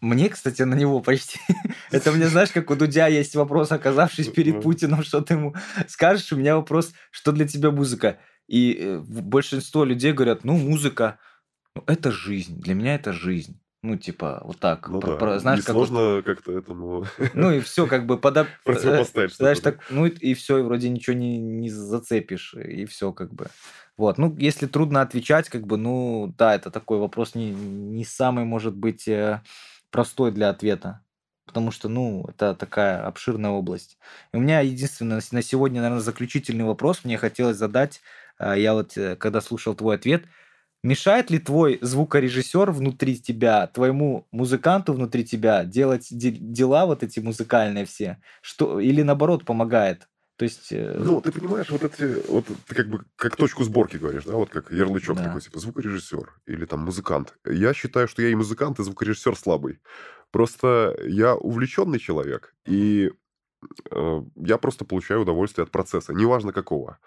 Мне, 0.01 0.29
кстати, 0.29 0.63
на 0.63 0.75
него 0.75 1.01
почти... 1.01 1.39
Это 1.91 2.11
мне, 2.13 2.27
знаешь, 2.27 2.51
как 2.51 2.71
у 2.71 2.77
Дудя 2.77 3.07
есть 3.07 3.37
вопрос, 3.37 3.71
оказавшись 3.71 4.29
перед 4.29 4.61
Путиным, 4.61 5.05
что 5.05 5.21
ты 5.21 5.35
ему 5.35 5.55
скажешь, 5.89 6.33
у 6.33 6.37
меня 6.37 6.57
вопрос, 6.57 6.93
что 7.11 7.31
для 7.31 7.47
тебя 7.47 7.71
музыка? 7.71 8.19
И 8.49 8.75
э, 8.75 8.99
большинство 8.99 9.85
людей 9.85 10.13
говорят, 10.13 10.43
ну, 10.43 10.57
музыка, 10.57 11.21
ну, 11.77 11.85
это 11.87 12.11
жизнь, 12.11 12.61
для 12.61 12.75
меня 12.75 12.97
это 12.97 13.13
жизнь. 13.13 13.62
Ну, 13.85 13.97
типа, 13.97 14.41
вот 14.45 14.61
так. 14.61 14.89
Ну, 14.89 15.01
про, 15.01 15.13
да. 15.13 15.17
про, 15.17 15.39
знаешь, 15.41 15.65
сложно 15.65 16.23
как... 16.25 16.37
как-то 16.37 16.57
этому... 16.57 17.05
Ну, 17.35 17.51
и 17.51 17.61
все, 17.61 17.89
как 17.89 18.07
бы 18.07 18.17
подо... 18.17 18.47
Противопоставить 18.65 19.35
Знаешь, 19.35 19.59
так, 19.59 19.81
ну, 19.91 20.07
и 20.07 20.35
все, 20.35 20.59
и 20.59 20.63
вроде 20.63 20.89
ничего 20.89 21.17
не, 21.17 21.39
не 21.39 21.69
зацепишь, 21.69 22.55
и 22.55 22.85
все, 22.85 23.13
как 23.13 23.35
бы. 23.35 23.49
Вот, 23.97 24.19
ну, 24.19 24.35
если 24.39 24.67
трудно 24.67 25.03
отвечать, 25.03 25.49
как 25.49 25.67
бы, 25.67 25.77
ну, 25.79 26.33
да, 26.39 26.55
это 26.55 26.71
такой 26.71 26.99
вопрос 26.99 27.35
не, 27.35 27.51
не 27.51 28.05
самый, 28.05 28.45
может 28.45 28.75
быть, 28.75 29.09
э, 29.09 29.43
простой 29.91 30.31
для 30.31 30.49
ответа, 30.51 31.03
потому 31.45 31.73
что, 31.73 31.89
ну, 31.89 32.25
это 32.29 32.55
такая 32.55 33.05
обширная 33.05 33.51
область. 33.51 33.99
И 34.33 34.37
у 34.37 34.41
меня 34.41 34.61
единственное 34.61 35.21
на 35.33 35.43
сегодня, 35.43 35.81
наверное, 35.81 36.03
заключительный 36.03 36.65
вопрос 36.65 37.01
мне 37.03 37.19
хотелось 37.19 37.57
задать. 37.57 38.01
А, 38.39 38.57
я 38.57 38.75
вот, 38.75 38.97
э, 38.97 39.17
когда 39.17 39.41
слушал 39.41 39.75
твой 39.75 39.97
ответ, 39.97 40.25
мешает 40.83 41.31
ли 41.31 41.39
твой 41.39 41.79
звукорежиссер 41.81 42.71
внутри 42.71 43.19
тебя, 43.19 43.67
твоему 43.67 44.27
музыканту 44.31 44.93
внутри 44.93 45.25
тебя 45.25 45.65
делать 45.65 46.09
дела 46.11 46.87
вот 46.87 47.03
эти 47.03 47.21
музыкальные 47.21 47.85
все? 47.87 48.21
Что, 48.41 48.81
или 48.81 49.03
наоборот 49.03 49.45
помогает? 49.45 50.09
То 50.37 50.45
есть... 50.45 50.73
Э, 50.73 50.97
ну, 50.99 51.21
ты 51.21 51.31
понимаешь, 51.31 51.71
вот 51.71 51.85
эти, 51.85 52.29
вот 52.29 52.47
ты 52.67 52.75
как 52.75 52.89
бы 52.89 53.05
как 53.17 53.37
точку 53.37 53.65
сборки 53.65 53.97
говоришь, 53.97 54.25
да, 54.25 54.33
вот 54.33 54.51
как 54.51 54.73
ярлычок 54.73 55.17
да. 55.17 55.25
такой, 55.25 55.41
типа 55.41 55.61
звукорежиссер 55.61 56.35
или 56.47 56.65
там 56.65 56.81
музыкант. 56.81 57.35
Я 57.47 57.75
считаю, 57.75 58.09
что 58.09 58.23
я 58.23 58.31
и 58.31 58.35
музыкант, 58.35 58.81
и 58.81 58.83
звукорежиссер 58.83 59.37
слабый. 59.37 59.81
Просто 60.31 60.97
я 61.05 61.37
увлеченный 61.37 61.99
человек, 61.99 62.55
и 62.67 63.13
э, 63.91 64.23
я 64.37 64.59
просто 64.59 64.85
получаю 64.85 65.21
удовольствие 65.21 65.65
от 65.65 65.71
процесса, 65.71 66.13
неважно 66.15 66.53
какого. 66.53 66.99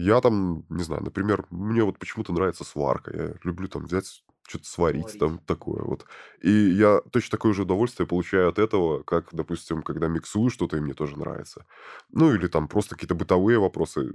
Я 0.00 0.20
там, 0.20 0.64
не 0.68 0.82
знаю, 0.82 1.02
например, 1.02 1.46
мне 1.50 1.82
вот 1.84 1.98
почему-то 1.98 2.32
нравится 2.32 2.64
сварка. 2.64 3.10
Я 3.16 3.34
люблю 3.44 3.68
там 3.68 3.84
взять 3.84 4.22
что-то 4.48 4.64
сварить, 4.66 5.02
Сварить. 5.02 5.18
там 5.18 5.38
такое 5.40 5.82
вот. 5.82 6.06
И 6.42 6.50
я 6.50 7.00
точно 7.12 7.32
такое 7.38 7.52
же 7.52 7.62
удовольствие 7.62 8.06
получаю 8.06 8.48
от 8.48 8.58
этого, 8.58 9.02
как, 9.02 9.28
допустим, 9.32 9.82
когда 9.82 10.08
миксую 10.08 10.50
что-то, 10.50 10.76
и 10.76 10.80
мне 10.80 10.94
тоже 10.94 11.18
нравится. 11.18 11.66
Ну, 12.10 12.34
или 12.34 12.46
там 12.48 12.66
просто 12.68 12.94
какие-то 12.96 13.14
бытовые 13.14 13.58
вопросы, 13.60 14.12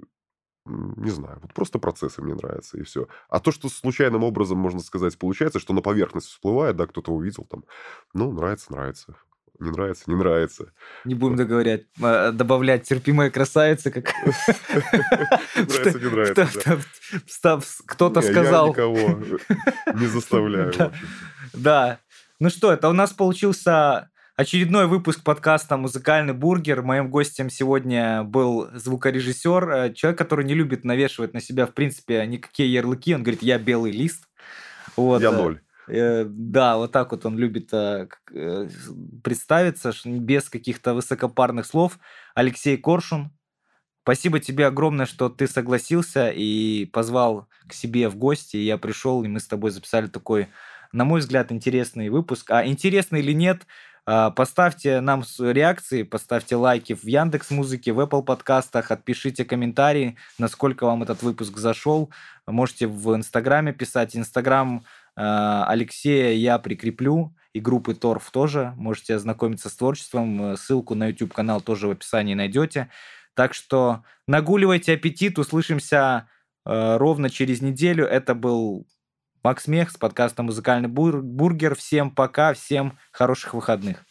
не 0.65 1.11
знаю, 1.11 1.39
вот 1.41 1.53
просто 1.53 1.79
процессы 1.79 2.21
мне 2.21 2.36
нравятся, 2.36 2.77
и 2.79 2.83
все. 2.83 3.07
А 3.29 3.39
то, 3.39 3.51
что 3.51 3.69
случайным 3.69 4.23
образом, 4.23 4.57
можно 4.57 4.79
сказать, 4.81 5.17
получается, 5.19 5.59
что 5.59 5.73
на 5.73 5.81
поверхность 5.81 6.27
всплывает, 6.27 6.75
да, 6.77 6.88
кто-то 6.88 7.11
увидел 7.13 7.45
там, 7.45 7.65
ну, 8.13 8.31
нравится, 8.31 8.71
нравится. 8.73 9.15
Не 9.60 9.72
нравится, 9.72 10.03
не 10.08 10.16
нравится. 10.16 10.74
Не 11.06 11.16
будем 11.16 11.36
договорять, 11.36 11.84
а, 12.01 12.32
добавлять 12.32 12.84
терпимая 12.84 13.30
красавица, 13.30 13.91
как... 13.91 14.06
Нравится, 15.56 15.99
не 15.99 16.10
нравится. 16.10 16.82
Кто-то 17.86 18.22
сказал. 18.22 18.70
Никого 18.70 18.97
не 19.95 20.08
заставляю. 20.08 20.74
Да. 21.53 21.99
Ну 22.39 22.49
что, 22.49 22.74
это 22.74 22.89
у 22.89 22.93
нас 22.93 23.14
получился 23.14 24.10
очередной 24.36 24.88
выпуск 24.88 25.24
подкаста 25.24 25.78
«Музыкальный 25.78 26.34
бургер». 26.34 26.82
Моим 26.82 27.10
гостем 27.10 27.49
сегодня 27.49 28.24
был 28.24 28.70
звукорежиссер, 28.74 29.70
э, 29.70 29.93
человек, 29.93 30.18
который 30.18 30.43
не 30.43 30.53
любит 30.53 30.84
навешивать 30.84 31.34
на 31.34 31.39
себя, 31.39 31.66
в 31.66 31.74
принципе, 31.74 32.26
никакие 32.28 32.72
ярлыки. 32.72 33.16
Он 33.16 33.24
говорит, 33.24 33.41
я 33.41 33.58
белый 33.58 33.91
лист. 33.91 34.28
Вот. 34.97 35.22
Я 35.22 35.32
ноль. 35.32 35.62
Э, 35.88 36.25
да, 36.27 36.77
вот 36.77 36.91
так 36.91 37.11
вот 37.11 37.25
он 37.25 37.38
любит 37.38 37.69
э, 37.73 38.07
э, 38.33 38.69
представиться, 39.23 39.93
без 40.05 40.49
каких-то 40.49 40.93
высокопарных 40.93 41.65
слов. 41.65 41.99
Алексей 42.33 42.77
Коршун, 42.77 43.31
спасибо 44.03 44.39
тебе 44.39 44.67
огромное, 44.67 45.05
что 45.05 45.29
ты 45.29 45.47
согласился 45.47 46.29
и 46.29 46.86
позвал 46.86 47.47
к 47.67 47.73
себе 47.73 48.09
в 48.09 48.15
гости. 48.15 48.57
Я 48.57 48.77
пришел, 48.77 49.23
и 49.23 49.27
мы 49.27 49.39
с 49.39 49.47
тобой 49.47 49.71
записали 49.71 50.07
такой, 50.07 50.47
на 50.91 51.05
мой 51.05 51.19
взгляд, 51.19 51.51
интересный 51.51 52.09
выпуск. 52.09 52.49
А 52.51 52.65
интересный 52.65 53.19
или 53.19 53.33
нет, 53.33 53.65
Поставьте 54.36 55.01
нам 55.01 55.23
реакции, 55.39 56.03
поставьте 56.03 56.55
лайки 56.55 56.93
в 56.93 57.05
Яндекс 57.05 57.49
Музыке, 57.49 57.91
в 57.91 57.99
Apple 57.99 58.21
подкастах, 58.21 58.91
отпишите 58.91 59.45
комментарии, 59.45 60.15
насколько 60.38 60.86
вам 60.86 61.01
этот 61.01 61.23
выпуск 61.23 61.57
зашел. 61.57 62.11
Можете 62.45 62.86
в 62.86 63.15
Инстаграме 63.15 63.73
писать. 63.73 64.15
Инстаграм 64.15 64.83
Э, 64.83 65.05
Алексея 65.16 66.34
я 66.34 66.59
прикреплю, 66.59 67.36
и 67.55 67.61
группы 67.61 67.95
Торф 67.95 68.32
тоже. 68.32 68.74
Можете 68.76 69.16
ознакомиться 69.16 69.70
с 69.70 69.76
творчеством. 69.78 70.43
Э, 70.43 70.57
ссылку 70.57 70.93
на 70.93 71.07
YouTube-канал 71.07 71.61
тоже 71.61 71.88
в 71.88 71.91
описании 71.91 72.34
найдете. 72.34 72.91
Так 73.34 73.53
что 73.53 74.03
нагуливайте 74.28 74.91
аппетит. 74.93 75.39
Услышимся 75.39 76.30
э, 76.66 76.97
ровно 76.97 77.30
через 77.30 77.61
неделю. 77.61 78.05
Это 78.05 78.36
был 78.36 78.86
Макс 79.41 79.68
Мех 79.68 79.91
с 79.91 79.95
подкастом 79.95 80.47
«Музыкальный 80.47 80.89
бургер». 80.89 81.76
Всем 81.76 82.11
пока, 82.11 82.53
всем 82.53 82.99
хороших 83.13 83.53
выходных. 83.53 84.03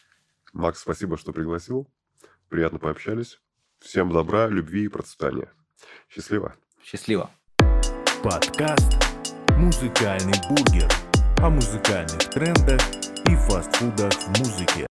Макс, 0.55 0.81
спасибо, 0.81 1.19
что 1.19 1.35
пригласил. 1.35 1.87
Приятно 2.49 2.79
пообщались. 2.79 3.41
Всем 3.79 4.11
добра, 4.11 4.49
любви 4.49 4.85
и 4.85 4.89
процветания. 4.89 5.53
Счастливо. 6.09 6.55
Счастливо. 6.83 7.31
Подкаст 8.23 9.04
Музыкальный 9.57 10.35
бургер 10.49 10.91
о 11.39 11.49
музыкальных 11.49 12.19
трендах 12.31 12.81
и 13.25 13.37
фастфудах 13.37 14.13
в 14.13 14.39
музыке. 14.41 14.87